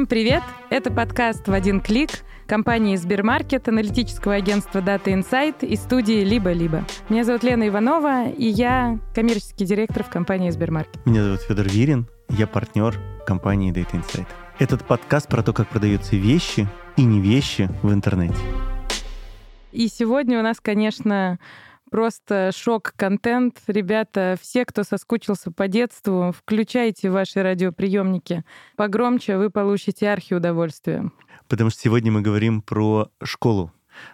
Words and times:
Всем 0.00 0.06
привет! 0.06 0.42
Это 0.70 0.90
подкаст 0.90 1.46
«В 1.46 1.52
один 1.52 1.82
клик» 1.82 2.08
компании 2.46 2.96
Сбермаркет, 2.96 3.68
аналитического 3.68 4.32
агентства 4.32 4.78
Data 4.78 5.08
Insight 5.08 5.66
и 5.66 5.76
студии 5.76 6.24
«Либо-либо». 6.24 6.86
Меня 7.10 7.22
зовут 7.22 7.42
Лена 7.42 7.68
Иванова, 7.68 8.30
и 8.30 8.46
я 8.46 8.98
коммерческий 9.14 9.66
директор 9.66 10.02
в 10.02 10.08
компании 10.08 10.48
Сбермаркет. 10.48 11.04
Меня 11.04 11.22
зовут 11.22 11.42
Федор 11.42 11.68
Вирин, 11.68 12.06
я 12.30 12.46
партнер 12.46 12.98
компании 13.26 13.74
Data 13.74 13.92
Insight. 13.92 14.26
Этот 14.58 14.86
подкаст 14.86 15.28
про 15.28 15.42
то, 15.42 15.52
как 15.52 15.68
продаются 15.68 16.16
вещи 16.16 16.66
и 16.96 17.04
не 17.04 17.20
вещи 17.20 17.68
в 17.82 17.92
интернете. 17.92 18.40
И 19.70 19.86
сегодня 19.88 20.38
у 20.38 20.42
нас, 20.42 20.60
конечно, 20.62 21.38
Просто 21.90 22.50
шок-контент. 22.54 23.60
Ребята, 23.66 24.36
все, 24.40 24.64
кто 24.64 24.84
соскучился 24.84 25.50
по 25.50 25.66
детству, 25.66 26.32
включайте 26.36 27.10
ваши 27.10 27.42
радиоприемники. 27.42 28.44
Погромче 28.76 29.36
вы 29.36 29.50
получите 29.50 30.08
архиудовольствие. 30.08 31.10
Потому 31.48 31.70
что 31.70 31.80
сегодня 31.80 32.12
мы 32.12 32.22
говорим 32.22 32.62
про 32.62 33.10
школу, 33.22 33.72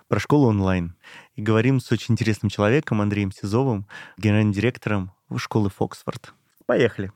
про 0.08 0.18
школу 0.18 0.48
онлайн. 0.48 0.96
И 1.34 1.42
говорим 1.42 1.80
с 1.80 1.92
очень 1.92 2.14
интересным 2.14 2.48
человеком, 2.48 3.02
Андреем 3.02 3.30
Сизовым, 3.30 3.86
генеральным 4.16 4.52
директором 4.52 5.12
школы 5.36 5.68
Фоксфорд. 5.68 6.32
Поехали. 6.64 7.12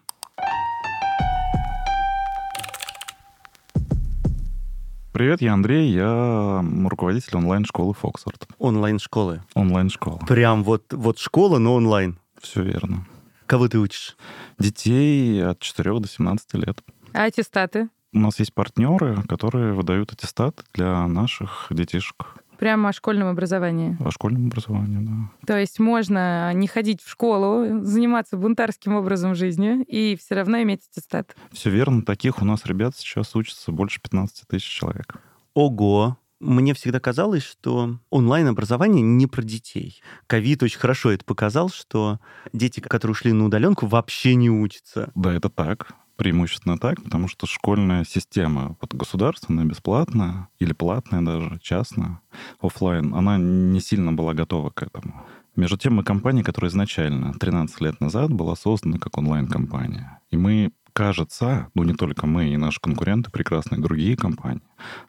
Привет, 5.21 5.43
я 5.43 5.53
Андрей, 5.53 5.93
я 5.93 6.65
руководитель 6.89 7.37
онлайн-школы 7.37 7.93
Фоксфорд. 7.93 8.49
Онлайн-школы? 8.59 9.43
Онлайн-школа. 9.53 10.21
Прям 10.27 10.65
вот, 10.65 10.95
вот 10.95 11.19
школа, 11.19 11.59
но 11.59 11.75
онлайн? 11.75 12.19
Все 12.41 12.63
верно. 12.63 13.07
Кого 13.45 13.69
ты 13.69 13.79
учишь? 13.79 14.17
Детей 14.59 15.45
от 15.45 15.61
4 15.61 16.01
до 16.01 16.09
17 16.09 16.55
лет. 16.55 16.83
А 17.13 17.25
аттестаты? 17.25 17.91
У 18.15 18.19
нас 18.19 18.39
есть 18.39 18.55
партнеры, 18.55 19.23
которые 19.29 19.75
выдают 19.75 20.11
аттестаты 20.11 20.63
для 20.73 21.07
наших 21.07 21.67
детишек. 21.69 22.37
Прямо 22.61 22.91
о 22.91 22.93
школьном 22.93 23.29
образовании. 23.29 23.97
О 24.05 24.11
школьном 24.11 24.49
образовании, 24.49 24.99
да. 25.01 25.47
То 25.47 25.59
есть 25.59 25.81
можно 25.81 26.53
не 26.53 26.67
ходить 26.67 27.01
в 27.01 27.09
школу, 27.09 27.83
заниматься 27.83 28.37
бунтарским 28.37 28.95
образом 28.95 29.35
жизни 29.35 29.83
и 29.85 30.15
все 30.15 30.35
равно 30.35 30.61
иметь 30.61 30.83
аттестат. 30.91 31.35
Все 31.53 31.71
верно. 31.71 32.03
Таких 32.03 32.43
у 32.43 32.45
нас 32.45 32.67
ребят 32.67 32.95
сейчас 32.95 33.35
учатся 33.35 33.73
больше 33.73 34.03
15 34.03 34.47
тысяч 34.47 34.69
человек. 34.69 35.17
Ого! 35.55 36.19
Мне 36.39 36.75
всегда 36.75 37.01
казалось, 37.01 37.45
что 37.45 37.99
онлайн-образование 38.11 39.03
не 39.03 39.27
про 39.27 39.43
детей. 39.43 40.03
Ковид 40.27 40.63
очень 40.63 40.79
хорошо 40.79 41.13
это 41.13 41.25
показал, 41.25 41.71
что 41.71 42.21
дети, 42.53 42.81
которые 42.81 43.13
ушли 43.13 43.33
на 43.33 43.47
удаленку, 43.47 43.87
вообще 43.87 44.35
не 44.35 44.51
учатся. 44.51 45.13
Да, 45.15 45.33
это 45.33 45.49
так 45.49 45.95
преимущественно 46.21 46.77
так, 46.77 47.03
потому 47.03 47.29
что 47.29 47.47
школьная 47.47 48.05
система 48.05 48.77
вот 48.83 48.93
государственная, 48.93 49.65
бесплатная 49.65 50.49
или 50.59 50.75
платная 50.75 51.23
даже, 51.23 51.59
частная, 51.63 52.21
офлайн, 52.61 53.15
она 53.15 53.39
не 53.39 53.81
сильно 53.81 54.13
была 54.13 54.35
готова 54.35 54.69
к 54.69 54.83
этому. 54.83 55.25
Между 55.57 55.79
тем, 55.79 55.95
мы 55.95 56.05
компания, 56.05 56.45
которая 56.45 56.71
изначально 56.71 57.33
13 57.33 57.81
лет 57.81 58.01
назад 58.03 58.31
была 58.35 58.55
создана 58.55 58.99
как 58.99 59.17
онлайн-компания. 59.17 60.21
И 60.31 60.37
мы 60.37 60.73
кажется, 61.01 61.71
ну 61.75 61.83
не 61.83 61.95
только 61.95 62.27
мы 62.27 62.51
и 62.51 62.59
наши 62.59 62.79
конкуренты, 62.79 63.31
прекрасные 63.31 63.81
другие 63.81 64.19
компании, 64.19 64.61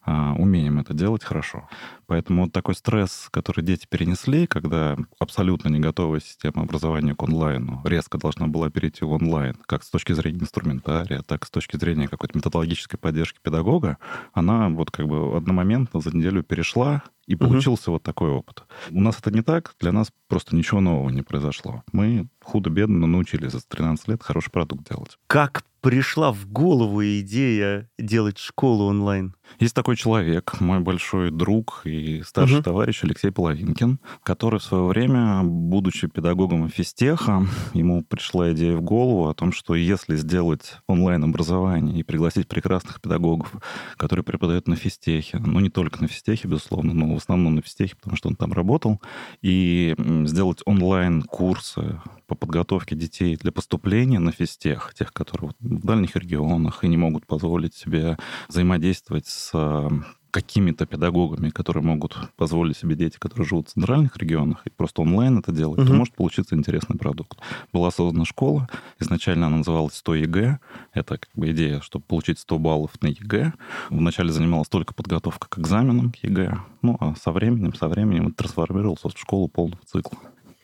а, 0.04 0.34
умеем 0.36 0.80
это 0.80 0.94
делать 0.94 1.22
хорошо. 1.22 1.68
Поэтому 2.08 2.44
вот 2.44 2.54
такой 2.54 2.76
стресс, 2.76 3.28
который 3.30 3.62
дети 3.62 3.88
перенесли, 3.90 4.48
когда 4.48 4.96
абсолютно 5.20 5.68
не 5.68 5.82
готовая 5.82 6.22
система 6.22 6.64
образования 6.64 7.14
к 7.14 7.22
онлайну 7.22 7.82
резко 7.84 8.18
должна 8.18 8.48
была 8.48 8.70
перейти 8.70 9.04
в 9.04 9.12
онлайн, 9.12 9.58
как 9.66 9.84
с 9.84 9.90
точки 9.90 10.14
зрения 10.14 10.40
инструментария, 10.40 11.24
так 11.24 11.46
с 11.46 11.50
точки 11.50 11.76
зрения 11.76 12.08
какой-то 12.08 12.38
методологической 12.38 12.98
поддержки 12.98 13.40
педагога, 13.44 13.98
она 14.32 14.70
вот 14.70 14.92
как 14.92 15.10
бы 15.10 15.36
одномоментно 15.36 16.00
за 16.00 16.16
неделю 16.16 16.42
перешла, 16.42 17.04
и 17.32 17.36
получился 17.36 17.90
угу. 17.90 17.94
вот 17.94 18.04
такой 18.04 18.30
опыт. 18.30 18.64
У 18.90 19.00
нас 19.00 19.18
это 19.20 19.32
не 19.32 19.42
так, 19.42 19.74
для 19.80 19.94
нас 19.94 20.12
просто 20.28 20.56
ничего 20.56 20.82
нового 20.82 21.10
не 21.10 21.22
произошло. 21.22 21.84
Мы 21.94 22.28
худо-бедно 22.44 23.08
научились 23.08 23.54
за 23.54 23.62
13 23.62 24.10
лет 24.10 24.24
хороший 24.24 24.52
продукт 24.52 24.90
делать. 24.90 25.18
Как 25.28 25.64
пришла 25.80 26.34
в 26.34 26.46
голову 26.48 27.02
идея 27.04 27.90
делать 27.98 28.38
школу 28.38 28.86
онлайн? 28.86 29.34
Есть 29.60 29.76
такой 29.76 29.96
человек, 29.96 30.60
мой 30.60 30.80
большой 30.80 31.32
друг 31.32 31.82
и 31.86 32.22
старший 32.24 32.58
угу. 32.58 32.64
товарищ 32.64 33.04
Алексей 33.04 33.32
Половинкин, 33.32 34.00
который 34.24 34.60
в 34.60 34.64
свое 34.64 34.86
время, 34.86 35.42
будучи 35.44 36.08
педагогом 36.08 36.70
физтеха, 36.70 37.46
ему 37.74 38.04
пришла 38.04 38.52
идея 38.54 38.76
в 38.76 38.82
голову 38.82 39.28
о 39.28 39.34
том, 39.34 39.52
что 39.52 39.76
если 39.76 40.16
сделать 40.16 40.78
онлайн-образование 40.88 42.00
и 42.00 42.04
пригласить 42.04 42.48
прекрасных 42.48 43.02
педагогов, 43.02 43.54
которые 43.98 44.24
преподают 44.24 44.68
на 44.68 44.76
физтехе, 44.76 45.40
ну 45.40 45.60
не 45.60 45.70
только 45.70 46.02
на 46.02 46.08
физтехе, 46.08 46.48
безусловно, 46.48 46.94
но 46.94 47.14
в 47.14 47.18
основном 47.18 47.56
на 47.56 47.62
физтехе, 47.62 47.96
потому 47.96 48.18
что 48.18 48.30
он 48.30 48.36
там 48.36 48.54
работал, 48.54 49.02
и 49.42 49.96
сделать 50.26 50.62
онлайн-курсы 50.66 52.02
по 52.28 52.36
подготовке 52.36 52.96
детей 52.96 53.36
для 53.36 53.52
поступления 53.52 54.20
на 54.20 54.32
физтех, 54.32 54.94
тех, 54.98 55.12
которые 55.12 55.52
в 55.60 55.86
дальних 55.86 56.16
регионах 56.16 56.84
и 56.84 56.88
не 56.88 56.96
могут 56.96 57.28
позволить 57.28 57.76
себе 57.76 58.18
взаимодействовать 58.48 59.28
с 59.28 59.41
какими-то 60.32 60.86
педагогами, 60.86 61.50
которые 61.50 61.84
могут 61.84 62.18
позволить 62.38 62.78
себе 62.78 62.96
дети, 62.96 63.18
которые 63.20 63.46
живут 63.46 63.68
в 63.68 63.74
центральных 63.74 64.18
регионах, 64.18 64.66
и 64.66 64.70
просто 64.70 65.02
онлайн 65.02 65.38
это 65.38 65.52
делают, 65.52 65.82
угу. 65.82 65.88
то 65.90 65.94
может 65.94 66.16
получиться 66.16 66.56
интересный 66.56 66.98
продукт. 66.98 67.38
Была 67.74 67.92
создана 67.92 68.26
школа, 68.26 68.70
изначально 69.00 69.48
она 69.48 69.58
называлась 69.58 69.96
100 69.96 70.16
ЕГЭ, 70.16 70.60
это 70.94 71.18
как 71.18 71.30
бы 71.36 71.52
идея, 71.52 71.82
чтобы 71.82 72.06
получить 72.06 72.40
100 72.40 72.60
баллов 72.60 72.92
на 73.02 73.08
ЕГЭ. 73.08 73.54
Вначале 73.90 74.32
занималась 74.32 74.70
только 74.70 74.94
подготовка 74.94 75.48
к 75.50 75.60
экзаменам 75.60 76.12
к 76.12 76.16
ЕГЭ, 76.24 76.58
ну 76.82 76.98
а 77.00 77.14
со 77.16 77.32
временем, 77.32 77.74
со 77.74 77.88
временем 77.88 78.28
это 78.28 78.38
трансформировалось 78.38 79.04
в 79.04 79.20
школу 79.20 79.50
полного 79.50 79.82
цикла. 79.86 80.18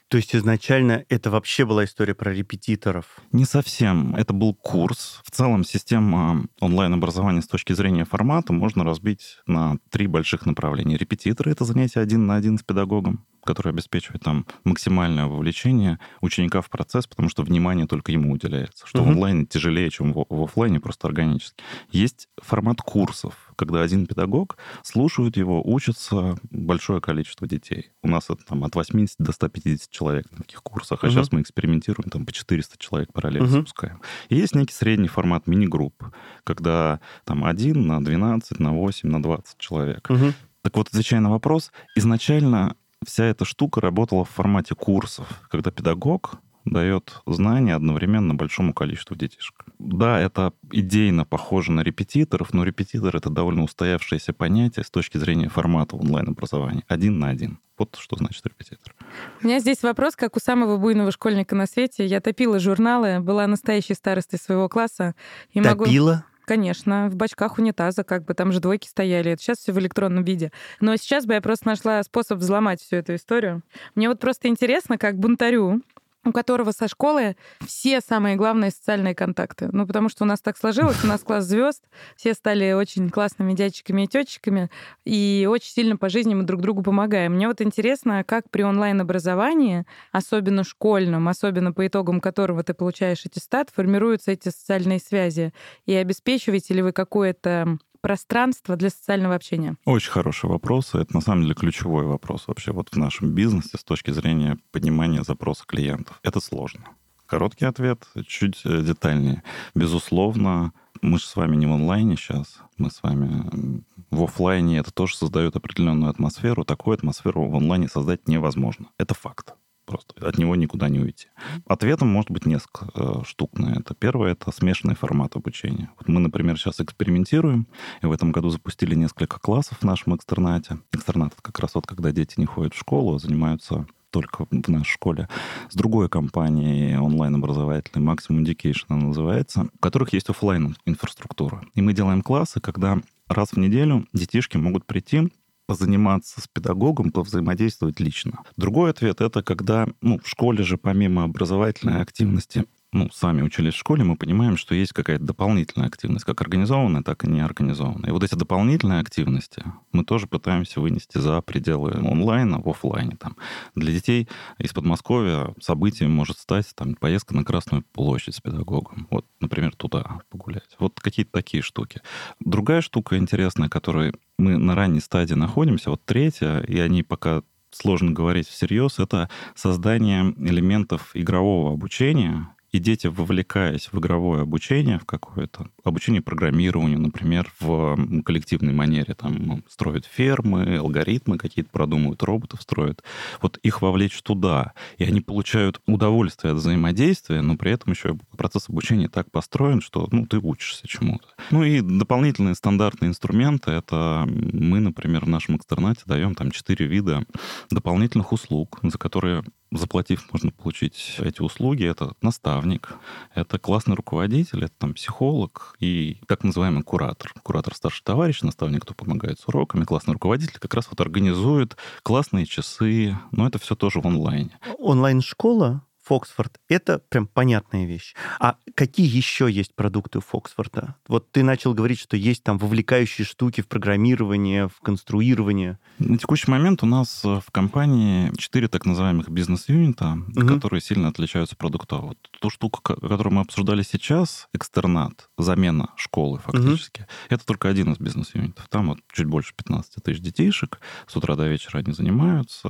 То 0.10 0.18
есть 0.18 0.36
изначально 0.36 1.04
это 1.10 1.30
вообще 1.30 1.66
была 1.66 1.84
история 1.84 2.16
про 2.16 2.34
репетиторов? 2.34 3.18
Не 3.34 3.44
совсем. 3.44 4.16
Это 4.16 4.34
был 4.34 4.54
курс. 4.54 5.22
В 5.26 5.32
целом 5.32 5.66
система 5.66 6.46
онлайн-образования 6.62 7.42
с 7.42 7.48
точки 7.48 7.74
зрения 7.74 8.06
формата 8.06 8.54
можно 8.54 8.86
разбить 8.86 9.40
на 9.48 9.78
три 9.90 10.08
больших 10.08 10.46
направления. 10.46 10.98
Репетиторы— 10.98 11.52
это 11.54 11.66
занятие 11.66 12.00
один 12.00 12.26
на 12.26 12.36
один 12.36 12.58
с 12.58 12.64
педагогом 12.64 13.26
который 13.48 13.72
обеспечивает 13.72 14.22
там 14.22 14.46
максимальное 14.66 15.26
вовлечение 15.26 16.00
ученика 16.22 16.62
в 16.62 16.70
процесс, 16.70 17.08
потому 17.08 17.30
что 17.30 17.44
внимание 17.44 17.88
только 17.88 18.12
ему 18.12 18.34
уделяется, 18.34 18.86
что 18.86 19.02
угу. 19.02 19.10
в 19.10 19.12
онлайне 19.14 19.46
тяжелее, 19.46 19.90
чем 19.90 20.14
в, 20.14 20.26
в 20.30 20.44
офлайне, 20.44 20.80
просто 20.82 21.08
органически. 21.08 21.64
Есть 21.90 22.28
формат 22.38 22.82
курсов, 22.82 23.54
когда 23.56 23.82
один 23.82 24.06
педагог 24.06 24.58
слушает 24.84 25.38
его, 25.38 25.62
учится 25.64 26.38
большое 26.52 27.00
количество 27.00 27.48
детей. 27.48 27.92
У 28.04 28.10
нас 28.10 28.30
это 28.30 28.46
там 28.46 28.66
от 28.66 28.76
80 28.76 29.16
до 29.18 29.32
150 29.32 29.90
человек 29.90 30.30
на 30.32 30.40
таких 30.40 30.62
курсах, 30.62 31.04
а 31.04 31.08
угу. 31.08 31.14
сейчас 31.14 31.32
мы 31.32 31.42
экспериментируем, 31.42 32.10
там 32.10 32.26
по 32.26 32.34
400 32.34 32.78
человек 32.78 33.14
параллельно 33.14 33.48
угу. 33.48 33.56
запускаем. 33.56 34.02
И 34.28 34.36
есть 34.36 34.56
некий 34.56 34.74
средний 34.74 35.08
формат 35.08 35.48
мини-групп, 35.48 36.04
когда 36.44 37.00
там 37.24 37.46
один 37.46 37.88
на 37.88 38.04
12, 38.04 38.60
на 38.60 38.74
8, 38.74 39.10
на 39.10 39.24
20 39.24 39.58
человек. 39.58 40.10
Угу. 40.10 40.34
Так 40.64 40.76
вот, 40.76 40.90
отвечая 40.90 41.22
на 41.22 41.30
вопрос, 41.30 41.72
изначально 41.96 42.76
вся 43.06 43.26
эта 43.26 43.46
штука 43.46 43.82
работала 43.82 44.26
в 44.26 44.30
формате 44.30 44.76
курсов, 44.76 45.28
когда 45.50 45.72
педагог 45.72 46.40
дает 46.72 47.22
знания 47.26 47.76
одновременно 47.76 48.36
большому 48.36 48.74
количеству 48.74 49.16
детишек. 49.16 49.66
Да, 49.80 50.20
это 50.20 50.54
идейно 50.72 51.26
похоже 51.26 51.72
на 51.72 51.82
репетиторов, 51.82 52.54
но 52.54 52.64
репетитор— 52.64 53.16
это 53.18 53.30
довольно 53.30 53.64
устоявшееся 53.64 54.34
понятие 54.34 54.84
с 54.84 54.90
точки 54.90 55.18
зрения 55.18 55.50
формата 55.50 55.96
онлайн-образования. 55.96 56.84
Один 56.88 57.20
на 57.20 57.30
один. 57.30 57.60
Вот 57.78 57.96
что 58.00 58.16
значит 58.16 58.46
репетитор. 58.46 58.96
У 59.42 59.46
меня 59.46 59.60
здесь 59.60 59.84
вопрос, 59.84 60.16
как 60.16 60.36
у 60.36 60.40
самого 60.40 60.78
буйного 60.78 61.12
школьника 61.12 61.56
на 61.56 61.68
свете. 61.68 62.06
Я 62.06 62.22
топила 62.22 62.60
журналы, 62.60 63.20
была 63.20 63.46
настоящей 63.46 63.94
старостой 63.94 64.40
своего 64.40 64.68
класса. 64.68 65.14
И 65.52 65.62
топила? 65.62 66.12
Могу... 66.12 66.24
Конечно, 66.48 67.10
в 67.10 67.18
бачках 67.18 67.58
унитаза, 67.58 68.06
как 68.06 68.24
бы 68.24 68.34
там 68.34 68.54
же 68.54 68.62
двойки 68.62 68.88
стояли. 68.88 69.32
Это 69.32 69.42
сейчас 69.42 69.58
все 69.58 69.74
в 69.74 69.80
электронном 69.80 70.24
виде. 70.24 70.54
Но 70.80 70.96
сейчас 70.96 71.26
бы 71.26 71.34
я 71.34 71.42
просто 71.42 71.68
нашла 71.68 72.02
способ 72.04 72.40
взломать 72.40 72.82
всю 72.82 72.96
эту 72.96 73.16
историю. 73.16 73.64
Мне 73.96 74.08
вот 74.08 74.22
просто 74.22 74.48
интересно, 74.48 74.98
как 74.98 75.18
бунтарю, 75.18 75.82
у 76.28 76.32
которого 76.32 76.72
со 76.72 76.88
школы 76.88 77.36
все 77.66 78.02
самые 78.02 78.36
главные 78.36 78.72
социальные 78.72 79.16
контакты. 79.16 79.70
Ну, 79.72 79.88
потому 79.88 80.10
что 80.10 80.24
у 80.24 80.28
нас 80.28 80.42
так 80.42 80.58
сложилось, 80.58 81.04
у 81.04 81.08
нас 81.08 81.22
класс 81.22 81.46
звезд, 81.46 81.84
все 82.16 82.34
стали 82.34 82.74
очень 82.74 83.10
классными 83.10 83.54
дядечками 83.54 84.04
и 84.04 84.08
тетечками, 84.08 84.70
и 85.06 85.48
очень 85.50 85.72
сильно 85.72 85.98
по 85.98 86.10
жизни 86.10 86.34
мы 86.34 86.44
друг 86.44 86.62
другу 86.62 86.84
помогаем. 86.84 87.34
Мне 87.34 87.48
вот 87.48 87.62
интересно, 87.62 88.24
как 88.24 88.50
при 88.50 88.64
онлайн-образовании, 88.64 89.86
особенно 90.12 90.64
школьном, 90.64 91.28
особенно 91.28 91.74
по 91.74 91.88
итогам 91.88 92.20
которого 92.20 92.64
ты 92.64 92.74
получаешь 92.74 93.26
аттестат, 93.26 93.70
формируются 93.74 94.32
эти 94.32 94.50
социальные 94.50 95.00
связи, 95.00 95.54
и 95.86 95.94
обеспечиваете 95.94 96.74
ли 96.74 96.82
вы 96.82 96.92
какое-то 96.92 97.78
пространство 98.02 98.76
для 98.76 98.90
социального 98.90 99.36
общения? 99.36 99.76
Очень 99.86 100.12
хороший 100.12 100.50
вопрос. 100.50 100.96
Это 100.96 101.14
на 101.14 101.22
самом 101.22 101.44
деле 101.44 101.56
ключевой 101.56 102.06
вопрос 102.06 102.48
вообще 102.48 102.72
вот 102.72 102.90
в 102.90 102.98
нашем 102.98 103.34
бизнесе 103.34 103.78
с 103.78 103.84
точки 103.84 104.12
зрения 104.12 104.58
понимания 104.72 105.24
запроса 105.24 105.64
клиентов. 105.66 106.20
Это 106.24 106.40
сложно. 106.40 106.82
Короткий 107.26 107.66
ответ, 107.66 108.08
чуть 108.26 108.62
э, 108.64 108.82
детальнее. 108.82 109.44
Безусловно, 109.76 110.72
мы 111.02 111.20
же 111.20 111.26
с 111.26 111.36
вами 111.36 111.56
не 111.58 111.66
в 111.66 111.72
онлайне 111.74 112.16
сейчас, 112.16 112.60
мы 112.78 112.90
с 112.90 113.04
вами 113.04 113.84
в 114.12 114.24
офлайне, 114.24 114.80
это 114.80 114.92
тоже 114.92 115.18
создает 115.18 115.56
определенную 115.56 116.10
атмосферу. 116.10 116.64
Такую 116.64 116.96
атмосферу 116.96 117.50
в 117.50 117.56
онлайне 117.56 117.88
создать 117.88 118.28
невозможно. 118.28 118.88
Это 118.98 119.14
факт. 119.14 119.54
Просто 119.88 120.14
от 120.20 120.38
него 120.38 120.54
никуда 120.58 120.90
не 120.90 121.00
уйти. 121.00 121.30
Ответом 121.66 122.10
может 122.10 122.30
быть 122.30 122.46
несколько 122.46 122.90
э, 122.94 123.22
штук 123.26 123.58
на 123.58 123.80
это. 123.80 123.96
Первое— 123.96 124.32
это 124.34 124.52
смешанный 124.52 124.96
формат 124.96 125.38
обучения. 125.38 125.90
Вот 125.98 126.10
мы, 126.10 126.20
например, 126.20 126.60
сейчас 126.60 126.82
экспериментируем, 126.82 127.68
и 128.02 128.06
в 128.06 128.12
этом 128.12 128.34
году 128.34 128.50
запустили 128.50 128.96
несколько 128.96 129.40
классов 129.40 129.78
в 129.80 129.86
нашем 129.86 130.14
экстернате. 130.14 130.80
Экстернат— 130.92 131.32
это 131.34 131.42
как 131.42 131.58
раз 131.60 131.74
вот 131.76 131.88
когда 131.88 132.12
дети 132.12 132.34
не 132.36 132.46
ходят 132.46 132.74
в 132.74 132.78
школу, 132.78 133.16
а 133.16 133.20
занимаются 133.20 133.88
только 134.12 134.46
в 134.52 134.68
нашей 134.68 134.92
школе, 134.92 135.30
с 135.70 135.76
другой 135.76 136.10
компанией 136.10 136.98
онлайн-образовательной, 136.98 138.06
Maximum 138.06 138.44
Education 138.44 138.86
она 138.90 139.06
называется, 139.08 139.70
у 139.74 139.78
которых 139.80 140.12
есть 140.12 140.30
офлайн 140.30 140.76
инфраструктура. 140.86 141.64
И 141.76 141.82
мы 141.82 141.94
делаем 141.94 142.22
классы, 142.22 142.60
когда 142.60 143.00
раз 143.30 143.52
в 143.52 143.58
неделю 143.58 144.06
детишки 144.12 144.58
могут 144.58 144.86
прийти 144.86 145.30
позаниматься 145.68 146.42
с 146.42 146.48
педагогом, 146.48 147.12
повзаимодействовать 147.12 148.00
лично. 148.00 148.40
Другой 148.56 148.90
ответ— 148.90 149.22
это 149.22 149.44
когда 149.44 149.88
ну, 150.02 150.18
в 150.18 150.28
школе 150.28 150.64
же 150.64 150.78
помимо 150.78 151.26
образовательной 151.26 152.02
активности 152.02 152.66
ну, 152.98 153.10
сами 153.12 153.42
учились 153.42 153.74
в 153.74 153.78
школе, 153.78 154.04
мы 154.04 154.16
понимаем, 154.16 154.58
что 154.58 154.74
есть 154.74 154.94
какая-то 154.94 155.24
дополнительная 155.24 155.88
активность, 155.88 156.26
как 156.26 156.42
организованная, 156.42 157.04
так 157.04 157.24
и 157.24 157.30
неорганизованная. 157.30 158.10
И 158.10 158.12
вот 158.12 158.24
эти 158.24 158.36
дополнительные 158.36 159.00
активности 159.00 159.64
мы 159.92 160.04
тоже 160.04 160.28
пытаемся 160.28 160.82
вынести 160.82 161.18
за 161.18 161.42
пределы 161.42 161.92
онлайна 161.92 162.60
в 162.60 162.68
офлайне. 162.70 163.16
Там. 163.18 163.36
Для 163.76 163.94
детей 163.94 164.28
из 164.58 164.74
Подмосковья 164.74 165.54
событием 165.60 166.12
может 166.12 166.38
стать 166.40 166.68
там, 166.76 166.96
поездка 166.96 167.36
на 167.36 167.44
Красную 167.44 167.84
площадь 167.94 168.36
с 168.36 168.42
педагогом. 168.42 169.08
Вот, 169.12 169.26
например, 169.40 169.76
туда 169.76 170.22
погулять. 170.30 170.76
Вот 170.80 171.00
какие-то 171.00 171.32
такие 171.32 171.62
штуки. 171.62 172.02
Другая 172.40 172.82
штука 172.82 173.18
интересная, 173.18 173.70
которой 173.70 174.14
мы 174.38 174.58
на 174.58 174.76
ранней 174.76 175.02
стадии 175.02 175.36
находимся, 175.36 175.90
вот 175.90 176.04
третья, 176.06 176.60
и 176.60 176.80
они 176.80 177.04
пока 177.04 177.42
сложно 177.72 178.12
говорить 178.12 178.48
всерьез, 178.48 179.00
это 179.00 179.30
создание 179.56 180.34
элементов 180.38 181.12
игрового 181.14 181.74
обучения 181.74 182.50
и 182.72 182.80
дети, 182.80 183.08
вовлекаясь 183.08 183.90
в 183.92 184.00
игровое 184.00 184.42
обучение, 184.42 185.00
в 185.00 185.06
какое-то 185.06 185.70
обучение 185.84 186.22
программированию, 186.22 187.00
например, 187.00 187.52
в 187.60 187.98
коллективной 188.24 188.74
манере, 188.74 189.14
там, 189.14 189.64
строят 189.70 190.06
фермы, 190.06 190.78
алгоритмы 190.78 191.38
какие-то 191.38 191.70
продумывают, 191.72 192.24
роботов 192.24 192.62
строят, 192.62 193.04
вот 193.42 193.58
их 193.58 193.82
вовлечь 193.82 194.22
туда, 194.22 194.74
и 194.98 195.04
они 195.06 195.22
получают 195.22 195.82
удовольствие 195.88 196.52
от 196.52 196.60
взаимодействия, 196.60 197.42
но 197.42 197.56
при 197.56 197.72
этом 197.72 197.94
еще 197.94 198.18
процесс 198.36 198.70
обучения 198.70 199.08
так 199.08 199.32
построен, 199.32 199.82
что, 199.82 200.08
ну, 200.12 200.26
ты 200.26 200.38
учишься 200.38 200.88
чему-то. 200.88 201.28
Ну 201.52 201.64
и 201.64 201.82
дополнительные 201.82 202.56
стандартные 202.56 203.10
инструменты, 203.10 203.72
это 203.72 204.26
мы, 204.28 204.80
например, 204.80 205.26
в 205.26 205.30
нашем 205.30 205.58
экстернате 205.58 206.02
даем 206.06 206.36
там 206.36 206.52
четыре 206.52 206.86
вида 206.86 207.24
дополнительных 207.70 208.32
услуг, 208.34 208.80
за 208.84 208.98
которые 208.98 209.44
заплатив, 209.72 210.32
можно 210.32 210.52
получить 210.52 211.16
эти 211.20 211.42
услуги. 211.42 211.84
Это 211.84 212.14
наставник, 212.22 212.94
это 213.34 213.60
классный 213.60 213.96
руководитель, 213.96 214.64
это 214.64 214.74
там 214.78 214.94
психолог 214.94 215.76
и 215.80 216.18
так 216.28 216.44
называемый 216.44 216.84
куратор. 216.84 217.34
Куратор 217.44 217.76
старший 217.76 218.04
товарищ, 218.04 218.42
наставник, 218.42 218.84
кто 218.84 218.94
помогает 218.94 219.40
с 219.40 219.48
уроками, 219.48 219.84
классный 219.84 220.14
руководитель 220.14 220.60
как 220.60 220.74
раз 220.74 220.88
вот 220.90 221.00
организует 221.02 221.78
классные 222.04 222.46
часы, 222.46 223.18
но 223.32 223.48
это 223.48 223.60
все 223.60 223.76
тоже 223.76 224.00
в 224.00 224.08
онлайне. 224.08 224.58
Онлайн-школа 224.80 225.82
Фоксфорд— 226.08 226.58
это 226.70 227.00
прям 227.10 227.28
понятная 227.28 227.86
вещь. 227.86 228.16
А 228.40 228.56
какие 228.76 229.06
еще 229.06 229.52
есть 229.52 229.76
продукты 229.76 230.22
Фоксфорда? 230.22 230.96
Вот 231.08 231.32
ты 231.32 231.44
начал 231.44 231.74
говорить, 231.74 232.00
что 232.00 232.16
есть 232.16 232.44
там 232.44 232.58
вовлекающие 232.58 233.26
штуки 233.26 233.60
в 233.60 233.68
программирование, 233.68 234.70
в 234.70 234.80
конструирование. 234.82 235.80
На 236.00 236.18
текущий 236.18 236.50
момент 236.50 236.82
у 236.84 236.86
нас 236.86 237.26
э, 237.26 237.42
в 237.46 237.52
компании 237.52 238.32
четыре 238.38 238.70
так 238.70 238.86
называемых 238.86 239.30
бизнес-юнита, 239.30 240.18
угу. 240.34 240.48
которые 240.48 240.80
сильно 240.80 241.10
отличаются 241.10 241.58
продуктово. 241.58 242.08
Вот 242.08 242.18
ту 242.40 242.50
штуку, 242.50 242.82
которую 242.82 243.34
мы 243.34 243.42
обсуждали 243.42 243.82
сейчас, 243.82 244.48
экстернат, 244.54 245.30
замена 245.38 245.90
школы 245.98 246.40
фактически, 246.40 247.02
угу. 247.02 247.08
это 247.30 247.46
только 247.46 247.68
один 247.68 247.92
из 247.92 247.98
бизнес-юнитов. 247.98 248.68
Там 248.70 248.88
вот 248.88 249.00
чуть 249.12 249.26
больше 249.26 249.54
15 249.56 250.02
тысяч 250.04 250.22
детишек. 250.22 250.80
С 251.06 251.18
утра 251.18 251.36
до 251.36 251.48
вечера 251.50 251.80
они 251.80 251.92
занимаются, 251.92 252.70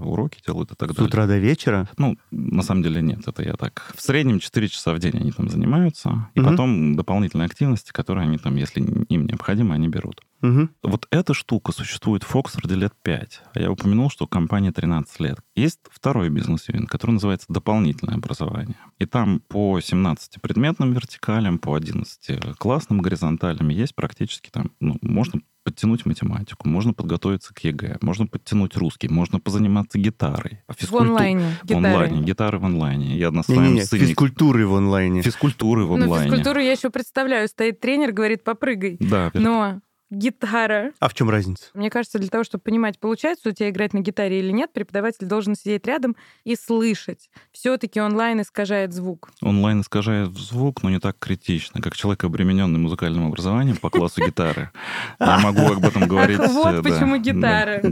уроки 0.00 0.40
делают 0.46 0.72
и 0.72 0.74
так 0.74 0.94
далее. 0.94 1.04
С 1.04 1.06
утра 1.06 1.26
до 1.26 1.36
вечера? 1.36 1.88
Ну, 1.98 2.16
на 2.30 2.62
самом 2.62 2.77
деле 2.82 3.02
нет, 3.02 3.26
это 3.26 3.42
я 3.42 3.54
так. 3.54 3.92
В 3.94 4.02
среднем 4.02 4.38
4 4.38 4.68
часа 4.68 4.92
в 4.94 4.98
день 4.98 5.16
они 5.16 5.32
там 5.32 5.48
занимаются, 5.48 6.28
и 6.34 6.40
угу. 6.40 6.50
потом 6.50 6.96
дополнительные 6.96 7.46
активности, 7.46 7.92
которые 7.92 8.24
они 8.24 8.38
там, 8.38 8.56
если 8.56 8.80
им 8.80 9.26
необходимо, 9.26 9.74
они 9.74 9.88
берут. 9.88 10.22
Угу. 10.42 10.68
Вот 10.84 11.06
эта 11.10 11.34
штука 11.34 11.72
существует 11.72 12.22
в 12.22 12.28
Фоксфорде 12.28 12.76
лет 12.76 12.92
5. 13.02 13.42
А 13.54 13.60
я 13.60 13.70
упомянул, 13.70 14.10
что 14.10 14.26
компания 14.26 14.72
13 14.72 15.20
лет. 15.20 15.38
Есть 15.56 15.80
второй 15.90 16.28
бизнес-юнит, 16.28 16.88
который 16.88 17.12
называется 17.12 17.46
дополнительное 17.48 18.14
образование. 18.14 18.76
И 18.98 19.06
там 19.06 19.40
по 19.40 19.80
17 19.80 20.40
предметным 20.40 20.92
вертикалям, 20.92 21.58
по 21.58 21.74
11 21.74 22.56
классным 22.58 23.00
горизонталям 23.00 23.68
есть 23.68 23.94
практически 23.94 24.50
там, 24.50 24.70
ну, 24.80 24.98
можно 25.02 25.40
подтянуть 25.68 26.06
математику, 26.06 26.66
можно 26.66 26.94
подготовиться 26.94 27.52
к 27.52 27.62
ЕГЭ, 27.62 27.98
можно 28.00 28.26
подтянуть 28.26 28.74
русский, 28.74 29.08
можно 29.08 29.38
позаниматься 29.38 29.98
гитарой. 29.98 30.60
А 30.66 30.72
физкульту... 30.72 31.04
В 31.04 31.08
онлайне. 31.08 31.44
В 31.62 31.76
онлайне. 31.76 32.22
Гитары 32.22 32.58
в 32.58 32.64
онлайне. 32.64 33.18
Я 33.18 33.28
одна 33.28 33.42
с 33.42 33.48
вами 33.48 33.80
Физкультуры 33.80 34.66
в 34.66 34.74
онлайне. 34.74 35.20
Физкультуры 35.20 35.84
в 35.84 35.92
онлайне. 35.92 36.24
Ну, 36.24 36.36
физкультуру 36.36 36.60
я 36.60 36.72
еще 36.72 36.88
представляю. 36.88 37.48
Стоит 37.48 37.80
тренер, 37.80 38.12
говорит, 38.12 38.44
попрыгай. 38.44 38.96
Да. 38.98 39.30
Но 39.34 39.80
гитара. 40.10 40.92
А 41.00 41.08
в 41.08 41.14
чем 41.14 41.30
разница? 41.30 41.66
Мне 41.74 41.90
кажется, 41.90 42.18
для 42.18 42.28
того, 42.28 42.44
чтобы 42.44 42.62
понимать, 42.62 42.98
получается 42.98 43.50
у 43.50 43.52
тебя 43.52 43.70
играть 43.70 43.92
на 43.92 44.00
гитаре 44.00 44.40
или 44.40 44.50
нет, 44.50 44.72
преподаватель 44.72 45.26
должен 45.26 45.54
сидеть 45.54 45.86
рядом 45.86 46.16
и 46.44 46.56
слышать. 46.56 47.30
Все-таки 47.52 48.00
онлайн 48.00 48.40
искажает 48.40 48.92
звук. 48.92 49.30
Онлайн 49.42 49.82
искажает 49.82 50.30
звук, 50.36 50.82
но 50.82 50.90
не 50.90 50.98
так 50.98 51.18
критично, 51.18 51.80
как 51.80 51.96
человек, 51.96 52.24
обремененный 52.24 52.78
музыкальным 52.78 53.26
образованием 53.26 53.76
по 53.76 53.90
классу 53.90 54.24
гитары. 54.24 54.70
Я 55.20 55.38
могу 55.38 55.72
об 55.72 55.84
этом 55.84 56.08
говорить. 56.08 56.38
Вот 56.38 56.74
э, 56.74 56.82
почему 56.82 57.16
гитара. 57.16 57.82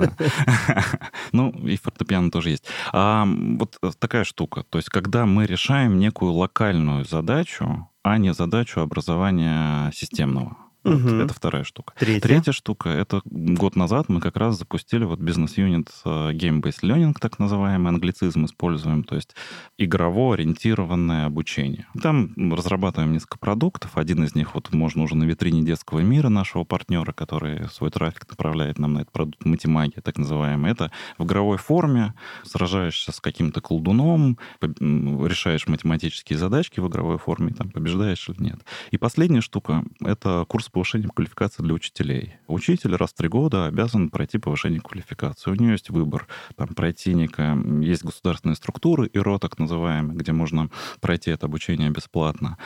Ну, 1.32 1.50
и 1.50 1.76
фортепиано 1.76 2.30
тоже 2.30 2.50
есть. 2.50 2.64
А 2.92 3.26
вот 3.26 3.78
такая 3.98 4.24
штука. 4.24 4.64
То 4.68 4.78
есть, 4.78 4.88
когда 4.88 5.26
мы 5.26 5.46
решаем 5.46 5.98
некую 5.98 6.32
локальную 6.32 7.04
задачу, 7.04 7.88
а 8.02 8.18
не 8.18 8.32
задачу 8.32 8.80
образования 8.80 9.90
системного. 9.92 10.56
Угу. 10.86 11.08
это 11.16 11.34
вторая 11.34 11.64
штука. 11.64 11.94
Третья. 11.98 12.20
Третья 12.20 12.52
штука, 12.52 12.88
это 12.88 13.20
год 13.24 13.76
назад 13.76 14.08
мы 14.08 14.20
как 14.20 14.36
раз 14.36 14.58
запустили 14.58 15.04
вот 15.04 15.18
бизнес-юнит 15.18 15.90
э, 16.04 16.32
Game-Based 16.32 16.82
Learning, 16.82 17.14
так 17.20 17.38
называемый, 17.38 17.88
англицизм 17.88 18.44
используем, 18.44 19.02
то 19.02 19.16
есть 19.16 19.34
игрово-ориентированное 19.78 21.26
обучение. 21.26 21.86
Там 22.00 22.32
разрабатываем 22.54 23.12
несколько 23.12 23.38
продуктов. 23.38 23.96
Один 23.96 24.24
из 24.24 24.34
них 24.34 24.54
вот 24.54 24.72
можно 24.72 25.02
уже 25.02 25.16
на 25.16 25.24
витрине 25.24 25.62
детского 25.62 26.00
мира 26.00 26.28
нашего 26.28 26.64
партнера, 26.64 27.12
который 27.12 27.68
свой 27.70 27.90
трафик 27.90 28.28
направляет 28.28 28.78
нам 28.78 28.94
на 28.94 28.98
этот 29.00 29.12
продукт 29.12 29.44
математия, 29.44 30.00
так 30.02 30.18
называемый. 30.18 30.70
Это 30.70 30.90
в 31.18 31.24
игровой 31.24 31.58
форме, 31.58 32.14
сражаешься 32.44 33.12
с 33.12 33.20
каким-то 33.20 33.60
колдуном, 33.60 34.38
решаешь 34.60 35.66
математические 35.66 36.38
задачки 36.38 36.80
в 36.80 36.88
игровой 36.88 37.18
форме, 37.18 37.52
там 37.52 37.70
побеждаешь 37.70 38.28
или 38.28 38.42
нет. 38.42 38.64
И 38.90 38.98
последняя 38.98 39.40
штука— 39.40 39.84
это 40.00 40.44
курс 40.48 40.68
повышением 40.76 41.08
квалификации 41.08 41.62
для 41.62 41.72
учителей. 41.72 42.34
Учитель 42.48 42.96
раз 42.96 43.12
в 43.12 43.14
три 43.14 43.28
года 43.28 43.64
обязан 43.64 44.10
пройти 44.10 44.36
повышение 44.36 44.82
квалификации. 44.82 45.50
У 45.50 45.54
нее 45.54 45.72
есть 45.72 45.88
выбор. 45.88 46.28
Там 46.54 46.68
пройти 46.68 47.14
некая... 47.14 47.56
Есть 47.80 48.04
государственные 48.04 48.56
структуры, 48.56 49.08
ИРО 49.10 49.38
так 49.38 49.58
называемые, 49.58 50.18
где 50.18 50.32
можно 50.32 50.68
пройти 51.00 51.30
это 51.30 51.46
обучение 51.46 51.88
бесплатно. 51.88 52.58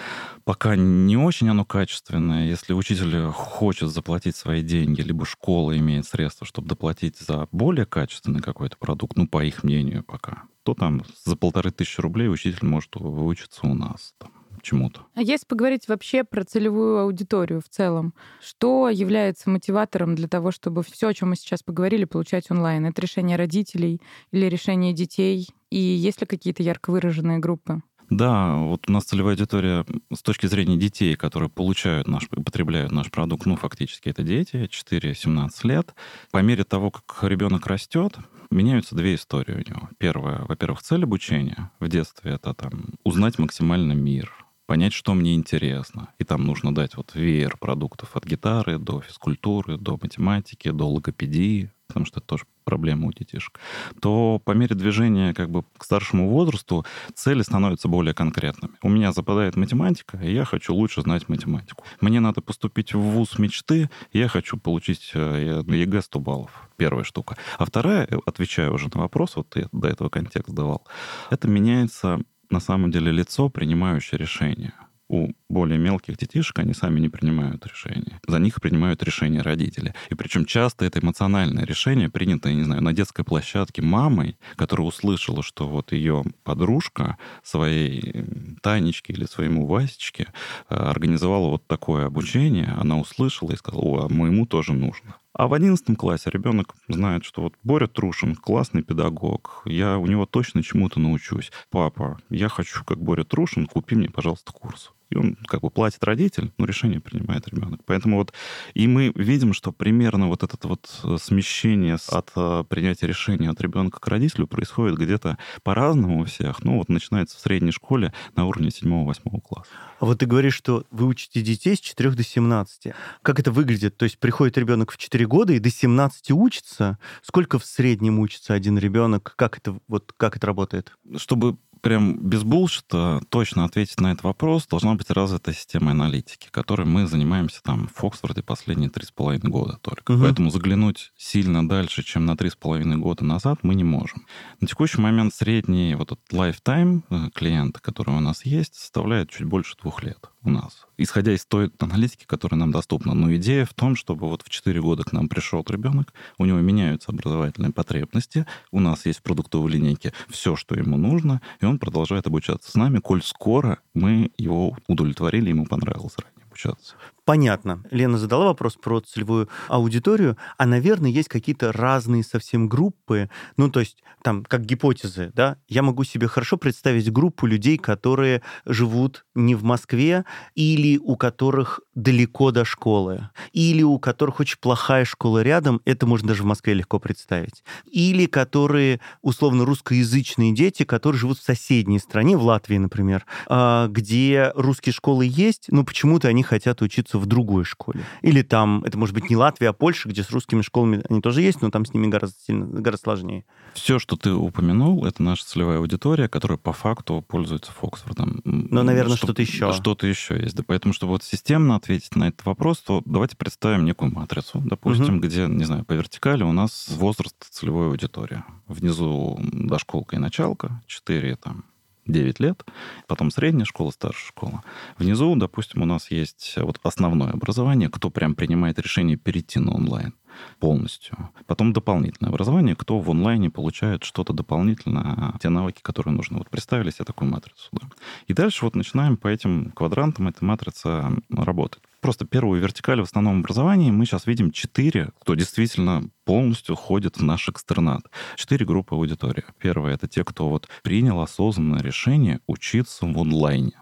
Пока 0.43 0.75
не 0.75 1.17
очень 1.17 1.51
оно 1.51 1.65
качественное. 1.65 2.49
Если 2.49 2.73
учитель 2.73 3.27
хочет 3.31 3.91
заплатить 3.91 4.35
свои 4.35 4.65
деньги, 4.65 5.03
либо 5.03 5.25
школа 5.25 5.79
имеет 5.79 6.05
средства, 6.05 6.45
чтобы 6.45 6.67
доплатить 6.67 7.17
за 7.17 7.47
более 7.53 7.87
качественный 7.87 8.41
какой-то 8.41 8.77
продукт, 8.77 9.17
ну, 9.17 9.29
по 9.29 9.45
их 9.45 9.63
мнению 9.63 10.03
пока, 10.03 10.43
то 10.65 10.75
там 10.75 11.05
за 11.25 11.37
полторы 11.37 11.71
тысячи 11.71 12.01
рублей 12.01 12.29
учитель 12.29 12.67
может 12.67 12.91
выучиться 12.97 13.69
у 13.69 13.75
нас. 13.75 14.15
Там, 14.19 14.33
чему-то. 14.63 15.03
А 15.15 15.23
если 15.23 15.47
поговорить 15.47 15.89
вообще 15.89 16.25
про 16.25 16.45
целевую 16.45 16.99
аудиторию 17.01 17.61
в 17.61 17.69
целом, 17.69 18.15
что 18.41 18.89
является 18.89 19.51
мотиватором 19.51 20.15
для 20.15 20.29
того, 20.29 20.51
чтобы 20.51 20.83
все, 20.83 21.09
о 21.09 21.15
чем 21.15 21.31
мы 21.31 21.37
сейчас 21.37 21.63
поговорили, 21.63 22.05
получать 22.05 22.51
онлайн? 22.51 22.87
Это 22.87 23.01
решение 23.03 23.37
родителей 23.37 24.01
или 24.33 24.47
решение 24.47 24.93
детей? 24.93 25.49
И 25.71 25.79
есть 25.79 26.21
ли 26.21 26.27
какие-то 26.27 26.63
ярко 26.63 26.91
выраженные 26.91 27.39
группы? 27.39 27.83
Да, 28.11 28.57
вот 28.57 28.89
у 28.89 28.93
нас 28.93 29.05
целевая 29.05 29.35
аудитория 29.35 29.87
с 30.13 30.21
точки 30.23 30.47
зрения 30.47 30.77
детей, 30.77 31.15
которые 31.15 31.49
получают 31.49 32.09
наш, 32.09 32.29
потребляют 32.29 32.91
наш 32.91 33.09
продукт, 33.09 33.47
ну, 33.47 33.55
фактически 33.55 34.09
это 34.09 34.25
дети, 34.25 34.69
4-17 34.69 35.49
лет. 35.63 35.95
По 36.33 36.39
мере 36.39 36.65
того, 36.65 36.91
как 36.91 37.23
ребенок 37.23 37.69
растет, 37.69 38.19
меняются 38.51 38.97
две 38.97 39.15
истории 39.15 39.55
у 39.55 39.71
него. 39.71 39.89
Первая, 39.99 40.45
во-первых, 40.45 40.83
цель 40.83 41.05
обучения 41.05 41.71
в 41.79 41.89
детстве— 41.89 42.33
это 42.35 42.53
там 42.53 42.95
узнать 43.05 43.39
максимально 43.39 43.93
мир, 43.93 44.33
понять, 44.71 44.93
что 44.93 45.15
мне 45.15 45.35
интересно. 45.35 46.11
И 46.21 46.25
там 46.25 46.47
нужно 46.47 46.73
дать 46.73 46.97
вот 46.97 47.17
веер 47.17 47.57
продуктов 47.57 48.15
от 48.15 48.25
гитары 48.25 48.79
до 48.79 49.01
физкультуры, 49.01 49.77
до 49.77 49.99
математики, 50.01 50.71
до 50.71 50.89
логопедии, 50.89 51.73
потому 51.89 52.07
что 52.07 52.21
это 52.21 52.29
тоже 52.29 52.45
проблема 52.63 53.09
у 53.09 53.13
детишек, 53.13 53.59
то 54.01 54.41
по 54.45 54.53
мере 54.53 54.77
движения 54.77 55.35
как 55.35 55.51
бы 55.51 55.65
к 55.77 55.85
старшему 55.85 56.29
возрасту 56.29 56.87
цели 57.15 57.43
становятся 57.43 57.89
более 57.89 58.15
конкретными. 58.15 58.75
У 58.81 58.89
меня 58.89 59.11
западает 59.11 59.57
математика, 59.57 60.19
и 60.19 60.33
я 60.33 60.45
хочу 60.45 60.73
лучше 60.73 61.03
знать 61.03 61.29
математику. 61.29 61.85
Мне 62.01 62.21
надо 62.21 62.41
поступить 62.41 62.95
в 62.95 63.01
вуз 63.01 63.41
мечты, 63.41 63.91
я 64.13 64.29
хочу 64.29 64.57
получить 64.57 65.11
э, 65.15 65.63
ЕГЭ 65.67 66.03
100 66.03 66.21
баллов. 66.21 66.69
Первая 66.77 67.03
штука. 67.03 67.37
А 67.59 67.65
вторая, 67.65 68.07
э, 68.09 68.19
отвечая 68.25 68.71
уже 68.71 68.89
на 68.95 69.01
вопрос, 69.01 69.35
вот 69.35 69.57
я 69.57 69.67
до 69.73 69.89
этого 69.89 70.11
контекст 70.11 70.55
давал, 70.55 70.87
это 71.31 71.49
меняется 71.49 72.21
на 72.51 72.61
самом 72.61 72.91
деле 72.91 73.13
лицо, 73.13 73.49
принимающее 73.49 74.19
решение 74.19 74.73
у 75.11 75.33
более 75.49 75.77
мелких 75.77 76.17
детишек, 76.17 76.61
они 76.61 76.73
сами 76.73 77.01
не 77.01 77.09
принимают 77.09 77.67
решения. 77.67 78.21
За 78.29 78.39
них 78.39 78.61
принимают 78.61 79.03
решения 79.03 79.43
родители. 79.43 79.93
И 80.09 80.15
причем 80.15 80.45
часто 80.45 80.85
это 80.85 81.01
эмоциональное 81.01 81.65
решение 81.65 82.09
принято, 82.09 82.49
я 82.49 82.55
не 82.55 82.63
знаю, 82.63 82.81
на 82.81 82.93
детской 82.93 83.25
площадке 83.25 83.83
мамой, 83.83 84.39
которая 84.55 84.87
услышала, 84.87 85.43
что 85.43 85.67
вот 85.67 85.91
ее 85.91 86.23
подружка 86.45 87.19
своей 87.43 88.25
Танечке 88.63 89.13
или 89.13 89.25
своему 89.25 89.67
Васечке 89.67 90.29
э, 90.69 90.77
организовала 90.77 91.49
вот 91.49 91.67
такое 91.67 92.07
обучение, 92.07 92.73
она 92.79 92.97
услышала 92.97 93.51
и 93.51 93.57
сказала, 93.57 93.83
о, 93.83 94.05
а 94.05 94.09
моему 94.09 94.47
тоже 94.47 94.75
нужно. 94.75 95.17
А 95.33 95.47
в 95.47 95.55
одиннадцатом 95.55 95.97
классе 95.97 96.31
ребенок 96.31 96.75
знает, 96.89 97.25
что 97.25 97.43
вот 97.43 97.55
Боря 97.63 97.87
Трушин 97.87 98.35
классный 98.35 98.83
педагог, 98.83 99.63
я 99.65 99.97
у 99.99 100.07
него 100.07 100.27
точно 100.27 100.63
чему-то 100.63 100.99
научусь. 100.99 101.53
Папа, 101.71 102.19
я 102.31 102.49
хочу, 102.49 102.85
как 102.85 103.01
Боря 103.01 103.25
Трушин, 103.25 103.67
купи 103.67 103.95
мне, 103.95 104.09
пожалуйста, 104.09 104.53
курс 104.53 104.93
и 105.11 105.17
он 105.17 105.37
как 105.47 105.61
бы 105.61 105.71
платит 105.71 106.03
родитель, 106.05 106.53
но 106.57 106.65
решение 106.65 107.01
принимает 107.01 107.49
ребенок. 107.49 107.81
Поэтому 107.85 108.17
вот 108.17 108.33
и 108.75 108.87
мы 108.87 109.13
видим, 109.15 109.53
что 109.53 109.73
примерно 109.73 110.29
вот 110.29 110.43
это 110.43 110.57
вот 110.69 110.89
э, 111.05 111.17
смещение 111.21 111.97
от 112.09 112.31
э, 112.37 112.65
принятия 112.69 113.07
решения 113.07 113.51
от 113.51 113.61
ребенка 113.61 114.01
к 114.01 114.07
родителю 114.09 114.47
происходит 114.47 114.99
где-то 114.99 115.39
по-разному 115.63 116.21
у 116.21 116.25
всех. 116.25 116.65
Ну 116.65 116.79
вот 116.79 116.89
начинается 116.89 117.37
в 117.37 117.41
средней 117.41 117.73
школе 117.73 118.13
на 118.37 118.47
уровне 118.47 118.69
7-8 118.69 119.41
класса. 119.41 119.71
А 119.99 120.07
вот 120.07 120.19
ты 120.19 120.27
говоришь, 120.27 120.55
что 120.55 120.85
вы 120.91 121.07
учите 121.07 121.43
детей 121.43 121.77
с 121.77 121.81
4 121.81 122.11
до 122.11 122.23
17. 122.23 122.93
Как 123.23 123.41
это 123.41 123.51
выглядит? 123.51 123.97
То 123.97 124.05
есть 124.05 124.19
приходит 124.19 124.57
ребенок 124.57 124.93
в 124.93 124.97
4 124.97 125.27
года 125.27 125.53
и 125.53 125.59
до 125.59 125.71
17 125.71 126.31
учится? 126.31 126.99
Сколько 127.23 127.59
в 127.59 127.67
среднем 127.67 128.19
учится 128.19 128.55
один 128.55 128.79
ребенок? 128.79 129.35
Как 129.37 129.59
это, 129.59 129.79
вот, 129.89 130.13
как 130.17 130.37
это 130.37 130.47
работает? 130.47 130.93
Чтобы 131.17 131.59
прям 131.81 132.19
без 132.19 132.43
булшита 132.43 133.21
точно 133.29 133.65
ответить 133.65 134.01
на 134.01 134.13
этот 134.13 134.25
вопрос, 134.25 134.67
должна 134.67 134.95
быть 134.95 135.11
развита 135.11 135.53
система 135.53 135.93
аналитики, 135.93 136.49
которой 136.51 136.87
мы 136.87 137.07
занимаемся 137.07 137.63
там 137.63 137.89
в 137.95 138.05
Оксфорде 138.05 138.43
последние 138.43 138.91
три 138.91 139.05
с 139.05 139.11
половиной 139.11 139.51
года 139.51 139.79
только. 139.83 140.13
Угу. 140.13 140.23
Поэтому 140.23 140.51
заглянуть 140.51 141.13
сильно 141.17 141.67
дальше, 141.67 142.03
чем 142.03 142.27
на 142.27 142.37
три 142.37 142.51
с 142.51 142.57
половиной 142.57 142.97
года 142.97 143.25
назад, 143.25 143.61
мы 143.63 143.75
не 143.75 143.85
можем. 143.85 144.27
На 144.61 144.67
текущий 144.67 145.01
момент 145.01 145.35
средний 145.35 145.95
вот 145.95 146.13
этот 146.13 146.33
lifetime 146.33 147.03
э, 147.11 147.31
клиента, 147.35 147.81
который 147.81 148.15
у 148.15 148.21
нас 148.21 148.45
есть, 148.45 148.75
составляет 148.75 149.31
чуть 149.31 149.47
больше 149.47 149.77
двух 149.81 150.03
лет 150.03 150.31
у 150.43 150.51
нас, 150.51 150.87
исходя 150.97 151.33
из 151.33 151.45
той 151.45 151.71
аналитики, 151.79 152.25
которая 152.25 152.59
нам 152.59 152.71
доступна. 152.71 153.15
Но 153.15 153.35
идея 153.37 153.65
в 153.65 153.75
том, 153.75 153.97
чтобы 153.97 154.29
вот 154.29 154.43
в 154.43 154.49
4 154.49 154.81
года 154.81 155.05
к 155.05 155.13
нам 155.13 155.29
пришел 155.29 155.65
ребенок, 155.69 156.13
у 156.39 156.45
него 156.45 156.59
меняются 156.61 157.13
образовательные 157.13 157.73
потребности, 157.73 158.47
у 158.71 158.81
нас 158.81 159.07
есть 159.07 159.21
в 159.21 159.23
продуктовой 159.23 159.71
линейке 159.73 160.13
все, 160.29 160.57
что 160.57 160.75
ему 160.75 160.97
нужно, 160.97 161.41
и 161.61 161.67
он 161.67 161.79
продолжает 161.79 162.27
обучаться 162.27 162.71
с 162.71 162.75
нами, 162.75 162.99
коль 162.99 163.23
скоро 163.23 163.81
мы 163.95 164.31
его 164.39 164.77
удовлетворили, 164.89 165.51
ему 165.51 165.67
понравилось 165.67 166.17
ранее 166.19 166.45
обучаться 166.47 166.95
понятно. 167.31 167.85
Лена 167.93 168.19
задала 168.19 168.47
вопрос 168.47 168.75
про 168.75 168.99
целевую 168.99 169.49
аудиторию, 169.69 170.37
а, 170.59 170.67
наверное, 170.67 171.13
есть 171.13 171.29
какие-то 171.29 171.71
разные 171.71 172.25
совсем 172.25 172.69
группы, 172.69 173.31
ну, 173.57 173.71
то 173.71 173.79
есть 173.79 174.03
там, 174.25 174.45
как 174.45 174.67
гипотезы, 174.67 175.31
да, 175.33 175.57
я 175.69 175.83
могу 175.83 176.03
себе 176.03 176.27
хорошо 176.27 176.57
представить 176.57 177.13
группу 177.13 177.47
людей, 177.47 177.79
которые 177.79 178.43
живут 178.67 179.25
не 179.37 179.55
в 179.55 179.63
Москве, 179.63 180.25
или 180.57 180.99
у 180.99 181.15
которых 181.15 181.79
далеко 181.95 182.51
до 182.51 182.65
школы, 182.65 183.31
или 183.53 183.85
у 183.85 184.01
которых 184.01 184.41
очень 184.41 184.59
плохая 184.61 185.05
школа 185.05 185.43
рядом, 185.43 185.81
это 185.85 186.07
можно 186.07 186.29
даже 186.29 186.43
в 186.43 186.47
Москве 186.47 186.75
легко 186.75 186.99
представить, 186.99 187.63
или 187.87 188.27
которые, 188.27 189.01
условно, 189.23 189.65
русскоязычные 189.65 190.53
дети, 190.53 190.85
которые 190.85 191.21
живут 191.21 191.39
в 191.39 191.45
соседней 191.45 192.01
стране, 192.01 192.37
в 192.37 192.43
Латвии, 192.43 192.77
например, 192.77 193.25
а, 193.47 193.87
где 193.87 194.51
русские 194.57 194.93
школы 194.93 195.27
есть, 195.29 195.67
но 195.69 195.85
почему-то 195.85 196.27
они 196.27 196.43
хотят 196.43 196.83
учиться 196.83 197.20
в 197.21 197.27
другой 197.27 197.65
школе. 197.65 198.05
Или 198.23 198.43
там, 198.43 198.83
это 198.85 198.99
может 198.99 199.15
быть 199.15 199.31
не 199.31 199.37
Латвия, 199.37 199.69
а 199.69 199.73
Польша, 199.73 200.09
где 200.09 200.23
с 200.23 200.31
русскими 200.31 200.63
школами 200.63 201.03
они 201.09 201.21
тоже 201.21 201.43
есть, 201.43 201.63
но 201.63 201.71
там 201.71 201.85
с 201.85 201.95
ними 201.95 202.09
гораздо, 202.09 202.37
сильно, 202.47 202.67
гораздо 202.67 203.05
сложнее. 203.05 203.45
Все, 203.75 203.99
что 203.99 204.17
ты 204.17 204.33
упомянул, 204.33 205.07
это 205.07 205.23
наша 205.23 205.45
целевая 205.45 205.79
аудитория, 205.79 206.29
которая 206.29 206.59
по 206.59 206.73
факту 206.73 207.25
пользуется 207.27 207.73
Фоксфордом. 207.73 208.41
Но, 208.45 208.83
наверное, 208.83 209.17
что, 209.17 209.33
то 209.33 209.43
еще. 209.43 209.73
Что-то 209.73 210.07
еще 210.07 210.41
есть. 210.41 210.57
Да. 210.57 210.65
Поэтому, 210.67 210.93
чтобы 210.95 211.13
вот 211.13 211.23
системно 211.23 211.77
ответить 211.77 212.17
на 212.17 212.29
этот 212.29 212.45
вопрос, 212.45 212.79
то 212.79 213.03
давайте 213.05 213.37
представим 213.37 213.85
некую 213.85 214.13
матрицу, 214.13 214.61
допустим, 214.65 215.17
угу. 215.17 215.27
где, 215.27 215.47
не 215.47 215.65
знаю, 215.65 215.85
по 215.85 215.93
вертикали 215.93 216.43
у 216.43 216.53
нас 216.53 216.89
возраст 216.89 217.37
целевой 217.51 217.89
аудитории. 217.89 218.43
Внизу 218.67 219.39
дошколка 219.43 220.17
и 220.17 220.19
началка, 220.19 220.83
4 220.87 221.37
там 221.37 221.65
9 222.07 222.41
лет, 222.41 222.65
потом 223.07 223.31
средняя 223.31 223.65
школа, 223.65 223.91
старшая 223.91 224.29
школа. 224.29 224.65
Внизу, 224.99 225.35
допустим, 225.37 225.83
у 225.83 225.87
нас 225.87 226.11
есть 226.11 226.55
вот 226.57 226.79
основное 226.83 227.31
образование, 227.31 227.89
кто 227.89 228.11
прям 228.11 228.35
принимает 228.35 228.79
решение 228.79 229.17
перейти 229.17 229.59
на 229.59 229.75
онлайн 229.75 230.15
полностью. 230.59 231.17
Потом 231.47 231.73
дополнительное 231.73 232.31
образование, 232.31 232.75
кто 232.75 233.01
в 233.01 233.11
онлайне 233.11 233.51
получает 233.51 234.05
что-то 234.05 234.33
дополнительное, 234.33 235.35
те 235.43 235.49
навыки, 235.49 235.81
которые 235.83 236.15
нужны. 236.15 236.39
Вот 236.39 236.49
представили 236.49 236.91
себе 236.91 237.05
такую 237.05 237.31
матрицу. 237.31 237.69
Да. 237.73 237.89
И 238.27 238.33
дальше 238.33 238.65
вот 238.65 238.77
начинаем 238.77 239.17
по 239.17 239.29
этим 239.29 239.71
квадрантам 239.73 240.29
эта 240.29 240.45
матрица 240.45 241.13
работать. 241.29 241.83
Просто 242.01 242.25
первую 242.25 242.61
вертикаль 242.61 243.01
в 243.01 243.05
основном 243.05 243.41
образовании 243.41 243.91
мы 243.91 244.07
сейчас 244.07 244.27
видим 244.27 244.53
четыре, 244.53 245.11
кто 245.21 245.35
действительно 245.35 246.09
полностью 246.25 246.75
ходит 246.75 247.19
в 247.19 247.23
наш 247.23 247.49
экстернат. 247.49 248.03
Четыре 248.37 248.65
группы 248.65 248.95
аудитории. 248.95 249.45
Первая— 249.59 249.95
это 249.97 250.09
те, 250.09 250.25
кто 250.25 250.49
вот 250.49 250.69
принял 250.83 251.21
осознанное 251.21 251.83
решение 251.83 252.41
учиться 252.47 253.05
в 253.05 253.19
онлайне 253.19 253.75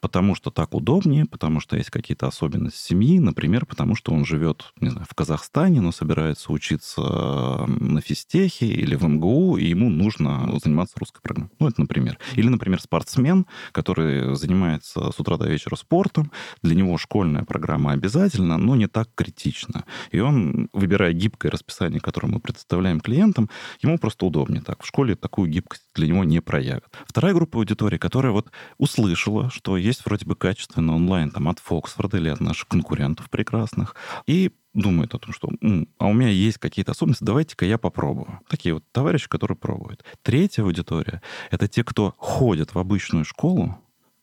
потому 0.00 0.34
что 0.34 0.50
так 0.50 0.74
удобнее, 0.74 1.26
потому 1.26 1.60
что 1.60 1.76
есть 1.76 1.90
какие-то 1.90 2.26
особенности 2.26 2.78
семьи, 2.78 3.18
например, 3.18 3.66
потому 3.66 3.94
что 3.94 4.12
он 4.12 4.24
живет, 4.24 4.72
не 4.80 4.90
знаю, 4.90 5.06
в 5.08 5.14
Казахстане, 5.14 5.80
но 5.80 5.92
собирается 5.92 6.52
учиться 6.52 7.00
на 7.00 8.00
физтехе 8.00 8.66
или 8.66 8.94
в 8.94 9.04
МГУ, 9.04 9.56
и 9.56 9.66
ему 9.66 9.88
нужно 9.88 10.48
заниматься 10.62 10.98
русской 10.98 11.20
программой. 11.20 11.50
Ну, 11.58 11.68
это, 11.68 11.80
например. 11.80 12.18
Или, 12.34 12.48
например, 12.48 12.80
спортсмен, 12.80 13.46
который 13.72 14.34
занимается 14.36 15.10
с 15.10 15.20
утра 15.20 15.36
до 15.36 15.48
вечера 15.48 15.76
спортом, 15.76 16.30
для 16.62 16.74
него 16.74 16.96
школьная 16.98 17.44
программа 17.44 17.92
обязательна, 17.92 18.58
но 18.58 18.76
не 18.76 18.86
так 18.86 19.08
критична. 19.14 19.84
И 20.10 20.20
он, 20.20 20.68
выбирая 20.72 21.12
гибкое 21.12 21.50
расписание, 21.50 22.00
которое 22.00 22.28
мы 22.28 22.40
представляем 22.40 23.00
клиентам, 23.00 23.48
ему 23.82 23.98
просто 23.98 24.26
удобнее 24.26 24.62
так. 24.62 24.82
В 24.82 24.86
школе 24.86 25.14
такую 25.14 25.48
гибкость 25.48 25.84
для 25.94 26.06
него 26.08 26.24
не 26.24 26.40
проявят. 26.40 26.84
Вторая 27.06 27.34
группа 27.34 27.58
аудитории, 27.58 27.98
которая 27.98 28.32
вот 28.32 28.50
услышала, 28.78 29.50
что 29.58 29.76
есть 29.76 30.04
вроде 30.04 30.24
бы 30.24 30.36
качественный 30.36 30.94
онлайн 30.94 31.30
там 31.30 31.48
от 31.48 31.58
Фоксфорда 31.58 32.18
или 32.18 32.28
от 32.28 32.40
наших 32.40 32.68
конкурентов 32.68 33.28
прекрасных, 33.28 33.96
и 34.26 34.52
думает 34.72 35.14
о 35.14 35.18
том, 35.18 35.32
что 35.32 35.50
а 35.98 36.06
у 36.06 36.12
меня 36.12 36.30
есть 36.30 36.58
какие-то 36.58 36.92
особенности, 36.92 37.24
давайте-ка 37.24 37.66
я 37.66 37.78
попробую. 37.78 38.40
Такие 38.48 38.74
вот 38.74 38.84
товарищи, 38.92 39.28
которые 39.28 39.56
пробуют. 39.56 40.04
Третья 40.22 40.62
аудитория— 40.62 41.22
это 41.50 41.66
те, 41.66 41.82
кто 41.82 42.14
ходит 42.16 42.74
в 42.74 42.78
обычную 42.78 43.24
школу, 43.24 43.76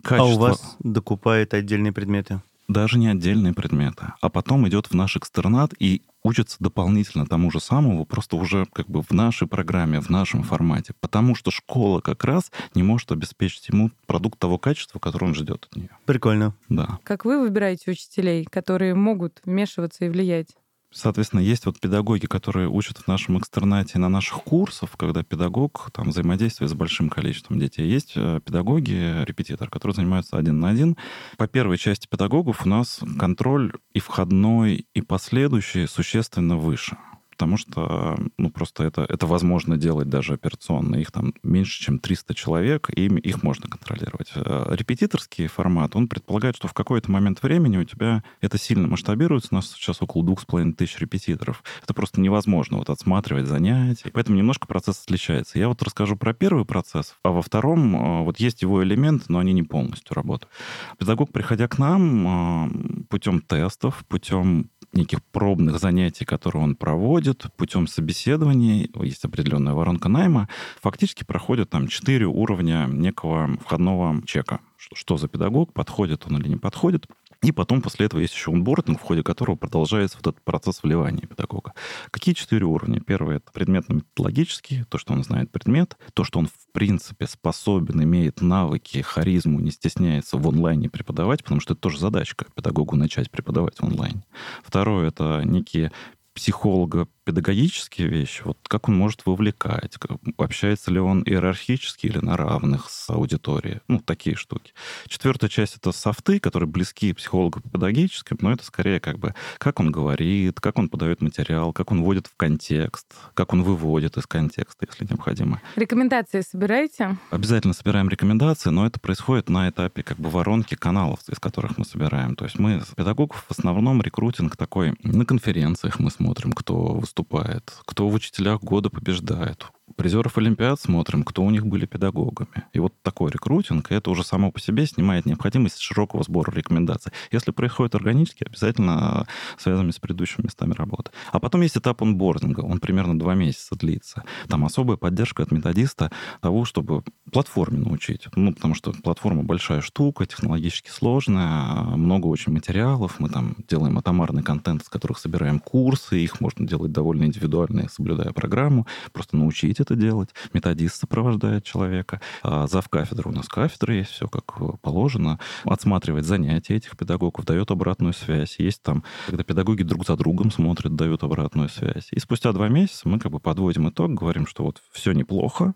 Качество... 0.03 0.29
А 0.29 0.35
у 0.35 0.37
вас 0.37 0.77
докупает 0.79 1.55
отдельные 1.55 1.91
предметы? 1.91 2.41
Даже 2.67 2.97
не 2.97 3.07
отдельные 3.07 3.53
предметы, 3.53 4.13
а 4.21 4.29
потом 4.29 4.67
идет 4.67 4.87
в 4.87 4.93
наш 4.93 5.17
экстернат 5.17 5.73
и 5.79 6.01
учится 6.23 6.57
дополнительно 6.59 7.27
тому 7.27 7.51
же 7.51 7.59
самому, 7.59 8.05
просто 8.05 8.35
уже 8.35 8.65
как 8.73 8.87
бы 8.87 9.03
в 9.03 9.11
нашей 9.11 9.47
программе, 9.47 10.01
в 10.01 10.09
нашем 10.09 10.43
формате, 10.43 10.93
потому 10.99 11.35
что 11.35 11.51
школа 11.51 12.01
как 12.01 12.23
раз 12.23 12.51
не 12.73 12.81
может 12.81 13.11
обеспечить 13.11 13.69
ему 13.69 13.91
продукт 14.07 14.39
того 14.39 14.57
качества, 14.57 14.99
который 14.99 15.25
он 15.25 15.35
ждет 15.35 15.67
от 15.69 15.75
нее. 15.75 15.89
Прикольно. 16.05 16.55
Да. 16.67 16.99
Как 17.03 17.25
вы 17.25 17.39
выбираете 17.39 17.91
учителей, 17.91 18.45
которые 18.45 18.95
могут 18.95 19.41
вмешиваться 19.45 20.05
и 20.05 20.09
влиять? 20.09 20.55
Соответственно, 20.95 21.41
есть 21.41 21.65
вот 21.65 21.77
педагоги, 21.77 22.25
которые 22.25 22.69
учат 22.69 22.99
в 22.99 23.07
нашем 23.07 23.37
экстернате 23.37 23.99
на 23.99 24.07
наших 24.07 24.43
курсах, 24.43 24.91
когда 24.97 25.23
педагог 25.23 25.89
там 25.91 26.09
взаимодействует 26.09 26.71
с 26.71 26.73
большим 26.73 27.09
количеством 27.09 27.59
детей. 27.59 27.85
Есть 27.85 28.13
э, 28.15 28.39
педагоги, 28.45 29.25
репетитор, 29.25 29.69
которые 29.69 29.93
занимаются 29.93 30.37
один 30.37 30.61
на 30.61 30.69
один. 30.69 30.95
По 31.37 31.47
первой 31.47 31.77
части 31.77 32.07
педагогов 32.07 32.65
у 32.65 32.69
нас 32.69 33.01
контроль 33.19 33.73
и 33.93 33.99
входной, 33.99 34.87
и 34.93 35.01
последующий 35.01 35.85
существенно 35.85 36.55
выше 36.55 36.95
потому 37.35 37.57
что, 37.57 38.17
ну, 38.37 38.49
просто 38.49 38.85
это, 38.85 39.05
это 39.09 39.27
возможно 39.27 39.77
делать 39.77 40.09
даже 40.09 40.33
операционно. 40.33 40.95
Их 40.95 41.11
там 41.11 41.33
меньше, 41.43 41.81
чем 41.81 41.99
300 41.99 42.33
человек, 42.33 42.89
и 42.95 43.07
их 43.07 43.43
можно 43.43 43.67
контролировать. 43.67 44.31
Э, 44.35 44.73
репетиторский 44.73 45.47
формат, 45.47 45.97
он 45.97 46.07
предполагает, 46.07 46.55
что 46.55 46.69
в 46.69 46.73
какой-то 46.73 47.11
момент 47.11 47.43
времени 47.43 47.77
у 47.77 47.83
тебя 47.83 48.23
это 48.39 48.57
сильно 48.57 48.87
масштабируется. 48.87 49.49
У 49.51 49.55
нас 49.55 49.69
сейчас 49.69 50.01
около 50.01 50.23
двух 50.23 50.39
с 50.41 50.45
половиной 50.45 50.73
тысяч 50.73 50.97
репетиторов. 50.99 51.61
Это 51.83 51.93
просто 51.93 52.21
невозможно 52.21 52.77
вот 52.77 52.89
отсматривать 52.89 53.47
занятия. 53.47 54.09
Поэтому 54.13 54.37
немножко 54.37 54.65
процесс 54.65 55.03
отличается. 55.03 55.59
Я 55.59 55.67
вот 55.67 55.83
расскажу 55.83 56.15
про 56.15 56.33
первый 56.33 56.63
процесс, 56.63 57.15
а 57.23 57.31
во 57.31 57.41
втором 57.41 57.95
э, 57.95 58.23
вот 58.23 58.39
есть 58.39 58.61
его 58.61 58.81
элемент, 58.81 59.25
но 59.27 59.39
они 59.39 59.51
не 59.51 59.63
полностью 59.63 60.15
работают. 60.15 60.51
Педагог, 60.97 61.33
приходя 61.33 61.67
к 61.67 61.77
нам 61.79 63.03
э, 63.03 63.03
путем 63.09 63.41
тестов, 63.41 64.05
путем 64.07 64.69
неких 64.95 65.23
пробных 65.23 65.79
занятий, 65.79 66.25
которые 66.25 66.63
он 66.63 66.75
проводит, 66.75 67.45
путем 67.57 67.87
собеседований, 67.87 68.89
есть 69.01 69.25
определенная 69.25 69.73
воронка 69.73 70.09
найма, 70.09 70.49
фактически 70.81 71.23
проходит 71.23 71.69
там 71.69 71.87
четыре 71.87 72.25
уровня 72.25 72.87
некого 72.89 73.57
входного 73.63 74.21
чека. 74.25 74.59
Что, 74.77 74.95
что 74.95 75.17
за 75.17 75.27
педагог, 75.27 75.73
подходит 75.73 76.25
он 76.27 76.37
или 76.37 76.49
не 76.49 76.57
подходит. 76.57 77.07
И 77.41 77.51
потом 77.51 77.81
после 77.81 78.05
этого 78.05 78.19
есть 78.21 78.33
еще 78.33 78.51
онбординг, 78.51 78.99
в 78.99 79.03
ходе 79.03 79.23
которого 79.23 79.55
продолжается 79.55 80.17
вот 80.17 80.27
этот 80.27 80.43
процесс 80.43 80.83
вливания 80.83 81.27
педагога. 81.27 81.73
Какие 82.11 82.33
четыре 82.33 82.65
уровня? 82.65 83.01
Первый— 83.01 83.37
это 83.37 83.51
предметно-методологический, 83.51 84.83
то, 84.85 84.97
что 84.97 85.13
он 85.13 85.23
знает 85.23 85.51
предмет, 85.51 85.97
то, 86.13 86.23
что 86.23 86.39
он 86.39 86.47
в 86.47 86.71
принципе 86.71 87.27
способен, 87.27 88.03
имеет 88.03 88.41
навыки, 88.41 89.01
харизму, 89.01 89.59
не 89.59 89.71
стесняется 89.71 90.37
в 90.37 90.47
онлайне 90.47 90.89
преподавать, 90.89 91.43
потому 91.43 91.61
что 91.61 91.73
это 91.73 91.81
тоже 91.81 91.99
задачка 91.99 92.45
педагогу 92.55 92.95
начать 92.95 93.31
преподавать 93.31 93.77
в 93.77 93.83
онлайне. 93.83 94.25
Второе— 94.63 95.07
это 95.09 95.41
некие 95.43 95.91
психолога 96.33 97.07
педагогические 97.25 98.07
вещи, 98.07 98.43
вот 98.45 98.57
как 98.67 98.87
он 98.87 98.95
может 98.95 99.25
вовлекать, 99.25 99.97
общается 100.37 100.91
ли 100.91 100.99
он 100.99 101.23
иерархически 101.23 102.05
или 102.05 102.19
на 102.19 102.37
равных 102.37 102.89
с 102.89 103.09
аудиторией, 103.09 103.81
ну, 103.87 103.99
такие 103.99 104.35
штуки. 104.35 104.73
Четвертая 105.07 105.49
часть— 105.49 105.75
это 105.77 105.91
софты, 105.91 106.39
которые 106.39 106.69
близки 106.69 107.13
психологу 107.13 107.61
педагогическим, 107.61 108.37
но 108.41 108.51
это 108.51 108.63
скорее 108.63 108.99
как 108.99 109.17
бы 109.17 109.33
как 109.57 109.79
он 109.79 109.91
говорит, 109.91 110.59
как 110.59 110.77
он 110.77 110.87
подает 110.87 111.21
материал, 111.21 111.73
как 111.73 111.91
он 111.91 112.03
вводит 112.03 112.27
в 112.27 112.35
контекст, 112.37 113.07
как 113.33 113.53
он 113.53 113.63
выводит 113.63 114.17
из 114.17 114.27
контекста, 114.27 114.85
если 114.87 115.05
необходимо. 115.05 115.61
Рекомендации 115.75 116.41
собираете? 116.41 117.17
Обязательно 117.31 117.73
собираем 117.73 118.07
рекомендации, 118.07 118.69
но 118.69 118.85
это 118.85 118.99
происходит 118.99 119.49
на 119.49 119.69
этапе 119.69 120.03
как 120.03 120.17
бы 120.17 120.29
воронки 120.29 120.75
каналов, 120.75 121.19
из 121.27 121.39
которых 121.39 121.77
мы 121.79 121.85
собираем. 121.85 122.35
То 122.35 122.45
есть 122.45 122.59
мы 122.59 122.83
педагогов 122.95 123.43
в 123.47 123.51
основном 123.51 124.01
рекрутинг 124.01 124.55
такой 124.55 124.93
на 125.03 125.25
конференциях 125.25 125.99
мы 125.99 126.11
смотрим, 126.11 126.51
кто 126.51 126.99
выступает 127.15 127.73
кто 127.85 128.09
в 128.09 128.13
учителях 128.13 128.61
года 128.61 128.89
побеждает, 128.89 129.65
призеров 129.95 130.37
Олимпиад 130.37 130.79
смотрим, 130.79 131.23
кто 131.23 131.43
у 131.43 131.49
них 131.49 131.65
были 131.65 131.85
педагогами. 131.85 132.65
И 132.73 132.79
вот 132.79 132.93
такой 133.01 133.31
рекрутинг, 133.31 133.91
это 133.91 134.09
уже 134.09 134.23
само 134.23 134.51
по 134.51 134.59
себе 134.59 134.85
снимает 134.85 135.25
необходимость 135.25 135.79
широкого 135.79 136.23
сбора 136.23 136.51
рекомендаций. 136.51 137.11
Если 137.31 137.51
происходит 137.51 137.95
органически, 137.95 138.43
обязательно 138.43 139.27
связанными 139.57 139.91
с 139.91 139.99
предыдущими 139.99 140.45
местами 140.45 140.73
работы. 140.73 141.11
А 141.31 141.39
потом 141.39 141.61
есть 141.61 141.77
этап 141.77 142.01
онбординга, 142.01 142.61
он 142.61 142.79
примерно 142.79 143.17
два 143.17 143.35
месяца 143.35 143.75
длится. 143.75 144.23
Там 144.47 144.65
особая 144.65 144.97
поддержка 144.97 145.43
от 145.43 145.51
методиста 145.51 146.11
того, 146.41 146.65
чтобы 146.65 147.03
платформе 147.31 147.79
научить. 147.79 148.27
Ну, 148.35 148.53
потому 148.53 148.75
что 148.75 148.91
платформа 148.91 149.43
большая 149.43 149.81
штука, 149.81 150.25
технологически 150.25 150.89
сложная, 150.89 151.81
много 151.95 152.27
очень 152.27 152.51
материалов, 152.51 153.19
мы 153.19 153.29
там 153.29 153.55
делаем 153.67 153.97
атомарный 153.97 154.43
контент, 154.43 154.81
из 154.81 154.89
которых 154.89 155.19
собираем 155.19 155.59
курсы, 155.59 156.19
их 156.19 156.41
можно 156.41 156.67
делать 156.67 156.91
довольно 156.91 157.25
индивидуально, 157.25 157.87
соблюдая 157.89 158.31
программу, 158.31 158.87
просто 159.11 159.37
научить 159.37 159.74
это 159.79 159.95
делать. 159.95 160.29
Методист 160.53 160.95
сопровождает 160.95 161.63
человека. 161.63 162.21
А 162.43 162.67
зав 162.67 162.87
кафедры 162.89 163.29
у 163.29 163.33
нас 163.33 163.47
кафедра 163.47 163.95
есть, 163.95 164.11
все 164.11 164.27
как 164.27 164.79
положено. 164.81 165.39
Отсматривает 165.63 166.25
занятия 166.25 166.75
этих 166.75 166.97
педагогов, 166.97 167.45
дает 167.45 167.71
обратную 167.71 168.13
связь. 168.13 168.59
Есть 168.59 168.81
там, 168.81 169.03
когда 169.27 169.43
педагоги 169.43 169.83
друг 169.83 170.05
за 170.05 170.15
другом 170.15 170.51
смотрят, 170.51 170.95
дают 170.95 171.23
обратную 171.23 171.69
связь. 171.69 172.07
И 172.11 172.19
спустя 172.19 172.51
два 172.51 172.67
месяца 172.67 173.07
мы 173.07 173.19
как 173.19 173.31
бы 173.31 173.39
подводим 173.39 173.89
итог, 173.89 174.11
говорим, 174.11 174.47
что 174.47 174.63
вот 174.63 174.81
все 174.91 175.11
неплохо, 175.11 175.73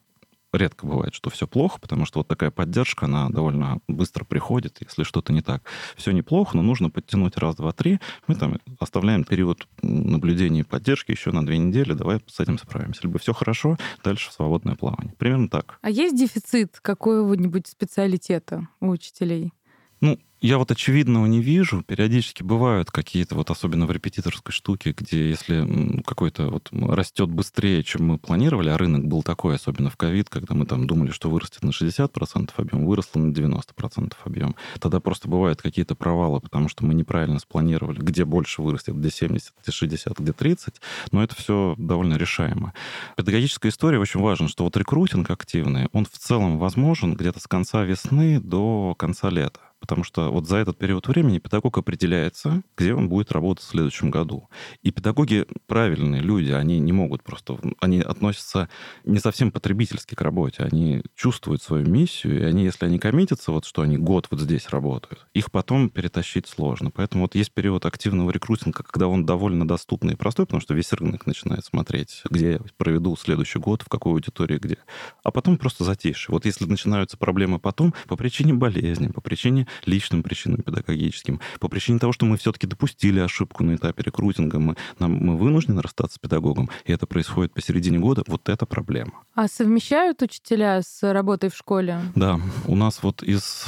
редко 0.53 0.85
бывает, 0.85 1.13
что 1.13 1.29
все 1.29 1.47
плохо, 1.47 1.79
потому 1.79 2.05
что 2.05 2.19
вот 2.19 2.27
такая 2.27 2.51
поддержка, 2.51 3.05
она 3.05 3.29
довольно 3.29 3.79
быстро 3.87 4.23
приходит, 4.23 4.77
если 4.81 5.03
что-то 5.03 5.33
не 5.33 5.41
так. 5.41 5.63
Все 5.95 6.11
неплохо, 6.11 6.55
но 6.55 6.63
нужно 6.63 6.89
подтянуть 6.89 7.37
раз, 7.37 7.55
два, 7.55 7.71
три. 7.71 7.99
Мы 8.27 8.35
там 8.35 8.59
оставляем 8.79 9.23
период 9.23 9.67
наблюдения 9.81 10.61
и 10.61 10.63
поддержки 10.63 11.11
еще 11.11 11.31
на 11.31 11.45
две 11.45 11.57
недели, 11.57 11.93
давай 11.93 12.19
с 12.27 12.39
этим 12.39 12.57
справимся. 12.57 13.01
Либо 13.03 13.19
все 13.19 13.33
хорошо, 13.33 13.77
дальше 14.03 14.31
свободное 14.31 14.75
плавание. 14.75 15.13
Примерно 15.17 15.49
так. 15.49 15.77
А 15.81 15.89
есть 15.89 16.15
дефицит 16.15 16.79
какого-нибудь 16.81 17.67
специалитета 17.67 18.67
у 18.79 18.89
учителей? 18.89 19.53
Ну, 20.01 20.17
я 20.41 20.57
вот 20.57 20.71
очевидного 20.71 21.25
не 21.25 21.41
вижу. 21.41 21.83
Периодически 21.83 22.43
бывают 22.43 22.91
какие-то, 22.91 23.35
вот 23.35 23.49
особенно 23.49 23.85
в 23.85 23.91
репетиторской 23.91 24.53
штуке, 24.53 24.93
где 24.97 25.29
если 25.29 26.01
какой-то 26.05 26.49
вот 26.49 26.69
растет 26.71 27.29
быстрее, 27.29 27.83
чем 27.83 28.07
мы 28.07 28.17
планировали, 28.17 28.69
а 28.69 28.77
рынок 28.77 29.05
был 29.05 29.23
такой, 29.23 29.55
особенно 29.55 29.89
в 29.89 29.97
ковид, 29.97 30.29
когда 30.29 30.55
мы 30.55 30.65
там 30.65 30.87
думали, 30.87 31.11
что 31.11 31.29
вырастет 31.29 31.63
на 31.63 31.69
60% 31.69 32.51
объем, 32.55 32.85
выросло 32.85 33.19
на 33.19 33.31
90% 33.31 34.13
объем. 34.23 34.55
Тогда 34.79 34.99
просто 34.99 35.27
бывают 35.27 35.61
какие-то 35.61 35.95
провалы, 35.95 36.39
потому 36.39 36.69
что 36.69 36.85
мы 36.85 36.93
неправильно 36.93 37.39
спланировали, 37.39 37.99
где 37.99 38.23
больше 38.23 38.61
вырастет, 38.61 38.95
где 38.95 39.09
70, 39.09 39.53
где 39.61 39.71
60, 39.71 40.19
где 40.19 40.31
30. 40.31 40.75
Но 41.11 41.23
это 41.23 41.35
все 41.35 41.75
довольно 41.77 42.15
решаемо. 42.15 42.73
Педагогическая 43.17 43.71
история 43.71 43.99
очень 43.99 44.21
важна, 44.21 44.47
что 44.47 44.63
вот 44.63 44.77
рекрутинг 44.77 45.29
активный, 45.29 45.87
он 45.91 46.05
в 46.05 46.17
целом 46.17 46.57
возможен 46.57 47.15
где-то 47.15 47.39
с 47.39 47.47
конца 47.47 47.83
весны 47.83 48.39
до 48.39 48.95
конца 48.97 49.29
лета 49.29 49.59
потому 49.79 50.03
что 50.03 50.31
вот 50.31 50.47
за 50.47 50.57
этот 50.57 50.77
период 50.77 51.07
времени 51.07 51.39
педагог 51.39 51.77
определяется, 51.77 52.61
где 52.77 52.93
он 52.93 53.09
будет 53.09 53.31
работать 53.31 53.65
в 53.65 53.69
следующем 53.69 54.11
году. 54.11 54.49
И 54.83 54.91
педагоги 54.91 55.45
правильные 55.67 56.21
люди, 56.21 56.51
они 56.51 56.79
не 56.79 56.91
могут 56.91 57.23
просто... 57.23 57.57
Они 57.79 58.01
относятся 58.01 58.69
не 59.03 59.19
совсем 59.19 59.51
потребительски 59.51 60.15
к 60.15 60.21
работе, 60.21 60.63
они 60.63 61.03
чувствуют 61.15 61.61
свою 61.61 61.85
миссию, 61.87 62.41
и 62.41 62.43
они, 62.43 62.63
если 62.63 62.85
они 62.85 62.99
коммитятся, 62.99 63.51
вот 63.51 63.65
что 63.65 63.81
они 63.81 63.97
год 63.97 64.27
вот 64.29 64.39
здесь 64.39 64.69
работают, 64.69 65.27
их 65.33 65.51
потом 65.51 65.89
перетащить 65.89 66.47
сложно. 66.47 66.91
Поэтому 66.91 67.23
вот 67.23 67.35
есть 67.35 67.51
период 67.51 67.85
активного 67.85 68.31
рекрутинга, 68.31 68.83
когда 68.83 69.07
он 69.07 69.25
довольно 69.25 69.67
доступный 69.67 70.13
и 70.13 70.17
простой, 70.17 70.45
потому 70.45 70.61
что 70.61 70.73
весь 70.73 70.91
рынок 70.93 71.25
начинает 71.25 71.65
смотреть, 71.65 72.21
где 72.29 72.51
я 72.53 72.59
проведу 72.77 73.15
следующий 73.15 73.59
год, 73.59 73.81
в 73.81 73.89
какой 73.89 74.13
аудитории, 74.13 74.57
где. 74.57 74.77
А 75.23 75.31
потом 75.31 75.57
просто 75.57 75.83
затишье. 75.83 76.31
Вот 76.33 76.45
если 76.45 76.65
начинаются 76.65 77.17
проблемы 77.17 77.59
потом, 77.59 77.93
по 78.07 78.15
причине 78.15 78.53
болезни, 78.53 79.07
по 79.07 79.21
причине 79.21 79.67
личным 79.85 80.23
причинам 80.23 80.61
педагогическим, 80.61 81.39
по 81.59 81.67
причине 81.67 81.99
того, 81.99 82.13
что 82.13 82.25
мы 82.25 82.37
все-таки 82.37 82.67
допустили 82.67 83.19
ошибку 83.19 83.63
на 83.63 83.75
этапе 83.75 84.03
рекрутинга, 84.03 84.59
мы, 84.59 84.75
нам, 84.99 85.13
мы 85.13 85.37
вынуждены 85.37 85.81
расстаться 85.81 86.15
с 86.15 86.19
педагогом, 86.19 86.69
и 86.85 86.91
это 86.91 87.05
происходит 87.07 87.53
посередине 87.53 87.99
года, 87.99 88.23
вот 88.27 88.49
это 88.49 88.65
проблема. 88.65 89.13
А 89.35 89.47
совмещают 89.47 90.21
учителя 90.21 90.81
с 90.81 91.01
работой 91.13 91.49
в 91.49 91.55
школе? 91.55 92.01
Да, 92.15 92.39
у 92.67 92.75
нас 92.75 93.03
вот 93.03 93.23
из 93.23 93.65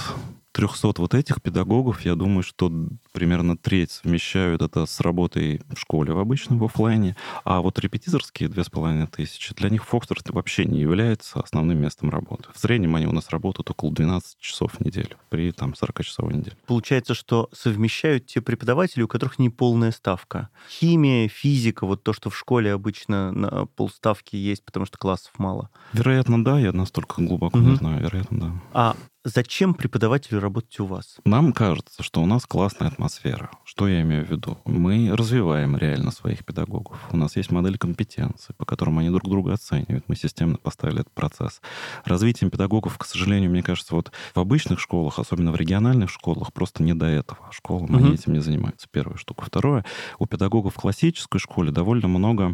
300 0.51 0.93
вот 0.97 1.13
этих 1.13 1.41
педагогов, 1.41 2.01
я 2.01 2.15
думаю, 2.15 2.43
что 2.43 2.71
примерно 3.11 3.57
треть 3.57 3.91
совмещают 3.91 4.61
это 4.61 4.85
с 4.85 4.99
работой 4.99 5.61
в 5.73 5.79
школе 5.79 6.13
в 6.13 6.19
обычном, 6.19 6.59
в 6.59 6.65
офлайне, 6.65 7.15
а 7.43 7.61
вот 7.61 7.79
репетиторские 7.79 8.49
две 8.49 8.63
с 8.63 8.69
половиной 8.69 9.07
тысячи, 9.07 9.53
для 9.55 9.69
них 9.69 9.85
Фокстерс 9.85 10.23
вообще 10.29 10.65
не 10.65 10.79
является 10.79 11.39
основным 11.39 11.79
местом 11.79 12.09
работы. 12.09 12.49
В 12.53 12.59
среднем 12.59 12.95
они 12.95 13.07
у 13.07 13.11
нас 13.11 13.29
работают 13.29 13.69
около 13.69 13.91
12 13.91 14.39
часов 14.39 14.73
в 14.73 14.85
неделю 14.85 15.17
при 15.29 15.51
там 15.51 15.71
40-часовой 15.71 16.33
неделе. 16.33 16.55
Получается, 16.65 17.13
что 17.13 17.49
совмещают 17.53 18.25
те 18.25 18.41
преподаватели, 18.41 19.03
у 19.03 19.07
которых 19.07 19.39
не 19.39 19.49
полная 19.49 19.91
ставка. 19.91 20.49
Химия, 20.69 21.27
физика, 21.27 21.85
вот 21.85 22.03
то, 22.03 22.13
что 22.13 22.29
в 22.29 22.37
школе 22.37 22.73
обычно 22.73 23.31
на 23.31 23.65
полставки 23.65 24.35
есть, 24.35 24.63
потому 24.63 24.85
что 24.85 24.97
классов 24.97 25.31
мало. 25.37 25.69
Вероятно, 25.93 26.43
да, 26.43 26.59
я 26.59 26.71
настолько 26.71 27.21
глубоко 27.21 27.57
угу. 27.57 27.67
не 27.67 27.75
знаю, 27.75 28.01
вероятно, 28.01 28.39
да. 28.39 28.51
А 28.73 28.95
Зачем 29.23 29.75
преподавателю 29.75 30.39
работать 30.39 30.79
у 30.79 30.85
вас? 30.87 31.17
Нам 31.25 31.53
кажется, 31.53 32.01
что 32.01 32.23
у 32.23 32.25
нас 32.25 32.47
классная 32.47 32.87
атмосфера. 32.87 33.51
Что 33.65 33.87
я 33.87 34.01
имею 34.01 34.25
в 34.25 34.31
виду? 34.31 34.57
Мы 34.65 35.15
развиваем 35.15 35.77
реально 35.77 36.09
своих 36.09 36.43
педагогов. 36.43 36.97
У 37.11 37.17
нас 37.17 37.35
есть 37.35 37.51
модель 37.51 37.77
компетенции, 37.77 38.53
по 38.57 38.65
которым 38.65 38.97
они 38.97 39.11
друг 39.11 39.29
друга 39.29 39.53
оценивают. 39.53 40.05
Мы 40.07 40.15
системно 40.15 40.57
поставили 40.57 41.01
этот 41.01 41.13
процесс. 41.13 41.61
Развитием 42.03 42.49
педагогов, 42.49 42.97
к 42.97 43.05
сожалению, 43.05 43.51
мне 43.51 43.61
кажется, 43.61 43.93
вот 43.93 44.11
в 44.33 44.39
обычных 44.39 44.79
школах, 44.79 45.19
особенно 45.19 45.51
в 45.51 45.55
региональных 45.55 46.09
школах, 46.09 46.51
просто 46.51 46.81
не 46.81 46.95
до 46.95 47.05
этого. 47.05 47.47
Школам 47.51 47.93
угу. 47.93 47.97
они 47.97 48.15
этим 48.15 48.33
не 48.33 48.39
занимаются. 48.39 48.87
Первая 48.89 49.17
штука. 49.17 49.45
Второе, 49.45 49.85
у 50.17 50.25
педагогов 50.25 50.73
в 50.73 50.79
классической 50.79 51.37
школе 51.37 51.71
довольно 51.71 52.07
много 52.07 52.53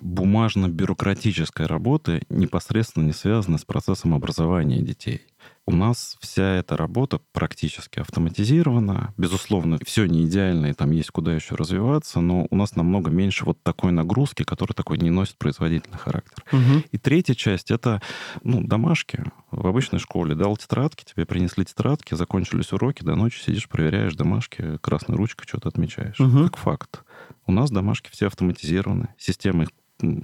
бумажно-бюрократической 0.00 1.66
работы, 1.66 2.22
непосредственно 2.28 3.04
не 3.04 3.12
связанной 3.12 3.58
с 3.58 3.64
процессом 3.64 4.14
образования 4.14 4.80
детей. 4.80 5.22
У 5.68 5.70
нас 5.70 6.16
вся 6.20 6.54
эта 6.54 6.78
работа 6.78 7.20
практически 7.32 8.00
автоматизирована. 8.00 9.12
Безусловно, 9.18 9.78
все 9.84 10.06
не 10.06 10.24
идеально, 10.24 10.68
и 10.68 10.72
там 10.72 10.92
есть 10.92 11.10
куда 11.10 11.34
еще 11.34 11.56
развиваться, 11.56 12.22
но 12.22 12.46
у 12.48 12.56
нас 12.56 12.74
намного 12.74 13.10
меньше 13.10 13.44
вот 13.44 13.62
такой 13.62 13.92
нагрузки, 13.92 14.44
которая 14.44 14.74
такой 14.74 14.96
не 14.96 15.10
носит 15.10 15.36
производительный 15.36 15.98
характер. 15.98 16.42
Угу. 16.52 16.84
И 16.90 16.96
третья 16.96 17.34
часть— 17.34 17.70
это 17.70 18.00
ну, 18.42 18.62
домашки. 18.64 19.22
В 19.50 19.66
обычной 19.66 19.98
школе 19.98 20.34
дал 20.34 20.56
тетрадки, 20.56 21.04
тебе 21.04 21.26
принесли 21.26 21.66
тетрадки, 21.66 22.14
закончились 22.14 22.72
уроки, 22.72 23.02
до 23.02 23.14
ночи 23.14 23.38
сидишь, 23.38 23.68
проверяешь 23.68 24.14
домашки, 24.14 24.78
красной 24.78 25.16
ручкой 25.16 25.46
что-то 25.46 25.68
отмечаешь. 25.68 26.18
Мгм. 26.18 26.44
Как 26.44 26.56
факт. 26.56 27.02
У 27.46 27.52
нас 27.52 27.70
домашки 27.70 28.08
все 28.10 28.28
автоматизированы. 28.28 29.08
Система 29.18 29.64
их 29.64 29.68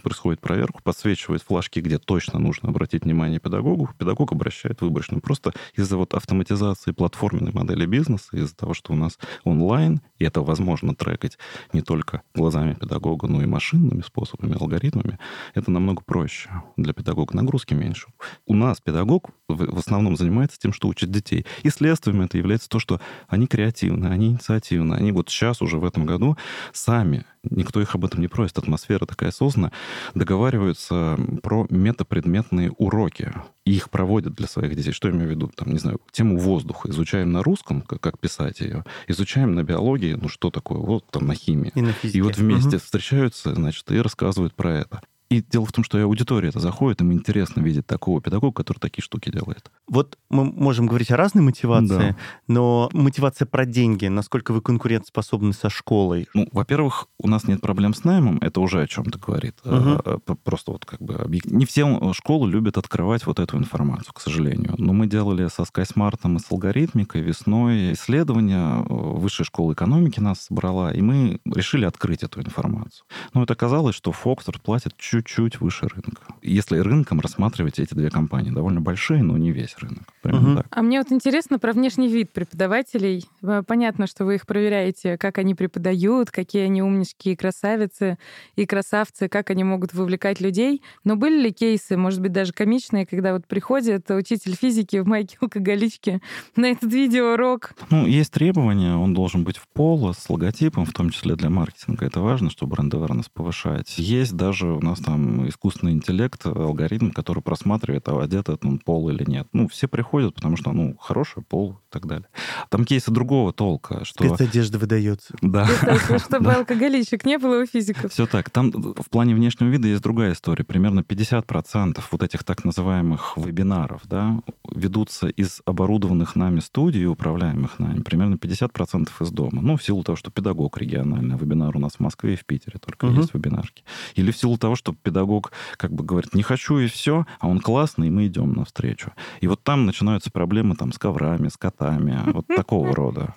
происходит 0.02 0.40
проверку, 0.40 0.80
подсвечивает 0.82 1.42
флажки, 1.42 1.80
где 1.80 1.98
точно 1.98 2.38
нужно 2.38 2.70
обратить 2.70 3.04
внимание 3.04 3.40
педагогу. 3.40 3.90
Педагог 3.98 4.32
обращает 4.32 4.80
выборочно. 4.80 5.20
Просто 5.20 5.52
из-за 5.74 5.96
вот 5.96 6.14
автоматизации 6.14 6.92
платформенной 6.92 7.52
модели 7.52 7.86
бизнеса, 7.86 8.28
из-за 8.32 8.56
того, 8.56 8.74
что 8.74 8.92
у 8.92 8.96
нас 8.96 9.18
онлайн, 9.44 10.00
и 10.18 10.24
это 10.24 10.40
возможно 10.42 10.94
трекать 10.94 11.38
не 11.72 11.82
только 11.82 12.22
глазами 12.34 12.74
педагога, 12.74 13.26
но 13.26 13.42
и 13.42 13.46
машинными 13.46 14.02
способами, 14.02 14.56
алгоритмами, 14.60 15.18
это 15.54 15.70
намного 15.70 16.02
проще 16.02 16.50
для 16.76 16.92
педагога. 16.92 17.36
Нагрузки 17.36 17.74
меньше. 17.74 18.08
У 18.46 18.54
нас 18.54 18.80
педагог 18.80 19.30
в 19.48 19.78
основном 19.78 20.16
занимается 20.16 20.58
тем, 20.58 20.72
что 20.72 20.88
учит 20.88 21.10
детей. 21.10 21.44
И 21.62 21.70
следствием 21.70 22.22
это 22.22 22.38
является 22.38 22.68
то, 22.68 22.78
что 22.78 23.00
они 23.28 23.46
креативны, 23.46 24.06
они 24.06 24.28
инициативны. 24.28 24.94
Они 24.94 25.12
вот 25.12 25.28
сейчас 25.28 25.60
уже 25.62 25.78
в 25.78 25.84
этом 25.84 26.06
году 26.06 26.36
сами, 26.72 27.24
никто 27.50 27.80
их 27.80 27.94
об 27.94 28.04
этом 28.04 28.20
не 28.20 28.28
просит, 28.28 28.58
атмосфера 28.58 29.06
такая 29.06 29.30
создана, 29.30 29.72
договариваются 30.14 31.18
про 31.42 31.66
метапредметные 31.70 32.70
уроки. 32.72 33.32
И 33.64 33.72
их 33.72 33.88
проводят 33.90 34.34
для 34.34 34.46
своих 34.46 34.74
детей. 34.76 34.92
Что 34.92 35.08
я 35.08 35.14
имею 35.14 35.28
в 35.28 35.30
виду? 35.30 35.50
Там, 35.54 35.72
не 35.72 35.78
знаю, 35.78 35.98
тему 36.12 36.38
воздуха 36.38 36.90
изучаем 36.90 37.32
на 37.32 37.42
русском, 37.42 37.80
как, 37.80 38.00
как 38.00 38.18
писать 38.18 38.60
ее. 38.60 38.84
Изучаем 39.08 39.54
на 39.54 39.62
биологии, 39.64 40.14
ну 40.20 40.28
что 40.28 40.50
такое, 40.50 40.78
вот 40.78 41.06
там 41.10 41.26
на 41.26 41.34
химии. 41.34 41.72
И 41.74 41.80
на 41.80 41.92
физике. 41.92 42.18
И 42.18 42.22
вот 42.22 42.36
вместе 42.36 42.68
Мгм. 42.76 42.78
встречаются, 42.80 43.54
значит, 43.54 43.90
и 43.90 43.98
рассказывают 44.00 44.54
про 44.54 44.72
это. 44.72 45.00
И 45.30 45.42
дело 45.42 45.64
в 45.66 45.72
том, 45.72 45.84
что 45.84 45.98
и 45.98 46.02
аудитория 46.02 46.50
это 46.50 46.60
заходит, 46.60 47.00
им 47.00 47.12
интересно 47.12 47.60
видеть 47.60 47.86
такого 47.86 48.20
педагога, 48.20 48.54
который 48.54 48.78
такие 48.78 49.02
штуки 49.02 49.30
делает. 49.30 49.70
Вот 49.88 50.18
мы 50.30 50.44
можем 50.44 50.86
говорить 50.86 51.10
о 51.10 51.16
разной 51.16 51.42
мотивации, 51.42 52.10
Да. 52.10 52.16
но 52.46 52.88
мотивация 52.92 53.46
про 53.46 53.64
деньги, 53.66 54.06
насколько 54.06 54.52
вы 54.52 54.60
конкурентоспособны 54.60 55.52
со 55.52 55.70
школой? 55.70 56.28
Ну, 56.34 56.48
во-первых, 56.52 57.08
у 57.18 57.26
нас 57.28 57.48
нет 57.48 57.60
проблем 57.60 57.94
с 57.94 58.04
наймом, 58.04 58.38
это 58.42 58.60
уже 58.60 58.82
о 58.82 58.86
чем-то 58.86 59.18
говорит. 59.18 59.56
П- 59.62 60.34
Просто 60.44 60.72
вот 60.72 60.84
как 60.84 61.00
бы 61.00 61.14
объек- 61.14 61.46
Не 61.50 61.64
все 61.64 61.86
э, 61.86 62.12
школы 62.12 62.48
любят 62.50 62.76
открывать 62.78 63.26
вот 63.26 63.38
эту 63.40 63.56
информацию, 63.58 64.12
к 64.12 64.20
сожалению. 64.20 64.74
Но 64.78 64.92
мы 64.92 65.06
делали 65.06 65.48
со 65.48 65.62
SkySmart 65.62 66.18
и 66.36 66.38
с 66.38 66.50
алгоритмикой 66.52 67.22
весной 67.22 67.92
исследования. 67.94 68.84
Высшая 68.88 69.44
школа 69.44 69.72
экономики 69.72 70.20
нас 70.20 70.42
собрала, 70.42 70.92
и 70.92 71.00
мы 71.00 71.40
решили 71.46 71.84
открыть 71.86 72.22
эту 72.22 72.40
информацию. 72.40 73.04
Но 73.32 73.42
это 73.42 73.54
оказалось, 73.54 73.94
что 73.96 74.12
Фоксфорд 74.12 74.62
платит 74.62 74.94
чуть-чуть 75.14 75.60
выше 75.60 75.86
рынка. 75.86 76.22
Если 76.42 76.78
рынком 76.78 77.20
рассматривать 77.20 77.78
эти 77.78 77.94
две 77.94 78.10
компании, 78.10 78.50
довольно 78.50 78.80
большие, 78.80 79.22
но 79.22 79.36
не 79.38 79.52
весь 79.52 79.76
рынок. 79.78 80.02
Примерно 80.22 80.48
Мгм. 80.48 80.56
так. 80.58 80.66
А 80.70 80.82
мне 80.82 80.98
вот 80.98 81.12
интересно 81.12 81.58
про 81.58 81.72
внешний 81.72 82.08
вид 82.08 82.32
преподавателей. 82.32 83.24
Э, 83.42 83.62
Понятно, 83.66 84.06
что 84.06 84.24
вы 84.24 84.34
их 84.36 84.46
проверяете, 84.46 85.16
как 85.18 85.38
они 85.38 85.54
преподают, 85.54 86.30
какие 86.30 86.62
они 86.62 86.82
умнички 86.82 87.32
и 87.32 87.36
красавицы 87.36 88.18
и 88.56 88.66
красавцы, 88.66 89.28
как 89.28 89.50
они 89.50 89.64
могут 89.64 89.94
вовлекать 89.94 90.40
людей. 90.40 90.82
Но 91.04 91.16
были 91.16 91.40
ли 91.40 91.52
кейсы, 91.52 91.96
может 91.96 92.20
быть, 92.20 92.32
даже 92.32 92.52
комичные, 92.52 93.06
когда 93.06 93.32
вот 93.32 93.46
приходит 93.46 94.10
учитель 94.10 94.54
физики 94.56 94.98
в 94.98 95.06
майке 95.06 95.36
алкоголичке 95.40 96.20
на 96.56 96.66
этот 96.66 96.92
видеоурок? 96.92 97.74
Ну, 97.90 98.06
есть 98.06 98.32
требования, 98.32 98.96
он 98.96 99.14
должен 99.14 99.44
быть 99.44 99.56
в 99.56 99.66
поло, 99.72 100.12
с 100.12 100.28
логотипом, 100.28 100.84
в 100.84 100.92
том 100.92 101.10
числе 101.10 101.36
для 101.36 101.50
маркетинга. 101.50 102.06
Это 102.06 102.20
важно, 102.20 102.50
чтобы 102.50 102.72
бренд 102.76 102.92
awareness 102.94 103.26
повышать. 103.32 103.94
Есть 103.98 104.34
даже 104.36 104.66
у 104.68 104.80
нас 104.80 105.03
там 105.04 105.48
искусственный 105.48 105.92
интеллект, 105.92 106.44
алгоритм, 106.46 107.10
который 107.10 107.42
просматривает, 107.42 108.08
а 108.08 108.20
одет 108.22 108.48
этот 108.48 108.64
он 108.64 108.78
пол 108.78 109.08
или 109.10 109.24
нет. 109.28 109.46
Ну, 109.52 109.68
все 109.68 109.88
приходят, 109.88 110.34
потому 110.34 110.56
что, 110.56 110.72
ну, 110.72 110.96
хороший 111.00 111.42
пол 111.42 111.72
и 111.72 111.92
так 111.92 112.06
далее. 112.06 112.26
Там 112.70 112.84
кейсы 112.84 113.10
другого 113.10 113.52
толка, 113.52 114.04
что... 114.04 114.24
Спецодежда 114.24 114.78
выдается. 114.78 115.34
Да. 115.42 115.66
Представьте, 115.80 116.18
Чтобы 116.28 116.52
алкоголичек 116.52 117.24
не 117.24 117.38
было 117.38 117.62
у 117.62 117.66
физиков. 117.66 118.12
Все 118.12 118.26
так. 118.26 118.50
Там 118.50 118.70
в 118.70 119.10
плане 119.10 119.34
внешнего 119.34 119.68
вида 119.68 119.88
есть 119.88 120.02
другая 120.02 120.32
история. 120.32 120.64
Примерно 120.64 121.00
50% 121.00 122.02
вот 122.10 122.22
этих 122.22 122.44
так 122.44 122.64
называемых 122.64 123.36
вебинаров 123.36 124.02
да, 124.04 124.40
ведутся 124.70 125.28
из 125.28 125.60
оборудованных 125.64 126.36
нами 126.36 126.60
студий, 126.60 127.06
управляемых 127.06 127.78
нами. 127.78 128.00
Примерно 128.00 128.34
50% 128.34 129.10
из 129.20 129.30
дома. 129.30 129.60
Ну, 129.62 129.76
в 129.76 129.82
силу 129.82 130.02
того, 130.02 130.16
что 130.16 130.30
педагог 130.30 130.78
региональный. 130.78 131.36
Вебинар 131.36 131.76
у 131.76 131.80
нас 131.80 131.94
в 131.94 132.00
Москве 132.00 132.34
и 132.34 132.36
в 132.36 132.44
Питере 132.44 132.78
только 132.78 133.06
Мгм. 133.06 133.20
есть 133.20 133.34
вебинарки. 133.34 133.84
Или 134.14 134.30
в 134.30 134.36
силу 134.36 134.56
того, 134.58 134.76
что 134.76 134.93
педагог 135.02 135.52
как 135.76 135.92
бы 135.92 136.04
говорит, 136.04 136.34
не 136.34 136.42
хочу 136.42 136.78
и 136.78 136.86
все, 136.86 137.26
а 137.40 137.48
он 137.48 137.60
классный, 137.60 138.08
и 138.08 138.10
мы 138.10 138.26
идем 138.26 138.52
навстречу. 138.52 139.12
И 139.40 139.46
вот 139.46 139.62
там 139.62 139.86
начинаются 139.86 140.30
проблемы 140.30 140.74
там 140.76 140.92
с 140.92 140.98
коврами, 140.98 141.48
с 141.48 141.56
котами, 141.56 142.18
вот 142.32 142.46
такого 142.46 142.94
рода. 142.94 143.34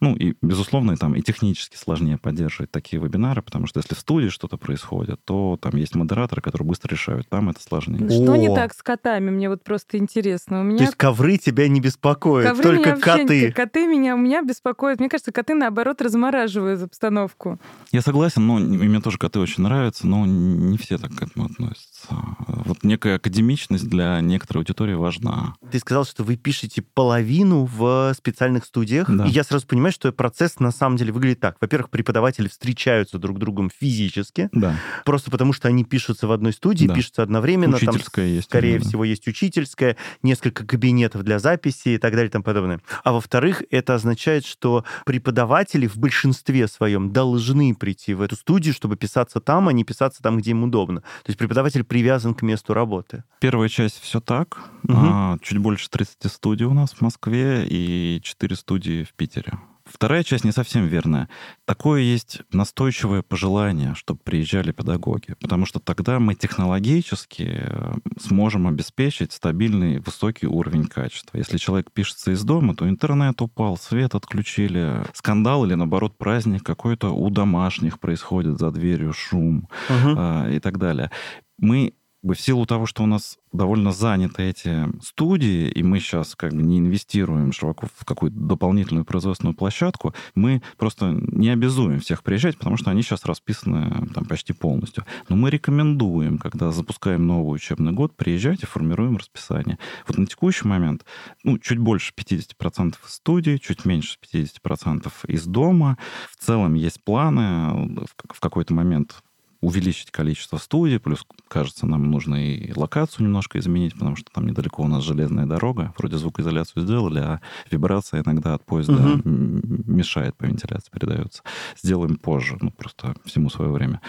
Ну, 0.00 0.14
и, 0.16 0.34
безусловно, 0.42 0.92
и 0.92 0.96
там 0.96 1.14
и 1.14 1.22
технически 1.22 1.76
сложнее 1.76 2.18
поддерживать 2.18 2.70
такие 2.70 3.02
вебинары, 3.02 3.42
потому 3.42 3.66
что 3.66 3.78
если 3.80 3.94
в 3.94 3.98
студии 3.98 4.28
что-то 4.28 4.56
происходит, 4.56 5.20
то 5.24 5.58
там 5.60 5.76
есть 5.76 5.94
модераторы, 5.94 6.42
которые 6.42 6.66
быстро 6.68 6.90
решают. 6.90 7.28
Там 7.28 7.48
это 7.50 7.62
сложнее. 7.62 8.00
Ну, 8.00 8.10
Что 8.10 8.36
не 8.36 8.54
так 8.54 8.72
с 8.74 8.82
котами? 8.82 9.30
Мне 9.30 9.48
вот 9.48 9.62
просто 9.64 9.98
интересно. 9.98 10.60
У 10.60 10.62
То 10.62 10.68
меня 10.68 10.84
есть 10.84 10.96
ковры 10.96 11.36
тебя 11.38 11.68
не 11.68 11.80
беспокоят, 11.80 12.48
ковры 12.48 12.62
только 12.62 12.80
меня 12.80 12.94
вообще 12.96 13.12
не- 13.12 13.22
коты. 13.22 13.52
Коты 13.52 13.86
меня, 13.86 14.14
меня 14.14 14.42
беспокоят. 14.42 15.00
Мне 15.00 15.08
кажется, 15.08 15.32
коты, 15.32 15.54
наоборот, 15.54 16.00
размораживают 16.02 16.82
обстановку. 16.82 17.58
Я 17.92 18.02
согласен, 18.02 18.46
но 18.46 18.56
мне 18.58 19.00
тоже 19.00 19.18
коты 19.18 19.38
очень 19.40 19.62
нравятся, 19.62 20.06
но 20.06 20.26
не 20.26 20.76
все 20.78 20.96
так 21.00 21.14
к 21.14 21.22
этому 21.22 21.46
относятся. 21.46 22.08
Вот 22.46 22.82
некая 22.84 23.16
академичность 23.16 23.88
для 23.88 24.20
некоторой 24.20 24.62
аудитории 24.62 24.94
важна. 24.94 25.54
Ты 25.70 25.78
сказал, 25.78 26.04
что 26.04 26.24
вы 26.24 26.36
пишете 26.36 26.82
половину 26.82 27.64
в 27.64 28.12
специальных 28.16 28.64
студиях. 28.64 29.08
Да. 29.10 29.26
И 29.26 29.30
я 29.30 29.44
сразу 29.44 29.66
понимаю, 29.66 29.92
что 29.92 30.12
процесс 30.12 30.60
на 30.60 30.70
самом 30.70 30.96
деле 30.96 31.12
выглядит 31.12 31.40
так. 31.40 31.56
Во-первых, 31.60 31.90
преподаватели 31.90 32.48
встречаются 32.48 33.18
друг 33.18 33.36
с 33.36 33.40
другом 33.40 33.70
физически, 33.74 34.48
Да. 34.52 34.76
просто 35.04 35.30
потому 35.30 35.52
что 35.52 35.68
они 35.68 35.84
пишутся 35.84 36.26
в 36.26 36.32
одной 36.32 36.52
студии, 36.52 36.86
Да. 36.86 36.94
пишутся 36.94 37.22
одновременно. 37.22 37.78
Там, 37.78 37.88
Учительская 37.88 38.26
есть. 38.26 38.48
скорее 38.48 38.78
да. 38.78 38.84
всего, 38.88 39.04
есть 39.04 39.26
учительская, 39.28 39.96
несколько 40.22 40.66
кабинетов 40.66 41.22
для 41.22 41.38
записи 41.38 41.90
и 41.90 41.98
так 41.98 42.12
далее 42.12 42.28
и 42.28 42.30
тому 42.30 42.44
подобное. 42.44 42.80
А 43.04 43.12
во-вторых, 43.12 43.62
это 43.70 43.94
означает, 43.94 44.44
что 44.44 44.84
преподаватели 45.06 45.86
в 45.86 45.96
большинстве 45.96 46.66
своем 46.68 47.12
должны 47.12 47.74
прийти 47.74 48.14
в 48.14 48.22
эту 48.22 48.36
студию, 48.36 48.74
чтобы 48.74 48.96
писаться 48.96 49.40
там, 49.40 49.68
а 49.68 49.72
не 49.72 49.84
писаться 49.84 50.22
там, 50.22 50.38
где 50.38 50.50
им 50.50 50.64
удобно. 50.64 50.89
То 50.96 51.28
есть 51.28 51.38
преподаватель 51.38 51.84
привязан 51.84 52.34
к 52.34 52.42
месту 52.42 52.74
работы. 52.74 53.24
Первая 53.38 53.68
часть 53.68 54.00
все 54.00 54.20
так. 54.20 54.58
Мгм. 54.82 55.08
А, 55.12 55.38
чуть 55.42 55.58
больше 55.58 55.88
30 55.88 56.30
студий 56.30 56.66
у 56.66 56.74
нас 56.74 56.92
в 56.92 57.00
Москве 57.00 57.66
и 57.66 58.20
4 58.22 58.56
студии 58.56 59.04
в 59.04 59.12
Питере. 59.14 59.52
Вторая 59.92 60.22
часть 60.22 60.44
не 60.44 60.52
совсем 60.52 60.86
верная. 60.86 61.28
Такое 61.64 62.02
есть 62.02 62.42
настойчивое 62.52 63.22
пожелание, 63.22 63.94
чтобы 63.94 64.20
приезжали 64.22 64.72
педагоги, 64.72 65.34
потому 65.40 65.66
что 65.66 65.80
тогда 65.80 66.20
мы 66.20 66.34
технологически 66.34 67.60
э, 67.62 67.94
сможем 68.20 68.66
обеспечить 68.66 69.32
стабильный 69.32 69.98
высокий 69.98 70.46
уровень 70.46 70.86
качества. 70.86 71.36
Если 71.38 71.58
человек 71.58 71.90
пишется 71.92 72.30
из 72.32 72.42
дома, 72.44 72.74
то 72.74 72.88
интернет 72.88 73.40
упал, 73.42 73.76
свет 73.76 74.14
отключили, 74.14 75.02
скандал 75.12 75.64
или, 75.66 75.74
наоборот, 75.74 76.16
праздник 76.16 76.62
какой-то 76.62 77.10
у 77.10 77.28
домашних 77.30 77.98
происходит 77.98 78.58
за 78.58 78.70
дверью, 78.70 79.12
шум 79.12 79.68
Мгм. 79.88 80.14
а, 80.16 80.48
и 80.50 80.60
так 80.60 80.78
далее. 80.78 81.10
Мы 81.58 81.94
бы 82.22 82.34
в 82.34 82.40
силу 82.40 82.66
того, 82.66 82.86
что 82.86 83.02
у 83.02 83.06
нас 83.06 83.38
довольно 83.52 83.92
заняты 83.92 84.42
эти 84.42 84.86
студии, 85.02 85.68
и 85.68 85.82
мы 85.82 86.00
сейчас 86.00 86.34
как 86.36 86.52
бы 86.52 86.62
не 86.62 86.78
инвестируем 86.78 87.52
широко 87.52 87.88
в 87.94 88.04
какую-то 88.04 88.38
дополнительную 88.38 89.04
производственную 89.04 89.56
площадку, 89.56 90.14
мы 90.34 90.62
просто 90.76 91.10
не 91.10 91.48
обязуем 91.48 92.00
всех 92.00 92.22
приезжать, 92.22 92.58
потому 92.58 92.76
что 92.76 92.90
они 92.90 93.02
сейчас 93.02 93.24
расписаны 93.24 94.08
там 94.14 94.24
почти 94.26 94.52
полностью. 94.52 95.04
Но 95.28 95.36
мы 95.36 95.50
рекомендуем, 95.50 96.38
когда 96.38 96.70
запускаем 96.70 97.26
новый 97.26 97.56
учебный 97.56 97.92
год, 97.92 98.16
приезжать 98.16 98.62
и 98.62 98.66
формируем 98.66 99.16
расписание. 99.16 99.78
Вот 100.06 100.18
на 100.18 100.26
текущий 100.26 100.68
момент 100.68 101.04
ну, 101.42 101.58
чуть 101.58 101.78
больше 101.78 102.12
50% 102.16 102.94
из 103.06 103.12
студии, 103.12 103.56
чуть 103.56 103.84
меньше 103.84 104.18
50% 104.32 105.10
из 105.26 105.46
дома. 105.46 105.98
В 106.30 106.44
целом 106.44 106.74
есть 106.74 107.02
планы 107.02 108.04
в 108.30 108.40
какой-то 108.40 108.74
момент 108.74 109.22
увеличить 109.60 110.10
количество 110.10 110.56
студий, 110.56 110.98
плюс, 110.98 111.24
кажется, 111.48 111.86
нам 111.86 112.10
нужно 112.10 112.36
и 112.36 112.72
локацию 112.74 113.26
немножко 113.26 113.58
изменить, 113.58 113.94
потому 113.94 114.16
что 114.16 114.30
там 114.32 114.46
недалеко 114.46 114.82
у 114.82 114.88
нас 114.88 115.04
железная 115.04 115.46
дорога. 115.46 115.92
Вроде 115.98 116.16
звукоизоляцию 116.16 116.84
сделали, 116.84 117.18
а 117.18 117.40
вибрация 117.70 118.22
иногда 118.22 118.54
от 118.54 118.64
поезда 118.64 118.94
угу. 118.94 119.22
мешает 119.24 120.36
по 120.36 120.44
вентиляции, 120.44 120.90
передается. 120.90 121.42
Сделаем 121.76 122.16
позже, 122.16 122.56
ну, 122.60 122.70
просто 122.70 123.14
всему 123.24 123.50
свое 123.50 123.70
время. 123.70 124.00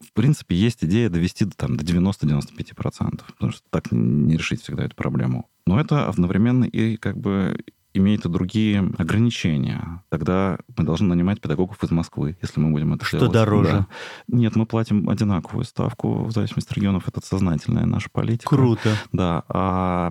В 0.00 0.12
принципе, 0.12 0.56
есть 0.56 0.84
идея 0.84 1.08
довести 1.08 1.44
там, 1.44 1.76
до 1.76 1.84
90-95%, 1.84 3.20
потому 3.26 3.52
что 3.52 3.62
так 3.70 3.92
не 3.92 4.36
решить 4.36 4.62
всегда 4.62 4.84
эту 4.84 4.96
проблему. 4.96 5.48
Но 5.66 5.80
это 5.80 6.08
одновременно 6.08 6.64
и 6.64 6.96
как 6.96 7.18
бы 7.18 7.58
имеет 7.96 8.24
и 8.24 8.28
другие 8.28 8.90
ограничения. 8.98 10.02
Тогда 10.08 10.58
мы 10.76 10.84
должны 10.84 11.08
нанимать 11.08 11.40
педагогов 11.40 11.82
из 11.82 11.90
Москвы, 11.90 12.36
если 12.42 12.60
мы 12.60 12.70
будем 12.70 12.94
это 12.94 13.04
Что 13.04 13.18
делать. 13.18 13.32
дороже? 13.32 13.70
Да. 13.70 13.86
Нет, 14.28 14.56
мы 14.56 14.66
платим 14.66 15.08
одинаковую 15.08 15.64
ставку 15.64 16.24
в 16.24 16.32
зависимости 16.32 16.70
от 16.70 16.76
регионов. 16.76 17.08
Это 17.08 17.20
сознательная 17.24 17.86
наша 17.86 18.08
политика. 18.10 18.48
Круто. 18.48 18.96
Да. 19.12 19.44
А, 19.48 20.10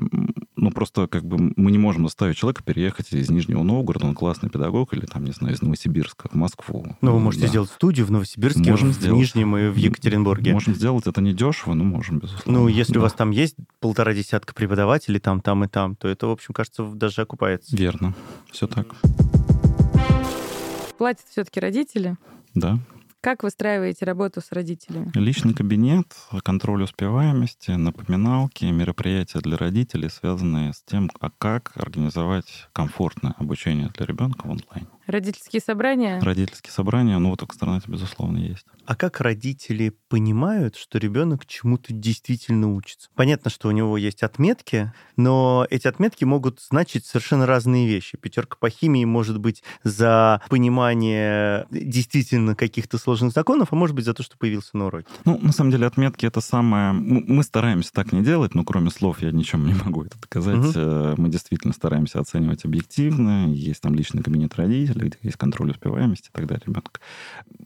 ну, 0.56 0.72
просто 0.72 1.08
как 1.08 1.26
бы 1.26 1.54
мы 1.56 1.72
не 1.72 1.78
можем 1.78 2.06
заставить 2.06 2.38
человека 2.38 2.64
переехать 2.64 3.12
из 3.12 3.30
Нижнего 3.30 3.64
Новгорода, 3.64 4.06
он 4.06 4.16
классный 4.16 4.50
педагог, 4.50 4.94
или 4.94 5.06
там, 5.06 5.24
не 5.26 5.32
знаю, 5.32 5.54
из 5.54 5.62
Новосибирска 5.62 6.30
в 6.30 6.36
Москву. 6.36 6.86
Ну, 7.02 7.14
вы 7.14 7.20
можете 7.20 7.44
да. 7.44 7.50
сделать 7.50 7.70
студию 7.70 8.06
в 8.06 8.12
Новосибирске, 8.12 8.72
можем 8.72 8.90
в 8.90 8.94
сделать. 8.94 9.20
Нижнем 9.20 9.58
и 9.58 9.70
в 9.70 9.76
Екатеринбурге. 9.76 10.54
Можем 10.54 10.76
сделать. 10.76 11.08
Это 11.08 11.22
не 11.22 11.34
дешево, 11.34 11.74
но 11.74 11.84
можем, 11.84 12.20
безусловно. 12.20 12.62
Ну, 12.62 12.68
если 12.68 12.94
да. 12.94 13.00
у 13.00 13.04
вас 13.04 13.14
там 13.14 13.32
есть 13.32 13.56
полтора 13.80 14.14
десятка 14.14 14.54
преподавателей 14.54 15.20
там, 15.20 15.42
там 15.42 15.64
и 15.64 15.68
там, 15.68 15.96
то 15.96 16.08
это, 16.08 16.28
в 16.28 16.32
общем, 16.32 16.54
кажется, 16.54 16.84
даже 16.84 17.22
окупается. 17.22 17.76
Верно. 17.76 18.14
Все 18.52 18.68
так. 18.68 18.88
Платят 20.98 21.26
все-таки 21.30 21.60
родители? 21.60 22.18
Да. 22.54 22.80
Как 23.26 23.42
выстраиваете 23.42 24.06
работу 24.06 24.40
с 24.40 24.52
родителями? 24.52 25.10
Личный 25.16 25.56
кабинет, 25.56 26.06
контроль 26.44 26.84
успеваемости, 26.84 27.72
напоминалки, 27.72 28.66
мероприятия 28.66 29.40
для 29.40 29.58
родителей, 29.58 30.10
связанные 30.10 30.74
с 30.74 30.84
тем, 30.84 31.10
а 31.20 31.32
как 31.32 31.72
организовать 31.74 32.68
комфортное 32.72 33.34
обучение 33.40 33.90
для 33.98 34.06
ребенка 34.06 34.46
в 34.46 34.52
онлайне. 34.52 34.95
Родительские 35.08 35.62
собрания? 35.62 36.20
Родительские 36.20 36.72
собрания, 36.72 37.18
ну 37.20 37.30
вот 37.30 37.44
экстернате, 37.44 37.86
безусловно, 37.90 38.38
есть. 38.38 38.66
А 38.86 38.96
как 38.96 39.22
родители 39.22 39.94
понимают, 40.10 40.76
что 40.76 40.98
ребенок 40.98 41.46
чему-то 41.46 41.94
действительно 41.94 42.72
учится? 42.74 43.10
Понятно, 43.16 43.50
что 43.50 43.68
у 43.68 43.72
него 43.72 43.98
есть 43.98 44.24
отметки, 44.24 44.94
но 45.16 45.66
эти 45.70 45.88
отметки 45.88 46.24
могут 46.24 46.62
значить 46.62 47.06
совершенно 47.06 47.46
разные 47.46 47.88
вещи. 47.88 48.18
Пятерка 48.18 48.58
по 48.60 48.70
химии 48.70 49.06
может 49.06 49.40
быть 49.40 49.64
за 49.84 50.42
понимание 50.50 51.68
действительно 51.72 52.56
каких-то 52.56 52.98
сложных 52.98 53.34
законов, 53.34 53.70
а 53.72 53.76
может 53.76 53.96
быть 53.96 54.06
за 54.06 54.14
то, 54.14 54.24
что 54.24 54.38
появился 54.38 54.78
на 54.78 54.88
уроке. 54.88 55.08
Ну, 55.26 55.40
на 55.42 55.52
самом 55.52 55.72
деле, 55.72 55.88
отметки 55.88 56.26
это 56.26 56.42
самое... 56.42 56.94
Мы 56.94 57.44
стараемся 57.44 57.92
так 57.92 58.12
не 58.12 58.24
делать, 58.24 58.56
но 58.56 58.64
кроме 58.64 58.90
слов 58.90 59.22
я 59.22 59.32
ничем 59.32 59.66
не 59.66 59.74
могу 59.74 60.04
это 60.04 60.20
доказать. 60.20 60.76
Угу. 60.76 61.22
Мы 61.22 61.30
действительно 61.30 61.74
стараемся 61.74 62.20
оценивать 62.20 62.66
объективно. 62.66 63.52
Есть 63.52 63.82
там 63.82 63.96
личный 63.96 64.22
кабинет 64.22 64.56
родителей, 64.56 64.95
родителей, 64.96 65.10
где 65.10 65.18
есть 65.24 65.38
контроль 65.38 65.72
успеваемости 65.72 66.30
и 66.30 66.32
так 66.32 66.48
далее 66.48 66.64
ребенка. 66.66 67.00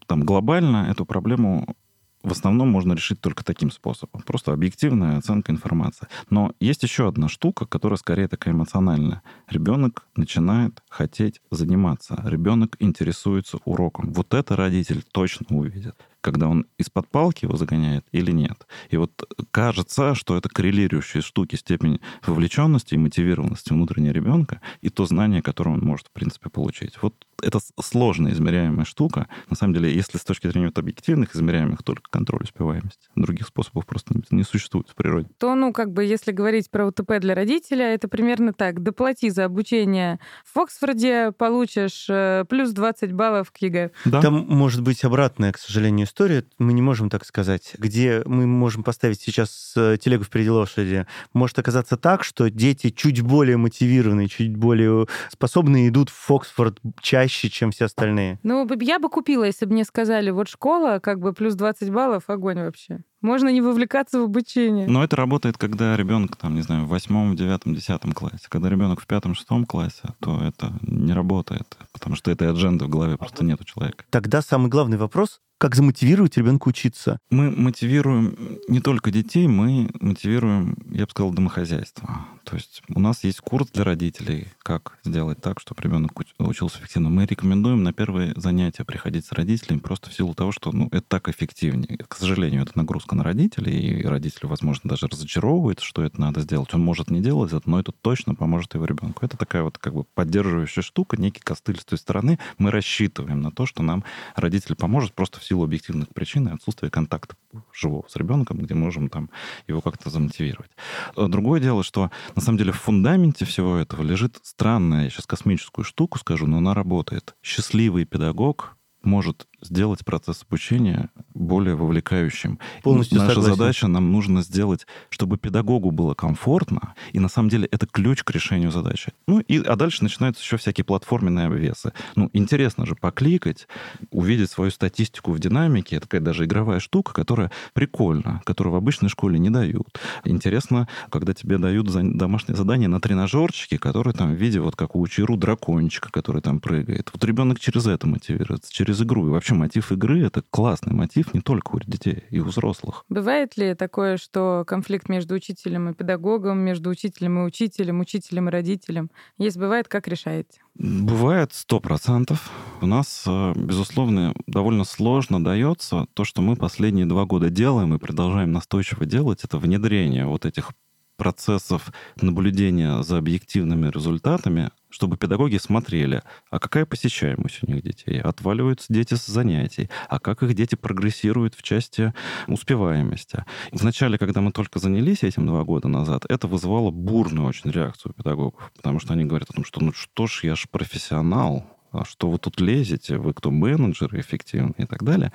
Там 0.08 0.24
глобально 0.24 0.88
эту 0.90 1.06
проблему 1.06 1.76
в 2.22 2.32
основном 2.32 2.70
можно 2.70 2.94
решить 2.94 3.22
только 3.22 3.46
таким 3.46 3.72
способом. 3.72 4.22
Просто 4.24 4.52
объективная 4.52 5.18
оценка 5.18 5.52
информации. 5.54 6.08
Но 6.30 6.54
есть 6.60 6.84
еще 6.84 7.08
одна 7.08 7.30
штука, 7.30 7.66
которая 7.66 7.98
скорее 7.98 8.28
такая 8.28 8.54
эмоциональная. 8.54 9.22
Ребенок 9.50 10.06
начинает 10.18 10.84
хотеть 10.90 11.42
заниматься. 11.50 12.22
Ребенок 12.26 12.76
интересуется 12.80 13.60
уроком. 13.64 14.12
Вот 14.12 14.34
это 14.34 14.58
родитель 14.58 15.04
точно 15.14 15.58
увидит 15.58 15.96
когда 16.22 16.48
он 16.48 16.66
из-под 16.78 17.08
палки 17.08 17.46
его 17.46 17.58
загоняет 17.58 18.06
или 18.12 18.32
нет. 18.32 18.68
И 18.90 18.98
вот 18.98 19.12
кажется, 19.52 20.16
что 20.16 20.38
это 20.38 20.50
коррелирующие 20.50 21.22
штуки, 21.22 21.56
степень 21.56 22.00
вовлеченности 22.26 22.96
и 22.96 22.98
мотивированности 22.98 23.74
внутреннего 23.74 24.14
ребенка 24.14 24.62
и 24.82 24.90
то 24.90 25.06
знание, 25.06 25.42
которое 25.42 25.72
он 25.72 25.82
может, 25.82 26.08
в 26.08 26.12
принципе, 26.12 26.50
получить. 26.50 27.02
Вот 27.02 27.14
это 27.42 27.60
сложно 27.82 28.30
измеряемая 28.30 28.86
штука. 28.86 29.28
На 29.50 29.56
самом 29.56 29.74
деле, 29.74 29.94
если 29.94 30.18
с 30.18 30.24
точки 30.24 30.48
зрения 30.48 30.68
вот 30.68 30.78
объективных 30.78 31.36
измеряемых, 31.36 31.84
только 31.84 32.10
контроль 32.10 32.44
успеваемости. 32.44 33.08
Других 33.16 33.48
способов 33.48 33.86
просто 33.86 34.14
не 34.32 34.44
существует 34.44 34.90
в 34.90 34.96
природе. 34.96 35.30
То, 35.38 35.56
ну, 35.56 35.74
как 35.74 35.92
бы, 35.92 36.04
если 36.04 36.32
говорить 36.32 36.70
про 36.70 36.88
УТП 36.88 37.20
для 37.20 37.36
родителя, 37.36 37.94
это 37.94 38.08
примерно 38.08 38.54
так. 38.54 38.82
Доплати 38.84 39.30
за 39.30 39.46
обучение 39.46 40.20
в 40.44 40.58
Фоксфорде, 40.60 41.32
получишь 41.32 42.08
э, 42.10 42.46
плюс 42.50 42.72
20 42.72 43.14
баллов 43.14 43.52
к 43.52 43.58
ЕГЭ. 43.58 43.92
Да. 44.06 44.22
Там 44.22 44.46
может 44.48 44.82
быть 44.82 45.04
обратная, 45.04 45.52
к 45.52 45.58
сожалению, 45.58 46.08
история, 46.10 46.44
мы 46.58 46.74
не 46.74 46.82
можем 46.82 47.10
так 47.10 47.26
сказать, 47.26 47.76
где 47.78 48.22
мы 48.26 48.46
можем 48.46 48.84
поставить 48.84 49.22
сейчас 49.22 49.74
э, 49.78 49.98
телегу 50.02 50.24
впереди 50.24 50.50
лошади. 50.50 51.06
Может 51.34 51.60
оказаться 51.60 51.98
так, 51.98 52.24
что 52.24 52.50
дети 52.50 52.90
чуть 52.90 53.22
более 53.22 53.58
мотивированные, 53.58 54.28
чуть 54.28 54.56
более 54.56 55.08
способные 55.32 55.88
идут 55.88 56.10
в 56.10 56.32
Оксфорд 56.32 56.80
чаще, 57.02 57.50
чем 57.50 57.72
все 57.72 57.86
остальные. 57.86 58.40
Ну, 58.44 58.68
я 58.82 59.00
бы 59.00 59.10
купила, 59.10 59.44
если 59.44 59.66
бы 59.66 59.74
мне 59.74 59.86
сказали, 59.86 60.32
вот 60.32 60.50
школа, 60.50 61.00
как 61.00 61.20
бы 61.20 61.32
плюс 61.34 61.56
20 61.56 61.92
баллов, 61.92 62.24
огонь 62.28 62.60
вообще. 62.60 63.04
Можно 63.22 63.50
не 63.50 63.62
вовлекаться 63.62 64.20
в 64.20 64.24
обучение. 64.24 64.88
Но 64.88 65.04
это 65.04 65.18
работает, 65.18 65.58
когда 65.58 65.98
ребенок, 65.98 66.38
там, 66.38 66.56
не 66.56 66.62
знаю, 66.62 66.86
в 66.86 66.88
восьмом, 66.88 67.36
девятом, 67.36 67.76
десятом 67.76 68.14
классе. 68.14 68.48
Когда 68.48 68.70
ребенок 68.70 69.02
в 69.02 69.08
пятом, 69.08 69.36
шестом 69.36 69.66
классе, 69.66 70.14
то 70.22 70.42
это 70.42 70.74
не 70.82 71.12
работает, 71.12 71.78
потому 71.92 72.16
что 72.16 72.32
этой 72.32 72.50
адженды 72.50 72.86
в 72.86 72.90
голове 72.90 73.18
просто 73.18 73.44
нет 73.44 73.60
у 73.60 73.66
человека. 73.66 74.06
Тогда 74.10 74.42
самый 74.42 74.70
главный 74.70 74.98
вопрос 74.98 75.42
как 75.60 75.76
замотивировать 75.76 76.38
ребенка 76.38 76.70
учиться? 76.70 77.20
Мы 77.30 77.52
мотивируем 77.52 78.60
не 78.70 78.80
только 78.80 79.12
детей, 79.12 79.46
мы 79.46 79.90
мотивируем, 80.00 80.78
я 80.90 81.04
бы 81.04 81.12
сказал, 81.12 81.34
домохозяйство. 81.34 82.26
То 82.46 82.56
есть 82.56 82.82
у 82.88 83.00
нас 83.00 83.26
есть 83.26 83.42
курс 83.42 83.68
для 83.74 83.84
родителей, 83.84 84.48
как 84.64 84.98
сделать 85.04 85.42
так, 85.42 85.60
чтобы 85.60 85.84
ребенок 85.84 86.18
учился 86.40 86.80
эффективно. 86.80 87.10
Мы 87.10 87.26
рекомендуем 87.26 87.84
на 87.84 87.92
первые 87.92 88.34
занятия 88.38 88.86
приходить 88.86 89.26
с 89.26 89.34
родителями 89.34 89.80
просто 89.80 90.10
в 90.10 90.14
силу 90.14 90.34
того, 90.34 90.54
что 90.54 90.72
ну, 90.72 90.88
это 90.94 91.04
так 91.06 91.28
эффективнее. 91.28 91.98
К 91.98 92.16
сожалению, 92.16 92.64
это 92.64 92.72
нагрузка 92.76 93.16
на 93.16 93.26
родителей, 93.26 94.00
и 94.00 94.04
родитель, 94.06 94.48
возможно, 94.48 94.90
даже 94.90 95.08
разочаровывает, 95.08 95.82
что 95.82 96.04
это 96.04 96.22
надо 96.22 96.40
сделать. 96.40 96.74
Он 96.74 96.82
может 96.82 97.12
не 97.12 97.22
делать 97.22 97.52
это, 97.52 97.70
но 97.70 97.82
это 97.82 97.92
точно 97.92 98.34
поможет 98.34 98.76
его 98.76 98.86
ребенку. 98.86 99.26
Это 99.26 99.36
такая 99.36 99.64
вот 99.64 99.78
как 99.78 99.94
бы 99.94 100.06
поддерживающая 100.06 100.84
штука, 100.84 101.18
некий 101.18 101.42
костыль 101.42 101.80
с 101.82 101.86
той 101.86 101.98
стороны. 101.98 102.40
Мы 102.58 102.72
рассчитываем 102.72 103.42
на 103.42 103.52
то, 103.52 103.66
что 103.66 103.84
нам 103.84 104.06
родитель 104.36 104.76
поможет 104.76 105.14
просто 105.14 105.42
в 105.42 105.49
силу 105.50 105.64
объективных 105.64 106.10
причин 106.10 106.48
и 106.48 106.54
отсутствия 106.54 106.90
контакта 106.90 107.36
живого 107.74 108.06
с 108.08 108.16
ребенком, 108.16 108.60
где 108.60 108.76
можем 108.76 109.10
там 109.10 109.30
его 109.68 109.82
как-то 109.82 110.10
замотивировать. 110.10 110.72
А 111.16 111.28
другое 111.28 111.60
дело, 111.60 111.84
что 111.84 112.12
на 112.36 112.42
самом 112.42 112.60
деле 112.60 112.72
в 112.72 112.80
фундаменте 112.80 113.46
всего 113.46 113.78
этого 113.78 114.04
лежит 114.04 114.38
странная, 114.44 115.06
я 115.06 115.10
сейчас 115.10 115.26
космическую 115.26 115.84
штуку 115.84 116.20
скажу, 116.20 116.46
но 116.46 116.58
она 116.58 116.74
работает. 116.74 117.36
Счастливый 117.42 118.06
педагог 118.06 118.78
может 119.02 119.48
сделать 119.62 120.06
процесс 120.06 120.44
обучения 120.48 121.10
более 121.34 121.76
вовлекающим. 121.76 122.60
Полностью 122.84 123.20
Наша 123.20 123.36
согласен. 123.36 123.56
задача, 123.56 123.88
нам 123.88 124.12
нужно 124.12 124.42
сделать, 124.42 124.86
чтобы 125.10 125.38
педагогу 125.38 125.92
было 125.92 126.14
комфортно, 126.14 126.94
и 127.14 127.20
на 127.20 127.30
самом 127.30 127.50
деле 127.50 127.68
это 127.72 127.88
ключ 127.88 128.24
к 128.24 128.32
решению 128.32 128.72
задачи. 128.72 129.14
Ну, 129.28 129.40
и, 129.40 129.58
а 129.64 129.76
дальше 129.76 130.04
начинаются 130.04 130.44
еще 130.44 130.58
всякие 130.58 130.84
платформенные 130.84 131.48
обвесы. 131.48 131.94
Ну, 132.16 132.30
интересно 132.34 132.86
же 132.86 132.96
покликать, 132.96 133.68
увидеть 134.12 134.50
свою 134.50 134.72
статистику 134.72 135.32
в 135.32 135.40
динамике, 135.40 135.98
это 135.98 136.08
такая 136.08 136.22
даже 136.22 136.46
игровая 136.46 136.80
штука, 136.80 137.14
которая 137.14 137.52
прикольна, 137.74 138.42
которую 138.46 138.74
в 138.74 138.78
обычной 138.78 139.10
школе 139.10 139.40
не 139.40 139.50
дают. 139.50 140.00
Интересно, 140.24 140.88
когда 141.10 141.34
тебе 141.34 141.58
дают 141.58 141.88
домашнее 141.90 142.56
задание 142.56 142.88
на 142.88 143.00
тренажерчике, 143.00 143.78
который 143.78 144.14
там 144.14 144.34
в 144.34 144.38
виде 144.38 144.60
вот 144.60 144.76
как 144.76 144.96
у 144.96 145.08
Чиру 145.08 145.38
дракончика, 145.38 146.12
который 146.12 146.42
там 146.42 146.60
прыгает. 146.60 147.10
Вот 147.14 147.24
ребенок 147.24 147.60
через 147.60 147.88
это 147.88 148.08
мотивируется, 148.08 148.74
через 148.74 149.02
игру. 149.02 149.28
И 149.28 149.30
вообще 149.30 149.49
вообще 149.50 149.56
мотив 149.56 149.92
игры— 149.92 150.24
это 150.26 150.44
классный 150.50 150.94
мотив 150.94 151.34
не 151.34 151.42
только 151.42 151.76
у 151.76 151.80
детей, 151.80 152.24
и 152.30 152.40
у 152.40 152.46
взрослых. 152.46 153.06
Бывает 153.10 153.58
ли 153.58 153.74
такое, 153.74 154.18
что 154.18 154.64
конфликт 154.68 155.10
между 155.10 155.36
учителем 155.36 155.90
и 155.90 155.94
педагогом, 155.94 156.60
между 156.60 156.90
учителем 156.90 157.40
и 157.40 157.44
учителем, 157.44 158.00
учителем 158.00 158.50
и 158.50 158.52
родителем? 158.52 159.10
Если 159.38 159.60
бывает, 159.60 159.88
как 159.88 160.08
решаете? 160.08 160.62
Бывает 160.76 161.54
сто 161.54 161.80
процентов. 161.80 162.52
У 162.82 162.86
нас, 162.86 163.24
э, 163.28 163.54
безусловно, 163.56 164.34
довольно 164.48 164.84
сложно 164.84 165.44
дается 165.44 166.06
то, 166.14 166.24
что 166.24 166.42
мы 166.42 166.56
последние 166.56 167.06
два 167.06 167.26
года 167.26 167.50
делаем 167.50 167.94
и 167.94 168.00
продолжаем 168.00 168.52
настойчиво 168.52 169.06
делать, 169.06 169.44
это 169.44 169.58
внедрение 169.58 170.26
вот 170.26 170.46
этих 170.46 170.72
процессов 171.18 171.92
наблюдения 172.22 173.04
за 173.04 173.18
объективными 173.18 173.92
результатами 173.92 174.72
чтобы 174.90 175.18
педагоги 175.18 175.58
смотрели, 175.58 176.24
а 176.50 176.60
какая 176.60 176.86
посещаемость 176.86 177.60
у 177.64 177.72
них 177.72 177.84
детей, 177.84 178.20
отваливаются 178.20 178.92
дети 178.92 179.14
с 179.14 179.26
занятий, 179.26 179.90
а 180.08 180.20
как 180.20 180.44
их 180.44 180.54
дети 180.54 180.76
прогрессируют 180.76 181.56
в 181.56 181.64
части 181.64 182.14
успеваемости. 182.48 183.46
Вначале, 183.72 184.18
когда 184.18 184.42
мы 184.42 184.52
только 184.52 184.80
занялись 184.80 185.24
этим 185.24 185.46
два 185.46 185.64
года 185.64 185.88
назад, 185.88 186.26
это 186.30 186.48
вызвало 186.48 186.92
бурную 186.92 187.48
очень 187.48 187.72
реакцию 187.72 188.14
педагогов, 188.14 188.72
потому 188.76 189.00
что 189.00 189.14
они 189.14 189.26
говорят 189.26 189.50
о 189.50 189.54
том, 189.54 189.66
что 189.66 189.82
ну 189.82 189.94
что 189.94 190.28
ж, 190.28 190.42
я 190.44 190.56
же 190.56 190.68
профессионал, 190.70 191.66
а 191.92 192.06
что 192.06 192.30
вы 192.30 192.38
тут 192.38 192.62
лезете, 192.62 193.18
вы 193.18 193.34
кто 193.34 193.50
менеджеры 193.50 194.20
эффективные 194.20 194.76
и 194.78 194.86
так 194.86 195.04
далее. 195.04 195.34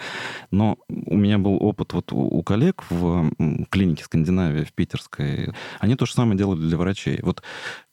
Но 0.51 0.79
у 0.88 1.17
меня 1.17 1.38
был 1.38 1.57
опыт 1.61 1.93
вот 1.93 2.12
у 2.12 2.43
коллег 2.43 2.85
в 2.90 3.31
клинике 3.71 4.05
Скандинавия 4.05 4.64
в 4.64 4.73
Питерской. 4.73 5.53
Они 5.81 5.97
то 5.97 6.07
же 6.07 6.12
самое 6.12 6.38
делали 6.38 6.61
для 6.61 6.77
врачей. 6.77 7.19
Вот 7.23 7.43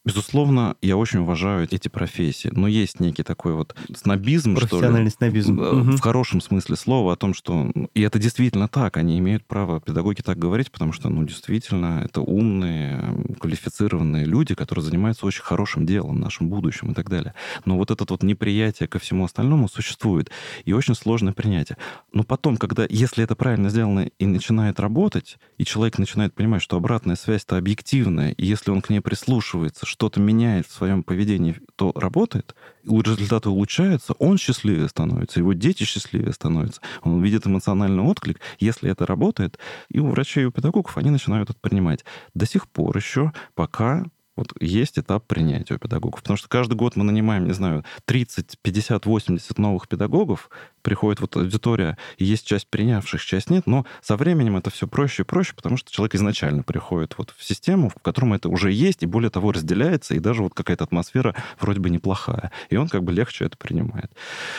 Безусловно, 0.04 0.78
я 0.82 0.98
очень 0.98 1.20
уважаю 1.20 1.68
эти 1.70 1.88
профессии, 1.88 2.50
но 2.52 2.68
есть 2.68 3.00
некий 3.00 3.22
такой 3.22 3.54
вот 3.54 3.76
снобизм, 3.96 4.56
Профессиональный 4.56 5.12
что 5.12 5.26
ли, 5.26 5.42
снобизм. 5.42 5.58
В 5.96 6.00
хорошем 6.00 6.42
смысле 6.42 6.76
слова 6.76 7.14
о 7.14 7.16
том, 7.16 7.36
что... 7.36 7.72
И 7.94 8.02
это 8.02 8.18
действительно 8.18 8.68
так, 8.68 8.98
они 8.98 9.20
имеют 9.20 9.46
право, 9.46 9.80
педагоги 9.80 10.22
так 10.22 10.40
говорить, 10.40 10.72
потому 10.72 10.92
что, 10.92 11.10
ну, 11.10 11.24
действительно, 11.24 12.02
это 12.04 12.22
умные, 12.22 13.14
квалифицированные 13.40 14.26
люди, 14.26 14.56
которые 14.56 14.84
занимаются 14.84 15.28
очень 15.28 15.44
хорошим 15.44 15.86
делом, 15.86 16.20
нашим 16.20 16.50
будущим 16.50 16.92
и 16.92 16.94
так 16.96 17.08
далее. 17.08 17.36
Но 17.66 17.78
вот 17.78 17.92
это 17.92 18.04
вот 18.10 18.24
неприятие 18.24 18.88
ко 18.88 18.98
всему 18.98 19.26
остальному 19.26 19.70
существует, 19.70 20.32
и 20.66 20.74
очень 20.74 20.96
сложное 20.96 21.34
принятие. 21.34 21.78
Но 22.12 22.24
потом, 22.24 22.58
когда, 22.58 22.88
если 22.90 23.24
это 23.24 23.36
правильно 23.36 23.70
сделано 23.70 24.10
и 24.18 24.26
начинает 24.26 24.80
работать, 24.80 25.38
и 25.60 25.64
человек 25.64 26.00
начинает 26.00 26.34
понимать, 26.34 26.64
что 26.64 26.76
обратная 26.76 27.16
связь-то 27.16 27.56
объективная, 27.56 28.32
и 28.32 28.46
если 28.48 28.72
он 28.72 28.82
к 28.82 28.90
ней 28.90 29.00
прислушивается, 29.00 29.86
что-то 29.92 30.22
меняет 30.22 30.66
в 30.66 30.72
своем 30.72 31.04
поведении, 31.04 31.60
то 31.76 31.92
работает, 31.94 32.56
результаты 32.84 33.50
улучшаются, 33.50 34.14
он 34.14 34.38
счастливее 34.38 34.88
становится, 34.88 35.40
его 35.40 35.52
дети 35.52 35.84
счастливее 35.84 36.32
становятся, 36.32 36.82
он 37.04 37.22
видит 37.22 37.46
эмоциональный 37.46 38.02
отклик. 38.02 38.40
Если 38.60 38.90
это 38.90 39.06
работает, 39.06 39.60
и 39.90 40.00
у 40.00 40.08
врачей, 40.08 40.44
и 40.44 40.46
у 40.46 40.52
педагогов 40.52 40.98
они 40.98 41.10
начинают 41.10 41.50
это 41.50 41.60
принимать. 41.60 42.06
До 42.34 42.46
сих 42.46 42.70
пор 42.70 42.96
еще 42.96 43.34
пока 43.54 44.06
вот 44.38 44.54
есть 44.62 44.98
этап 44.98 45.28
принятия 45.28 45.76
у 45.76 45.78
педагогов. 45.78 46.22
Потому 46.22 46.38
что 46.38 46.48
каждый 46.48 46.76
год 46.76 46.96
мы 46.96 47.04
нанимаем, 47.04 47.46
не 47.46 47.54
знаю, 47.54 47.84
30, 48.06 48.58
50, 48.62 49.06
80 49.06 49.58
новых 49.60 49.88
педагогов, 49.88 50.50
приходит 50.82 51.22
вот 51.22 51.36
аудитория, 51.38 51.98
и 52.18 52.26
есть 52.26 52.48
часть 52.48 52.68
принявших, 52.68 53.24
часть 53.24 53.50
нет, 53.50 53.68
но 53.68 53.86
со 54.02 54.18
временем 54.18 54.58
это 54.58 54.70
все 54.70 54.88
проще 54.88 55.24
и 55.24 55.26
проще, 55.26 55.54
потому 55.56 55.78
что 55.78 55.92
человек 55.92 56.16
изначально 56.16 56.64
приходит 56.64 57.16
вот 57.18 57.34
в 57.38 57.44
систему, 57.44 57.90
в 57.90 58.02
котором 58.02 58.34
это 58.34 58.50
уже 58.50 58.72
есть, 58.72 59.04
и 59.04 59.06
более 59.06 59.30
того, 59.30 59.52
разделяется, 59.52 60.16
и 60.16 60.20
даже 60.20 60.44
вот 60.44 60.54
какая-то 60.54 60.84
атмосфера 60.84 61.36
вроде 61.60 61.80
бы 61.80 61.90
неплохая, 61.90 62.52
и 62.70 62.78
он 62.78 62.88
как 62.88 63.04
бы 63.04 63.12
легче 63.12 63.46
это 63.46 63.58
принимает. 63.58 64.12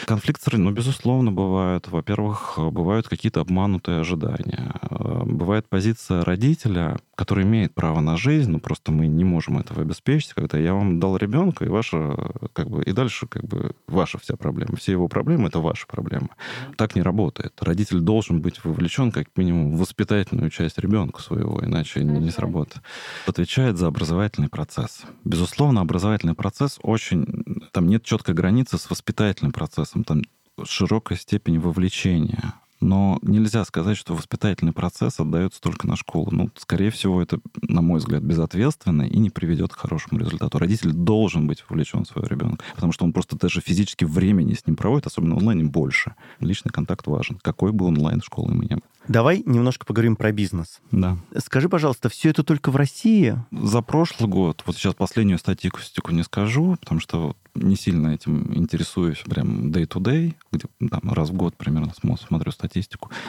Конфликт, 0.07 0.41
ну, 0.53 0.71
безусловно, 0.71 1.33
бывают. 1.33 1.89
Во-первых, 1.89 2.59
бывают 2.59 3.09
какие-то 3.09 3.41
обманутые 3.41 4.01
ожидания. 4.01 4.75
Бывает 4.91 5.69
позиция 5.69 6.25
родителя, 6.25 6.99
который 7.15 7.45
имеет 7.45 7.75
право 7.75 8.01
на 8.01 8.17
жизнь, 8.17 8.51
но 8.51 8.59
просто 8.59 8.93
мы 8.93 9.07
не 9.07 9.25
можем 9.25 9.59
этого 9.59 9.83
обеспечить, 9.83 10.35
когда 10.35 10.59
я 10.59 10.75
вам 10.75 11.01
дал 11.01 11.17
ребенка, 11.17 11.65
и 11.65 11.69
ваша, 11.69 12.17
как 12.53 12.69
бы, 12.69 12.83
и 12.83 12.93
дальше 12.93 13.27
как 13.27 13.45
бы 13.45 13.73
ваша 13.87 14.19
вся 14.19 14.37
проблема. 14.37 14.77
Все 14.77 14.93
его 14.93 15.09
проблемы— 15.09 15.49
это 15.49 15.61
ваши 15.61 15.87
проблемы 15.87 16.12
проблема. 16.13 16.37
Так 16.77 16.95
не 16.95 17.03
работает. 17.03 17.53
Родитель 17.61 18.01
должен 18.01 18.41
быть 18.41 18.65
вовлечен 18.65 19.13
как 19.13 19.29
минимум 19.37 19.77
в 19.77 19.81
воспитательную 19.81 20.51
часть 20.51 20.79
ребенка 20.79 21.23
своего, 21.23 21.61
иначе 21.65 22.05
не, 22.05 22.19
не 22.19 22.31
сработает. 22.31 22.83
Отвечает 23.27 23.79
за 23.79 23.87
образовательный 23.87 24.49
процесс. 24.49 25.03
Безусловно, 25.25 25.81
образовательный 25.81 26.35
процесс 26.35 26.79
очень... 26.83 27.25
Там 27.73 27.89
нет 27.89 28.05
четкой 28.05 28.35
границы 28.35 28.79
с 28.79 28.91
воспитательным 28.91 29.53
процессом. 29.53 30.05
Там 30.05 30.23
широкая 30.65 31.19
степень 31.19 31.59
вовлечения 31.59 32.55
но 32.83 33.19
нельзя 33.23 33.65
сказать, 33.65 33.97
что 33.97 34.15
воспитательный 34.15 34.73
процесс 34.73 35.21
отдается 35.21 35.61
только 35.61 35.87
на 35.87 35.97
школу. 35.97 36.29
Ну, 36.31 36.51
скорее 36.57 36.91
всего, 36.91 37.23
это, 37.23 37.39
на 37.63 37.81
мой 37.81 38.01
взгляд, 38.01 38.23
безответственно 38.23 39.03
и 39.03 39.19
не 39.19 39.31
приведет 39.31 39.73
к 39.73 39.79
хорошему 39.79 40.21
результату. 40.21 40.59
Родитель 40.59 40.93
должен 40.93 41.47
быть 41.47 41.65
вовлечен 41.69 42.05
в 42.05 42.09
своего 42.09 42.29
ребенка, 42.29 42.65
потому 42.75 42.93
что 42.93 43.05
он 43.05 43.13
просто 43.13 43.37
даже 43.39 43.61
физически 43.61 44.05
времени 44.05 44.55
с 44.55 44.67
ним 44.67 44.77
проводит, 44.77 45.07
особенно 45.07 45.37
онлайн, 45.37 45.69
больше. 45.71 46.15
Личный 46.41 46.73
контакт 46.73 47.07
важен. 47.07 47.39
Какой 47.41 47.73
бы 47.73 47.87
онлайн-школы 47.87 48.53
мы 48.53 48.65
не 48.65 48.75
были. 48.75 48.83
Давай 49.09 49.43
немножко 49.45 49.85
поговорим 49.85 50.17
про 50.17 50.33
бизнес. 50.33 50.81
Да. 50.93 51.19
Скажи, 51.39 51.69
пожалуйста, 51.69 52.09
все 52.09 52.31
это 52.31 52.45
только 52.45 52.71
в 52.71 52.77
России? 52.77 53.37
За 53.51 53.83
прошлый 53.83 54.29
год, 54.29 54.63
вот 54.65 54.77
сейчас 54.77 54.95
последнюю 54.95 55.39
статистику 55.39 56.13
не 56.13 56.23
скажу, 56.23 56.77
потому 56.81 57.01
что 57.01 57.37
не 57.55 57.77
сильно 57.77 58.09
этим 58.09 58.55
интересуюсь 58.55 59.19
прям 59.19 59.71
day-to-day, 59.71 60.35
где 60.53 60.67
там, 60.89 61.13
раз 61.13 61.31
в 61.31 61.35
год 61.35 61.57
примерно 61.57 61.93
смотрю 62.17 62.53
статистику. 62.53 62.72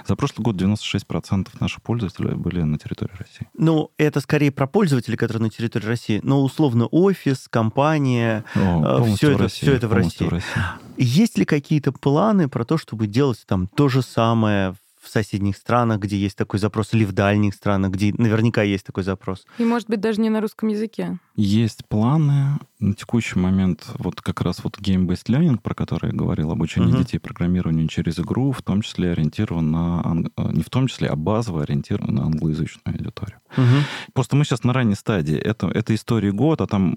За 0.06 0.16
прошлый 0.16 0.44
год 0.44 0.56
96% 0.56 1.48
наших 1.60 1.82
пользователей 1.82 2.36
были 2.36 2.62
на 2.62 2.78
территории 2.78 3.14
России. 3.18 3.48
Ну, 3.58 3.92
это 3.98 4.20
скорее 4.20 4.52
про 4.52 4.68
пользователей, 4.68 5.18
которые 5.18 5.44
на 5.44 5.50
территории 5.50 5.86
России, 5.86 6.20
но 6.24 6.42
условно 6.44 6.88
офис, 6.88 7.48
компания, 7.50 8.44
О, 8.56 9.04
все, 9.16 9.32
это, 9.32 9.44
России, 9.44 9.62
все 9.62 9.74
это 9.76 9.88
в 9.88 9.94
России. 9.94 10.26
в 10.26 10.30
России. 10.30 10.62
Есть 10.98 11.38
ли 11.38 11.46
какие-то 11.46 11.92
планы 11.92 12.48
про 12.50 12.66
то, 12.66 12.78
чтобы 12.78 13.08
делать 13.08 13.44
там 13.48 13.68
то 13.68 13.90
же 13.90 14.02
самое 14.02 14.76
в 15.04 15.10
соседних 15.10 15.58
странах, 15.58 16.00
где 16.00 16.16
есть 16.16 16.38
такой 16.38 16.60
запрос, 16.60 16.94
или 16.94 17.04
в 17.04 17.12
дальних 17.12 17.54
странах, 17.54 17.92
где 17.92 18.14
наверняка 18.18 18.64
есть 18.64 18.86
такой 18.86 19.04
запрос. 19.04 19.46
И, 19.58 19.66
может 19.66 19.90
быть, 19.90 20.00
даже 20.00 20.22
не 20.22 20.30
на 20.30 20.40
русском 20.40 20.70
языке. 20.70 21.18
Есть 21.36 21.86
планы. 21.88 22.60
На 22.80 22.94
текущий 22.94 23.40
момент 23.40 23.88
вот 23.98 24.22
как 24.22 24.42
раз 24.42 24.64
вот 24.64 24.78
game-based 24.78 25.28
learning, 25.30 25.58
про 25.58 25.74
который 25.74 26.12
я 26.12 26.16
говорил, 26.16 26.52
обучение 26.52 26.94
uh-huh. 26.94 27.00
детей 27.00 27.18
программированию 27.18 27.88
через 27.88 28.20
игру, 28.20 28.52
в 28.52 28.62
том 28.62 28.82
числе 28.82 29.12
ориентирован 29.12 29.72
на... 29.72 30.16
Э, 30.38 30.52
не 30.52 30.62
в 30.62 30.70
том 30.70 30.88
числе, 30.88 31.08
а 31.08 31.16
базово 31.16 31.64
ориентирован 31.64 32.14
на 32.14 32.26
англоязычную 32.26 32.98
аудиторию. 32.98 33.40
Uh-huh. 33.56 33.82
Просто 34.14 34.36
мы 34.36 34.44
сейчас 34.46 34.64
на 34.64 34.74
ранней 34.74 34.96
стадии. 34.96 35.36
Это, 35.36 35.68
это 35.68 35.96
история 35.96 36.32
год, 36.32 36.62
а 36.62 36.68
там 36.68 36.94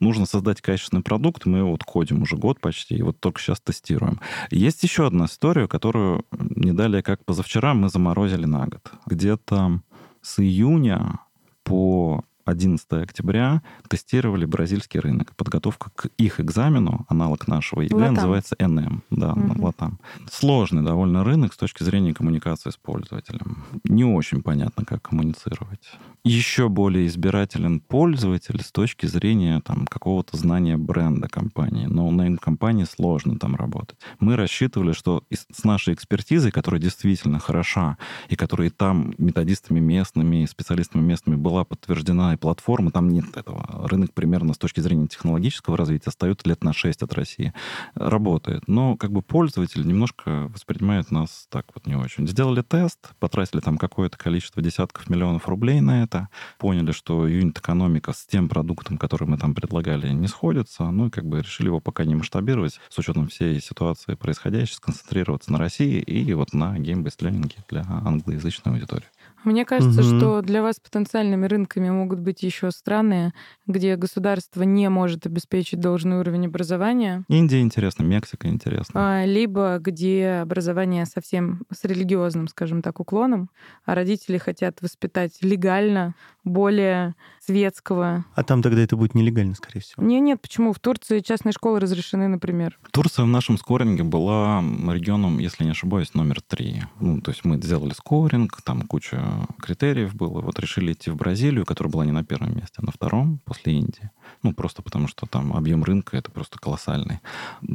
нужно 0.00 0.26
создать 0.26 0.60
качественный 0.60 1.02
продукт. 1.02 1.46
Мы 1.46 1.58
его 1.58 1.70
вот 1.70 1.82
кодим 1.82 2.22
уже 2.22 2.36
год 2.36 2.60
почти, 2.60 2.96
и 2.96 3.02
вот 3.02 3.18
только 3.18 3.40
сейчас 3.40 3.60
тестируем. 3.60 4.20
Есть 4.50 4.82
еще 4.82 5.06
одна 5.06 5.24
история, 5.24 5.66
которую 5.66 6.24
не 6.38 6.72
далее, 6.72 7.02
как 7.02 7.24
позавчера, 7.24 7.74
мы 7.74 7.88
заморозили 7.88 8.44
на 8.44 8.66
год. 8.66 8.92
Где-то 9.06 9.80
с 10.22 10.38
июня 10.38 11.20
по 11.64 12.24
11 12.44 12.86
октября 12.92 13.62
тестировали 13.88 14.44
бразильский 14.44 15.00
рынок. 15.00 15.34
Подготовка 15.36 15.90
к 15.94 16.08
их 16.16 16.40
экзамену, 16.40 17.06
аналог 17.08 17.48
нашего 17.48 17.82
ЕГЭ, 17.82 17.96
Латам. 17.96 18.14
называется 18.14 18.56
ENEM. 18.58 19.02
Да, 19.10 19.32
угу. 19.32 19.64
Латам. 19.64 19.98
Сложный 20.30 20.82
довольно 20.82 21.24
рынок 21.24 21.52
с 21.52 21.56
точки 21.56 21.82
зрения 21.82 22.14
коммуникации 22.14 22.70
с 22.70 22.76
пользователем. 22.76 23.64
Не 23.84 24.04
очень 24.04 24.42
понятно, 24.42 24.84
как 24.84 25.02
коммуницировать 25.02 25.90
еще 26.24 26.68
более 26.68 27.06
избирателен 27.06 27.80
пользователь 27.80 28.60
с 28.60 28.70
точки 28.70 29.06
зрения 29.06 29.60
там, 29.60 29.86
какого-то 29.86 30.36
знания 30.36 30.76
бренда 30.76 31.28
компании. 31.28 31.86
Но 31.86 32.10
на 32.10 32.36
компании 32.36 32.84
сложно 32.84 33.38
там 33.38 33.56
работать. 33.56 33.98
Мы 34.18 34.36
рассчитывали, 34.36 34.92
что 34.92 35.24
с 35.30 35.64
нашей 35.64 35.94
экспертизой, 35.94 36.50
которая 36.50 36.80
действительно 36.80 37.38
хороша, 37.38 37.96
и 38.28 38.36
которая 38.36 38.70
там 38.70 39.14
методистами 39.18 39.80
местными, 39.80 40.44
специалистами 40.46 41.02
местными 41.02 41.36
была 41.36 41.64
подтверждена, 41.64 42.34
и 42.34 42.36
платформа, 42.36 42.90
там 42.90 43.08
нет 43.08 43.36
этого. 43.36 43.88
Рынок 43.88 44.12
примерно 44.12 44.54
с 44.54 44.58
точки 44.58 44.80
зрения 44.80 45.08
технологического 45.08 45.76
развития 45.76 46.08
остается 46.08 46.48
лет 46.48 46.62
на 46.64 46.72
6 46.72 47.02
от 47.02 47.12
России. 47.14 47.52
Работает. 47.94 48.68
Но 48.68 48.96
как 48.96 49.12
бы 49.12 49.22
пользователь 49.22 49.86
немножко 49.86 50.50
воспринимает 50.52 51.10
нас 51.10 51.46
так 51.50 51.66
вот 51.74 51.86
не 51.86 51.94
очень. 51.94 52.26
Сделали 52.28 52.62
тест, 52.62 52.98
потратили 53.18 53.60
там 53.60 53.78
какое-то 53.78 54.18
количество 54.18 54.62
десятков 54.62 55.08
миллионов 55.08 55.48
рублей 55.48 55.80
на 55.80 56.02
это, 56.02 56.09
это, 56.10 56.28
поняли, 56.58 56.92
что 56.92 57.26
юнит-экономика 57.26 58.12
с 58.12 58.26
тем 58.26 58.48
продуктом, 58.48 58.98
который 58.98 59.28
мы 59.28 59.38
там 59.38 59.54
предлагали, 59.54 60.08
не 60.08 60.26
сходится, 60.26 60.90
ну 60.90 61.06
и 61.06 61.10
как 61.10 61.24
бы 61.24 61.40
решили 61.40 61.68
его 61.68 61.80
пока 61.80 62.04
не 62.04 62.16
масштабировать, 62.16 62.80
с 62.88 62.98
учетом 62.98 63.28
всей 63.28 63.60
ситуации 63.60 64.14
происходящей, 64.14 64.74
сконцентрироваться 64.74 65.52
на 65.52 65.58
России 65.58 66.00
и 66.00 66.32
вот 66.34 66.52
на 66.52 66.78
game-based 66.78 67.20
для 67.68 67.82
англоязычной 67.88 68.74
аудитории. 68.74 69.06
Мне 69.44 69.64
кажется, 69.64 70.00
угу. 70.00 70.18
что 70.18 70.42
для 70.42 70.62
вас 70.62 70.80
потенциальными 70.80 71.46
рынками 71.46 71.90
могут 71.90 72.20
быть 72.20 72.42
еще 72.42 72.70
страны, 72.70 73.32
где 73.66 73.96
государство 73.96 74.62
не 74.62 74.88
может 74.88 75.26
обеспечить 75.26 75.80
должный 75.80 76.18
уровень 76.18 76.46
образования. 76.46 77.24
Индия 77.28 77.60
интересно, 77.60 78.02
Мексика 78.02 78.48
интересно. 78.48 78.92
А, 78.94 79.24
либо 79.24 79.78
где 79.78 80.40
образование 80.42 81.06
совсем 81.06 81.62
с 81.72 81.84
религиозным, 81.84 82.48
скажем 82.48 82.82
так, 82.82 83.00
уклоном, 83.00 83.50
а 83.84 83.94
родители 83.94 84.38
хотят 84.38 84.82
воспитать 84.82 85.38
легально 85.42 86.14
более 86.44 87.14
светского. 87.40 88.24
А 88.34 88.42
там 88.42 88.62
тогда 88.62 88.82
это 88.82 88.96
будет 88.96 89.14
нелегально, 89.14 89.54
скорее 89.54 89.80
всего? 89.80 90.02
Нет, 90.02 90.22
нет, 90.22 90.40
почему? 90.40 90.72
В 90.72 90.78
Турции 90.78 91.20
частные 91.20 91.52
школы 91.52 91.80
разрешены, 91.80 92.28
например. 92.28 92.78
Турция 92.92 93.24
в 93.24 93.28
нашем 93.28 93.58
скоринге 93.58 94.02
была 94.02 94.62
регионом, 94.92 95.38
если 95.38 95.64
не 95.64 95.70
ошибаюсь, 95.70 96.14
номер 96.14 96.40
три. 96.40 96.82
Ну, 96.98 97.20
то 97.20 97.30
есть 97.30 97.44
мы 97.44 97.56
сделали 97.56 97.92
скоринг, 97.92 98.60
там 98.62 98.82
куча 98.82 99.20
критериев 99.60 100.14
было. 100.14 100.40
Вот 100.40 100.58
решили 100.58 100.92
идти 100.92 101.10
в 101.10 101.16
Бразилию, 101.16 101.66
которая 101.66 101.92
была 101.92 102.04
не 102.04 102.12
на 102.12 102.24
первом 102.24 102.56
месте, 102.56 102.74
а 102.78 102.84
на 102.84 102.92
втором, 102.92 103.40
после 103.44 103.74
Индии. 103.74 104.10
Ну, 104.42 104.52
просто 104.52 104.82
потому 104.82 105.08
что 105.08 105.26
там 105.26 105.52
объем 105.54 105.84
рынка 105.84 106.16
это 106.16 106.30
просто 106.30 106.58
колоссальный. 106.58 107.20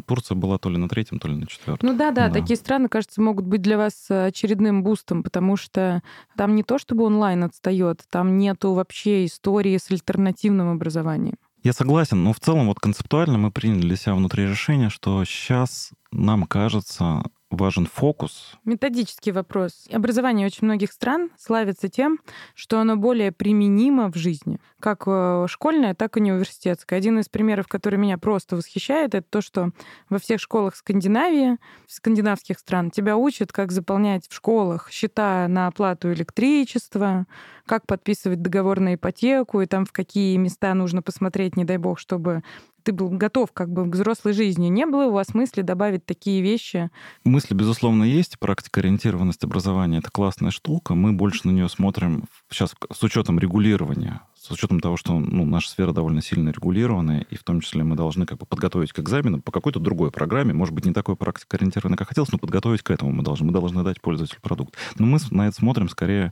Турция 0.06 0.36
была 0.36 0.58
то 0.58 0.70
ли 0.70 0.78
на 0.78 0.90
третьем, 0.90 1.20
то 1.20 1.28
ли 1.28 1.36
на 1.36 1.48
четвертом. 1.48 1.90
Ну 1.90 1.98
да, 1.98 2.12
да, 2.12 2.28
да, 2.28 2.34
такие 2.34 2.58
страны, 2.58 2.90
кажется, 2.90 3.22
могут 3.22 3.46
быть 3.46 3.62
для 3.62 3.78
вас 3.78 4.10
очередным 4.10 4.84
бустом, 4.84 5.24
потому 5.24 5.58
что 5.58 6.02
там 6.38 6.56
не 6.56 6.64
то 6.64 6.78
чтобы 6.78 7.04
онлайн 7.06 7.44
отстает, 7.44 8.04
там 8.10 8.38
нету 8.38 8.74
вообще 8.74 9.26
истории 9.26 9.78
с 9.78 9.92
альтернативным 9.92 10.70
образованием. 10.70 11.36
Я 11.64 11.74
согласен, 11.74 12.24
но 12.24 12.32
в 12.32 12.40
целом 12.40 12.68
вот 12.68 12.80
концептуально 12.80 13.40
мы 13.40 13.50
приняли 13.50 13.82
для 13.82 13.96
себя 13.96 14.14
внутри 14.14 14.48
решение, 14.48 14.92
что 14.92 15.26
сейчас 15.26 15.94
нам 16.12 16.44
кажется 16.44 17.24
важен 17.50 17.86
фокус. 17.86 18.56
Методический 18.66 19.32
вопрос. 19.32 19.88
Образование 19.92 20.48
очень 20.48 20.66
многих 20.66 20.92
стран 20.92 21.30
славится 21.38 21.90
тем, 21.90 22.20
что 22.54 22.80
оно 22.80 22.96
более 22.96 23.32
применимо 23.32 24.12
в 24.12 24.16
жизни, 24.16 24.60
как 24.80 25.04
э, 25.06 25.46
школьное, 25.48 25.94
так 25.94 26.18
и 26.18 26.20
университетское. 26.20 26.98
Один 26.98 27.20
из 27.20 27.30
примеров, 27.30 27.68
который 27.68 27.98
меня 27.98 28.18
просто 28.18 28.56
восхищает, 28.56 29.16
это 29.16 29.28
то, 29.30 29.42
что 29.42 29.72
во 30.10 30.20
всех 30.20 30.42
школах 30.42 30.76
Скандинавии, 30.76 31.58
скандинавских 31.88 32.60
стран, 32.60 32.92
тебя 32.92 33.16
учат, 33.18 33.52
как 33.52 33.72
заполнять 33.72 34.28
в 34.28 34.34
школах 34.34 34.90
счета 34.92 35.48
на 35.48 35.68
оплату 35.68 36.12
электричества, 36.12 37.26
как 37.66 37.86
подписывать 37.86 38.42
договор 38.42 38.80
на 38.80 38.96
ипотеку, 38.96 39.62
и 39.62 39.66
там 39.66 39.86
в 39.86 39.92
какие 39.92 40.38
места 40.38 40.74
нужно 40.74 41.02
посмотреть, 41.02 41.58
не 41.58 41.66
дай 41.66 41.78
бог, 41.78 42.00
чтобы 42.00 42.44
ты 42.86 42.94
был 42.94 43.10
готов 43.10 43.52
как 43.52 43.72
бы 43.72 43.90
к 43.90 43.96
взрослой 43.96 44.34
жизни. 44.34 44.68
Не 44.68 44.86
было 44.86 45.06
у 45.06 45.12
вас 45.12 45.34
мысли 45.34 45.62
добавить 45.62 46.06
такие 46.06 46.42
вещи? 46.42 46.92
Мысли, 47.24 47.56
безусловно, 47.56 48.04
есть. 48.04 48.38
Практика 48.40 48.80
ориентированности 48.80 49.46
образования— 49.46 49.98
это 50.00 50.12
классная 50.12 50.52
штука. 50.52 50.94
Мы 50.94 51.12
больше 51.12 51.48
на 51.48 51.52
нее 51.52 51.68
смотрим 51.68 52.26
сейчас 52.50 52.76
с 52.94 53.04
учетом 53.04 53.40
регулирования 53.40 54.22
с 54.46 54.52
учетом 54.52 54.80
того, 54.80 54.96
что 54.96 55.18
ну, 55.18 55.44
наша 55.44 55.72
сфера 55.72 55.92
довольно 55.92 56.22
сильно 56.22 56.50
регулированная, 56.50 57.22
и 57.22 57.36
в 57.36 57.44
том 57.44 57.62
числе 57.62 57.84
мы 57.84 57.96
должны 57.96 58.28
как 58.28 58.38
бы 58.38 58.46
подготовить 58.46 58.94
к 58.94 59.00
экзамену 59.00 59.42
по 59.42 59.52
какой-то 59.52 59.80
другой 59.80 60.12
программе, 60.12 60.54
может 60.54 60.72
быть, 60.76 60.86
не 60.86 60.94
такой 60.94 61.16
практикоориентированной, 61.16 61.98
как 61.98 62.10
хотелось, 62.10 62.32
но 62.32 62.38
подготовить 62.38 62.84
к 62.84 62.92
этому 62.92 63.12
мы 63.12 63.24
должны. 63.24 63.48
Мы 63.48 63.54
должны 63.54 63.84
дать 63.84 64.02
пользователю 64.02 64.40
продукт. 64.42 64.76
Но 65.00 65.08
мы 65.08 65.18
на 65.32 65.48
это 65.48 65.56
смотрим 65.56 65.90
скорее 65.90 66.32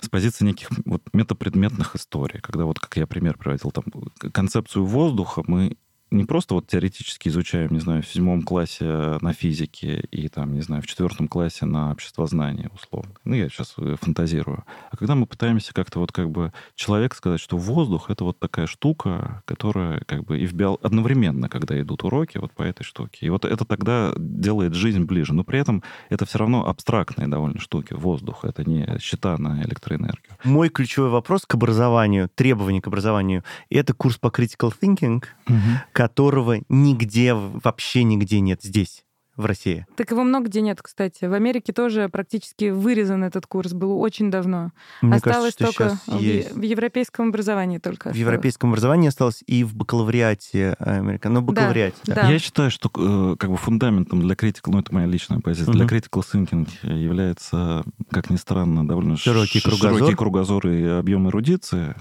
с 0.00 0.08
позиции 0.08 0.46
неких 0.46 0.70
вот 0.86 1.02
метапредметных 1.12 1.96
историй, 1.96 2.40
когда 2.40 2.64
вот, 2.64 2.78
как 2.78 2.96
я 2.96 3.06
пример 3.06 3.36
приводил, 3.36 3.72
там, 3.72 3.84
концепцию 4.32 4.86
воздуха 4.86 5.42
мы 5.46 5.76
не 6.10 6.24
просто 6.24 6.54
вот 6.54 6.66
теоретически 6.66 7.28
изучаем, 7.28 7.72
не 7.72 7.80
знаю, 7.80 8.02
в 8.02 8.06
седьмом 8.06 8.42
классе 8.42 9.18
на 9.20 9.32
физике 9.32 10.00
и 10.10 10.28
там, 10.28 10.54
не 10.54 10.60
знаю, 10.60 10.82
в 10.82 10.86
четвертом 10.86 11.28
классе 11.28 11.66
на 11.66 11.92
обществознание, 11.92 12.70
условно. 12.74 13.12
Ну, 13.24 13.34
я 13.34 13.48
сейчас 13.48 13.74
э, 13.78 13.96
фантазирую. 14.00 14.64
А 14.90 14.96
когда 14.96 15.14
мы 15.14 15.26
пытаемся 15.26 15.72
как-то 15.72 16.00
вот 16.00 16.10
как 16.10 16.30
бы 16.30 16.52
человек 16.74 17.14
сказать, 17.14 17.40
что 17.40 17.56
воздух— 17.56 18.06
это 18.10 18.24
вот 18.24 18.38
такая 18.38 18.66
штука, 18.66 19.42
которая 19.44 20.00
как 20.00 20.24
бы 20.24 20.38
и 20.38 20.46
в 20.46 20.52
био... 20.52 20.76
одновременно, 20.82 21.48
когда 21.48 21.80
идут 21.80 22.02
уроки 22.02 22.38
вот 22.38 22.52
по 22.52 22.62
этой 22.62 22.82
штуке. 22.82 23.26
И 23.26 23.30
вот 23.30 23.44
это 23.44 23.64
тогда 23.64 24.12
делает 24.16 24.74
жизнь 24.74 25.04
ближе. 25.04 25.32
Но 25.32 25.44
при 25.44 25.60
этом 25.60 25.82
это 26.08 26.26
все 26.26 26.38
равно 26.38 26.66
абстрактные 26.66 27.28
довольно 27.28 27.60
штуки. 27.60 27.94
Воздух— 27.94 28.40
это 28.44 28.68
не 28.68 28.98
счета 28.98 29.38
на 29.38 29.62
электроэнергию. 29.62 30.36
Мой 30.42 30.70
ключевой 30.70 31.10
вопрос 31.10 31.46
к 31.46 31.54
образованию, 31.54 32.28
требования 32.34 32.82
к 32.82 32.88
образованию, 32.88 33.44
это 33.68 33.94
курс 33.94 34.16
по 34.16 34.26
critical 34.28 34.72
thinking, 34.80 35.22
угу 35.46 35.56
которого 36.00 36.62
нигде, 36.70 37.34
вообще 37.34 38.04
нигде 38.04 38.40
нет 38.40 38.62
здесь 38.62 39.04
в 39.36 39.44
России. 39.44 39.86
Так 39.96 40.10
его 40.10 40.24
много 40.24 40.48
где 40.48 40.62
нет, 40.62 40.80
кстати. 40.80 41.26
В 41.26 41.34
Америке 41.34 41.74
тоже 41.74 42.08
практически 42.08 42.70
вырезан 42.70 43.22
этот 43.22 43.46
курс, 43.46 43.74
был 43.74 44.00
очень 44.00 44.30
давно. 44.30 44.72
Мне 45.02 45.16
осталось 45.16 45.54
кажется, 45.54 45.98
только 46.06 46.16
в, 46.16 46.18
есть. 46.18 46.52
в 46.52 46.62
европейском 46.62 47.28
образовании 47.28 47.76
только. 47.76 48.08
В 48.08 48.12
осталось. 48.12 48.18
европейском 48.18 48.70
образовании 48.70 49.08
осталось 49.08 49.44
и 49.46 49.62
в 49.62 49.74
бакалавриате 49.74 50.74
Америка. 50.78 51.28
Ну, 51.28 51.42
бакалавриате, 51.42 51.96
да. 52.06 52.14
да. 52.14 52.30
Я 52.30 52.38
считаю, 52.38 52.70
что 52.70 52.90
э, 52.96 53.36
как 53.38 53.50
бы 53.50 53.58
фундаментом 53.58 54.22
для 54.22 54.34
critical, 54.34 54.72
ну 54.72 54.78
это 54.78 54.94
моя 54.94 55.06
личная 55.06 55.40
позиция, 55.40 55.74
uh-huh. 55.74 55.86
для 55.86 55.98
critical 55.98 56.24
thinking 56.24 56.66
является, 56.82 57.84
как 58.10 58.30
ни 58.30 58.36
странно, 58.36 58.88
довольно 58.88 59.18
широкий 59.18 59.60
кругозор, 59.60 59.98
широкий 59.98 60.16
кругозор 60.16 60.66
и 60.66 60.82
объем 60.82 61.28
эрудиции. 61.28 61.94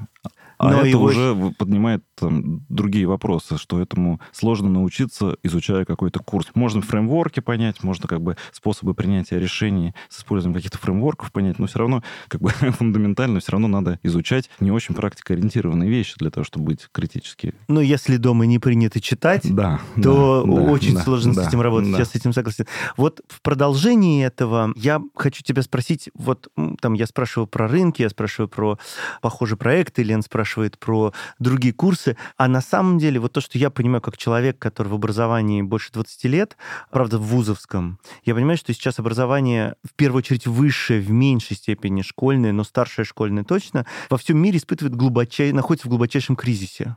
А 0.60 0.72
Но 0.72 0.80
это 0.80 0.88
его... 0.88 1.06
уже 1.06 1.54
поднимает 1.58 2.04
там, 2.16 2.66
другие 2.68 3.08
вопросы, 3.08 3.58
что 3.58 3.82
этому 3.82 4.20
сложно 4.34 4.70
научиться, 4.70 5.38
изучая 5.42 5.86
какой-то 5.86 6.20
курс. 6.20 6.48
Можно 6.54 6.82
фреймворки 6.82 7.40
понять, 7.40 7.82
можно 7.82 8.10
как 8.10 8.22
бы 8.22 8.36
способы 8.52 8.94
принятия 8.94 9.40
решений 9.40 9.94
с 10.10 10.20
использованием 10.20 10.58
каких-то 10.58 10.78
фреймворков 10.78 11.32
понять, 11.32 11.60
но 11.60 11.68
все 11.68 11.80
равно 11.80 12.04
как 12.28 12.42
бы 12.42 12.50
фундаментально 12.78 13.40
все 13.40 13.54
равно 13.54 13.70
надо 13.70 14.00
изучать 14.04 14.50
не 14.60 14.70
очень 14.70 14.96
практикоориентированные 14.96 15.90
вещи 15.90 16.16
для 16.18 16.30
того, 16.30 16.44
чтобы 16.44 16.66
быть 16.66 16.90
критически. 16.92 17.56
Но 17.70 17.80
если 17.80 18.18
дома 18.18 18.46
не 18.46 18.60
принято 18.60 19.00
читать, 19.00 19.44
да, 19.46 19.80
то 19.96 20.44
да, 20.46 20.52
очень 20.52 20.96
да, 20.96 21.04
сложно 21.04 21.36
да, 21.36 21.46
с 21.46 21.48
этим 21.48 21.62
работать. 21.62 21.94
Да. 21.94 22.00
Я 22.00 22.06
с 22.06 22.16
этим 22.16 22.34
согласен. 22.34 22.66
Вот 22.98 23.22
в 23.30 23.42
продолжении 23.42 24.26
этого 24.26 24.74
я 24.76 25.02
хочу 25.16 25.42
тебя 25.42 25.62
спросить, 25.62 26.10
вот 26.14 26.50
там 26.82 26.96
я 26.96 27.08
спрашиваю 27.08 27.48
про 27.48 27.70
рынки, 27.70 28.02
я 28.02 28.10
спрашиваю 28.10 28.50
про 28.50 28.78
похожие 29.22 29.58
проекты, 29.58 30.04
Лен 30.04 30.22
спрашивает 30.22 30.49
спрашивает 30.50 30.80
про 30.80 31.14
другие 31.38 31.74
курсы. 31.74 32.18
А 32.38 32.48
на 32.48 32.62
самом 32.62 32.98
деле, 32.98 33.20
вот 33.20 33.34
то, 33.34 33.42
что 33.42 33.58
я 33.58 33.70
понимаю 33.70 34.02
как 34.02 34.18
человек, 34.18 34.58
который 34.58 34.88
в 34.88 34.94
образовании 34.96 35.62
больше 35.62 35.92
20 35.92 36.24
лет, 36.26 36.58
правда, 36.92 37.20
в 37.20 37.24
вузовском, 37.24 38.00
я 38.26 38.34
понимаю, 38.34 38.58
что 38.58 38.74
сейчас 38.74 39.00
образование, 39.00 39.76
в 39.84 39.94
первую 39.96 40.20
очередь, 40.20 40.48
высшее, 40.48 41.02
в 41.02 41.12
меньшей 41.12 41.56
степени 41.56 42.02
школьное, 42.02 42.52
но 42.52 42.64
старшее 42.64 43.06
школьное 43.06 43.44
точно, 43.44 43.86
во 44.10 44.18
всем 44.18 44.38
мире 44.38 44.58
испытывает 44.58 44.96
глубочай, 44.96 45.52
находится 45.52 45.88
в 45.88 45.90
глубочайшем 45.90 46.36
кризисе. 46.36 46.96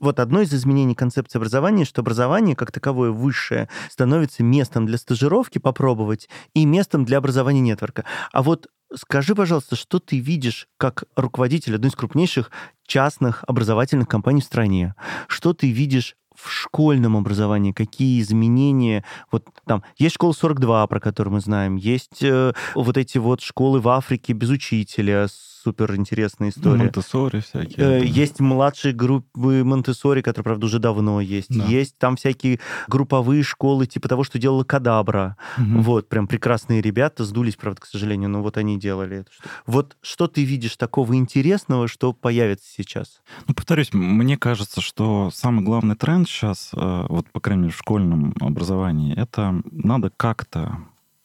Вот 0.00 0.18
одно 0.18 0.40
из 0.40 0.52
изменений 0.52 0.96
концепции 0.96 1.38
образования, 1.38 1.84
что 1.84 2.00
образование 2.00 2.56
как 2.56 2.72
таковое 2.72 3.12
высшее 3.12 3.68
становится 3.88 4.42
местом 4.42 4.86
для 4.86 4.98
стажировки 4.98 5.58
попробовать 5.58 6.28
и 6.52 6.64
местом 6.64 7.04
для 7.04 7.18
образования 7.18 7.60
нетворка. 7.60 8.04
А 8.32 8.42
вот 8.42 8.66
Скажи, 8.94 9.34
пожалуйста, 9.34 9.76
что 9.76 9.98
ты 9.98 10.18
видишь 10.18 10.66
как 10.78 11.04
руководитель 11.14 11.74
одной 11.74 11.90
из 11.90 11.94
крупнейших 11.94 12.50
частных 12.86 13.44
образовательных 13.46 14.08
компаний 14.08 14.40
в 14.40 14.44
стране? 14.44 14.94
Что 15.26 15.52
ты 15.52 15.70
видишь 15.70 16.16
в 16.34 16.50
школьном 16.50 17.16
образовании, 17.16 17.72
какие 17.72 18.20
изменения, 18.20 19.04
вот 19.30 19.44
там, 19.66 19.82
есть 19.98 20.14
школа 20.14 20.32
42, 20.32 20.86
про 20.86 21.00
которую 21.00 21.34
мы 21.34 21.40
знаем, 21.40 21.76
есть 21.76 22.22
э, 22.22 22.52
вот 22.74 22.96
эти 22.96 23.18
вот 23.18 23.40
школы 23.40 23.80
в 23.80 23.88
Африке 23.88 24.32
без 24.32 24.48
учителя, 24.48 25.26
супер 25.68 25.94
интересная 25.96 26.48
история. 26.48 26.84
Монтессори 26.84 27.40
всякие. 27.40 28.00
Э, 28.00 28.04
есть 28.04 28.40
младшие 28.40 28.94
группы 28.94 29.62
Монтессори, 29.64 30.22
которые, 30.22 30.44
правда, 30.44 30.64
уже 30.64 30.78
давно 30.78 31.20
есть. 31.20 31.54
Да. 31.54 31.66
Есть 31.66 31.98
там 31.98 32.16
всякие 32.16 32.58
групповые 32.88 33.42
школы, 33.42 33.86
типа 33.86 34.08
того, 34.08 34.24
что 34.24 34.38
делала 34.38 34.64
Кадабра. 34.64 35.36
Угу. 35.58 35.80
Вот, 35.80 36.08
прям 36.08 36.26
прекрасные 36.26 36.80
ребята, 36.80 37.26
сдулись, 37.26 37.56
правда, 37.56 37.82
к 37.82 37.86
сожалению, 37.86 38.30
но 38.30 38.42
вот 38.42 38.56
они 38.56 38.78
делали 38.78 39.18
это. 39.18 39.30
Вот 39.66 39.98
что 40.00 40.26
ты 40.26 40.42
видишь 40.42 40.76
такого 40.78 41.14
интересного, 41.16 41.86
что 41.86 42.14
появится 42.14 42.66
сейчас? 42.74 43.20
Ну, 43.46 43.54
повторюсь, 43.54 43.92
мне 43.92 44.38
кажется, 44.38 44.80
что 44.80 45.30
самый 45.34 45.62
главный 45.62 45.96
тренд 45.96 46.26
сейчас, 46.26 46.70
э, 46.72 47.06
вот, 47.10 47.30
по 47.30 47.40
крайней 47.40 47.64
мере, 47.64 47.74
в 47.74 47.78
школьном 47.78 48.34
образовании, 48.40 49.14
это 49.14 49.60
надо 49.70 50.10
как-то 50.16 50.78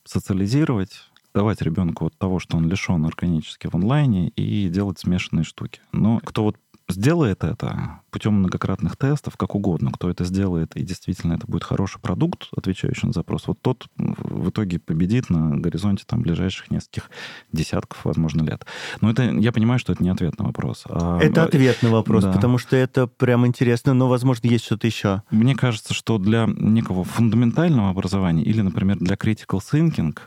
социализировать 0.03 1.12
давать 1.34 1.61
ребенку 1.61 2.05
вот 2.05 2.17
того, 2.17 2.39
что 2.39 2.57
он 2.57 2.67
лишен 2.69 3.05
органически 3.05 3.67
в 3.67 3.75
онлайне, 3.75 4.29
и 4.29 4.69
делать 4.69 4.99
смешанные 4.99 5.43
штуки. 5.43 5.81
Но 5.91 6.19
кто 6.23 6.43
вот 6.43 6.57
сделает 6.89 7.43
это 7.43 8.01
путем 8.11 8.34
многократных 8.36 8.97
тестов, 8.97 9.38
как 9.38 9.55
угодно, 9.55 9.91
кто 9.91 10.09
это 10.09 10.25
сделает, 10.25 10.75
и 10.75 10.84
действительно 10.84 11.34
это 11.34 11.47
будет 11.47 11.63
хороший 11.63 11.99
продукт, 11.99 12.47
отвечающий 12.55 13.07
на 13.07 13.13
запрос, 13.13 13.47
вот 13.47 13.59
тот 13.61 13.88
в 13.97 14.49
итоге 14.49 14.79
победит 14.79 15.29
на 15.29 15.57
горизонте 15.57 16.03
там 16.05 16.21
ближайших 16.21 16.69
нескольких 16.71 17.09
десятков, 17.51 18.03
возможно, 18.05 18.43
лет. 18.43 18.65
Но 19.01 19.09
это, 19.09 19.23
я 19.23 19.51
понимаю, 19.51 19.79
что 19.79 19.93
это 19.93 20.03
не 20.03 20.09
ответ 20.09 20.38
на 20.38 20.45
вопрос. 20.45 20.84
А... 20.86 21.19
Это 21.19 21.43
ответ 21.43 21.81
на 21.81 21.89
вопрос, 21.89 22.23
да. 22.23 22.31
потому 22.31 22.57
что 22.57 22.75
это 22.75 23.07
прям 23.07 23.47
интересно, 23.47 23.93
но, 23.93 24.07
возможно, 24.07 24.47
есть 24.47 24.65
что-то 24.65 24.88
еще. 24.88 25.23
Мне 25.31 25.55
кажется, 25.55 25.93
что 25.93 26.17
для 26.17 26.47
некого 26.47 27.03
фундаментального 27.03 27.89
образования 27.89 28.43
или, 28.43 28.61
например, 28.61 28.97
для 28.99 29.15
critical 29.15 29.59
thinking 29.59 30.17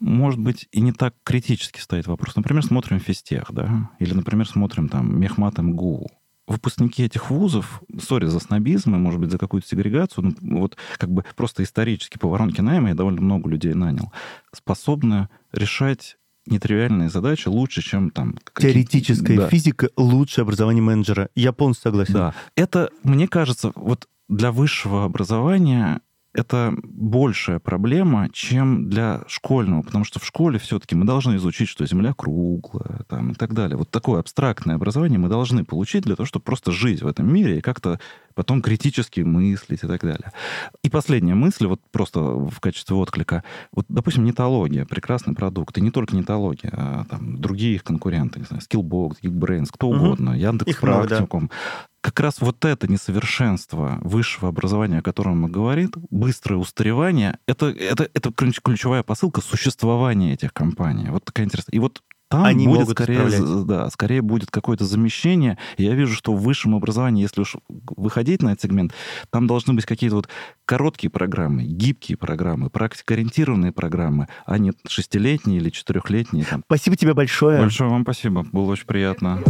может 0.00 0.40
быть, 0.40 0.68
и 0.72 0.80
не 0.80 0.92
так 0.92 1.14
критически 1.24 1.80
стоит 1.80 2.06
вопрос. 2.06 2.36
Например, 2.36 2.64
смотрим 2.64 3.00
физтех, 3.00 3.46
да, 3.50 3.90
или, 3.98 4.14
например, 4.14 4.48
смотрим 4.48 4.88
там 4.88 5.18
Мехмат 5.18 5.58
МГУ. 5.58 6.08
Выпускники 6.46 7.02
этих 7.02 7.30
вузов, 7.30 7.82
сори 7.98 8.26
за 8.26 8.38
снобизм 8.38 8.94
и, 8.94 8.98
может 8.98 9.18
быть, 9.18 9.30
за 9.30 9.38
какую-то 9.38 9.66
сегрегацию, 9.66 10.34
ну, 10.40 10.60
вот 10.60 10.76
как 10.98 11.10
бы 11.10 11.24
просто 11.36 11.62
исторически 11.62 12.18
по 12.18 12.28
воронке 12.28 12.60
найма 12.60 12.90
я 12.90 12.94
довольно 12.94 13.22
много 13.22 13.48
людей 13.48 13.72
нанял, 13.72 14.12
способны 14.52 15.30
решать 15.52 16.18
нетривиальные 16.46 17.08
задачи 17.08 17.48
лучше, 17.48 17.82
чем 17.82 18.10
там... 18.10 18.36
Теоретическая 18.58 19.36
да. 19.36 19.48
физика 19.48 19.88
лучше 19.96 20.42
образования 20.42 20.82
менеджера. 20.82 21.30
Я 21.34 21.52
полностью 21.52 21.90
согласен. 21.90 22.14
Да. 22.14 22.34
Это, 22.56 22.90
мне 23.02 23.26
кажется, 23.26 23.72
вот 23.74 24.08
для 24.28 24.52
высшего 24.52 25.04
образования 25.04 26.00
это 26.34 26.74
большая 26.82 27.60
проблема, 27.60 28.28
чем 28.32 28.90
для 28.90 29.22
школьного, 29.28 29.82
потому 29.82 30.04
что 30.04 30.18
в 30.18 30.26
школе 30.26 30.58
все-таки 30.58 30.96
мы 30.96 31.04
должны 31.04 31.36
изучить, 31.36 31.68
что 31.68 31.86
Земля 31.86 32.12
круглая, 32.12 33.04
там, 33.08 33.30
и 33.30 33.34
так 33.34 33.54
далее. 33.54 33.76
Вот 33.76 33.90
такое 33.90 34.20
абстрактное 34.20 34.74
образование 34.74 35.18
мы 35.18 35.28
должны 35.28 35.64
получить 35.64 36.04
для 36.04 36.16
того, 36.16 36.26
чтобы 36.26 36.44
просто 36.44 36.72
жить 36.72 37.02
в 37.02 37.06
этом 37.06 37.32
мире 37.32 37.58
и 37.58 37.62
как-то 37.62 38.00
потом 38.34 38.62
критически 38.62 39.20
мыслить 39.20 39.82
и 39.82 39.86
так 39.86 40.02
далее. 40.02 40.32
И 40.82 40.90
последняя 40.90 41.34
мысль, 41.34 41.66
вот 41.66 41.80
просто 41.90 42.20
в 42.20 42.60
качестве 42.60 42.96
отклика. 42.96 43.44
Вот, 43.72 43.86
допустим, 43.88 44.24
нетология, 44.24 44.84
прекрасный 44.84 45.34
продукт. 45.34 45.76
И 45.78 45.80
не 45.80 45.90
только 45.90 46.16
нетология, 46.16 46.70
а 46.72 47.04
там 47.04 47.40
другие 47.40 47.76
их 47.76 47.84
конкуренты, 47.84 48.40
не 48.40 48.46
знаю, 48.46 48.62
Skillbox, 48.62 49.16
Geekbrains, 49.22 49.68
кто 49.72 49.88
угу. 49.88 49.96
угодно, 49.96 50.36
Яндекс 50.36 50.76
Практикум. 50.76 51.48
Да. 51.48 51.54
Как 52.00 52.20
раз 52.20 52.40
вот 52.40 52.62
это 52.66 52.86
несовершенство 52.86 53.98
высшего 54.02 54.48
образования, 54.50 54.98
о 54.98 55.02
котором 55.02 55.40
мы 55.40 55.48
говорим, 55.48 55.90
быстрое 56.10 56.58
устаревание, 56.58 57.38
это, 57.46 57.66
это, 57.66 58.10
это 58.12 58.30
ключевая 58.30 59.02
посылка 59.02 59.40
существования 59.40 60.34
этих 60.34 60.52
компаний. 60.52 61.06
Вот 61.08 61.24
такая 61.24 61.46
интересная. 61.46 61.74
И 61.74 61.78
вот 61.78 62.02
там 62.28 62.44
Они 62.44 62.66
будет 62.66 62.80
могут 62.80 62.90
скорее, 62.96 63.64
да, 63.64 63.90
скорее 63.90 64.22
будет 64.22 64.50
какое-то 64.50 64.84
замещение. 64.84 65.58
я 65.76 65.94
вижу, 65.94 66.14
что 66.14 66.32
в 66.34 66.42
высшем 66.42 66.74
образовании, 66.74 67.22
если 67.22 67.42
уж 67.42 67.56
выходить 67.68 68.42
на 68.42 68.50
этот 68.50 68.62
сегмент, 68.62 68.92
там 69.30 69.46
должны 69.46 69.74
быть 69.74 69.84
какие-то 69.84 70.16
вот 70.16 70.28
короткие 70.64 71.10
программы, 71.10 71.64
гибкие 71.64 72.16
программы, 72.16 72.70
практикоориентированные 72.70 73.72
программы, 73.72 74.28
а 74.46 74.58
не 74.58 74.72
шестилетние 74.88 75.58
или 75.58 75.70
четырехлетние. 75.70 76.44
Там. 76.44 76.62
Спасибо 76.66 76.96
тебе 76.96 77.14
большое. 77.14 77.60
Большое 77.60 77.90
вам 77.90 78.02
спасибо. 78.02 78.44
Было 78.52 78.72
очень 78.72 78.86
приятно. 78.86 79.42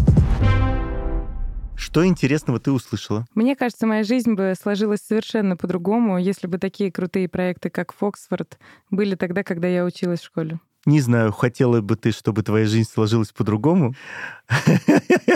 Что 1.77 2.07
интересного 2.07 2.61
ты 2.61 2.71
услышала? 2.71 3.27
Мне 3.35 3.57
кажется, 3.57 3.87
моя 3.87 4.05
жизнь 4.05 4.35
бы 4.35 4.55
сложилась 4.61 5.01
совершенно 5.01 5.57
по-другому, 5.57 6.19
если 6.19 6.47
бы 6.47 6.59
такие 6.59 6.93
крутые 6.93 7.29
проекты, 7.29 7.69
как 7.69 7.93
Фоксфорд, 7.93 8.59
были 8.91 9.17
тогда, 9.17 9.43
когда 9.43 9.69
я 9.69 9.85
училась 9.85 10.21
в 10.21 10.25
школе. 10.25 10.61
Не 10.87 11.01
знаю, 11.01 11.33
хотела 11.33 11.81
бы 11.81 11.97
ты, 11.97 12.13
чтобы 12.13 12.43
твоя 12.43 12.67
жизнь 12.67 12.89
сложилась 12.91 13.33
по-другому? 13.33 13.95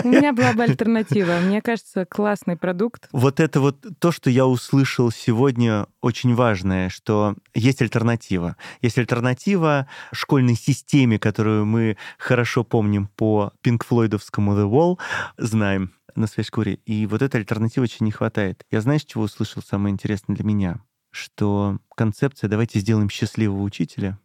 У 0.03 0.07
меня 0.07 0.31
была 0.31 0.53
бы 0.53 0.63
альтернатива. 0.63 1.39
Мне 1.39 1.61
кажется, 1.61 2.05
классный 2.05 2.55
продукт. 2.55 3.07
Вот 3.11 3.39
это 3.39 3.59
вот 3.59 3.83
то, 3.99 4.11
что 4.11 4.29
я 4.29 4.45
услышал 4.45 5.11
сегодня, 5.11 5.87
очень 6.01 6.35
важное, 6.35 6.89
что 6.89 7.35
есть 7.55 7.81
альтернатива. 7.81 8.55
Есть 8.81 8.99
альтернатива 8.99 9.87
школьной 10.13 10.55
системе, 10.55 11.17
которую 11.17 11.65
мы 11.65 11.97
хорошо 12.19 12.63
помним 12.63 13.07
по 13.07 13.51
пинк-флойдовскому 13.61 14.53
The 14.53 14.69
Wall, 14.69 14.99
знаем 15.37 15.91
на 16.15 16.27
своей 16.27 16.45
шкуре. 16.45 16.75
И 16.85 17.07
вот 17.07 17.23
этой 17.23 17.37
альтернативы 17.37 17.85
очень 17.85 18.05
не 18.05 18.11
хватает. 18.11 18.63
Я 18.69 18.81
знаешь, 18.81 19.03
чего 19.03 19.23
услышал 19.23 19.63
самое 19.63 19.93
интересное 19.93 20.35
для 20.35 20.45
меня? 20.45 20.79
Что 21.11 21.79
концепция 21.95 22.49
«давайте 22.49 22.79
сделаем 22.79 23.09
счастливого 23.09 23.63
учителя» 23.63 24.19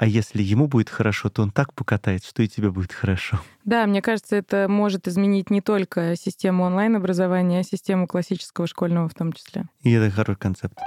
а 0.00 0.06
если 0.06 0.42
ему 0.42 0.66
будет 0.66 0.88
хорошо, 0.88 1.28
то 1.28 1.42
он 1.42 1.50
так 1.50 1.74
покатает, 1.74 2.24
что 2.24 2.42
и 2.42 2.48
тебе 2.48 2.70
будет 2.70 2.90
хорошо. 2.90 3.38
Да, 3.66 3.86
мне 3.86 4.00
кажется, 4.00 4.34
это 4.34 4.66
может 4.66 5.06
изменить 5.06 5.50
не 5.50 5.60
только 5.60 6.16
систему 6.16 6.64
онлайн-образования, 6.64 7.60
а 7.60 7.62
систему 7.62 8.06
классического 8.06 8.66
школьного 8.66 9.10
в 9.10 9.14
том 9.14 9.34
числе. 9.34 9.64
И 9.82 9.92
это 9.92 10.10
хороший 10.10 10.38
концепт. 10.38 10.78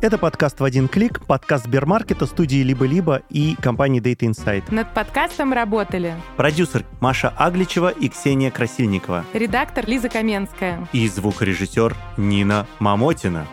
Это 0.00 0.16
подкаст 0.16 0.58
в 0.58 0.64
один 0.64 0.88
клик, 0.88 1.24
подкаст 1.26 1.66
Сбермаркета, 1.66 2.24
студии 2.24 2.62
«Либо-либо» 2.62 3.22
и 3.28 3.56
компании 3.56 4.00
Data 4.00 4.26
Insight. 4.26 4.74
Над 4.74 4.92
подкастом 4.94 5.52
работали 5.52 6.16
продюсер 6.38 6.86
Маша 7.00 7.28
Агличева 7.28 7.90
и 7.90 8.08
Ксения 8.08 8.50
Красильникова, 8.50 9.26
редактор 9.34 9.86
Лиза 9.86 10.08
Каменская 10.08 10.88
и 10.94 11.06
звукорежиссер 11.06 11.94
Нина 12.16 12.66
Мамотина. 12.78 13.46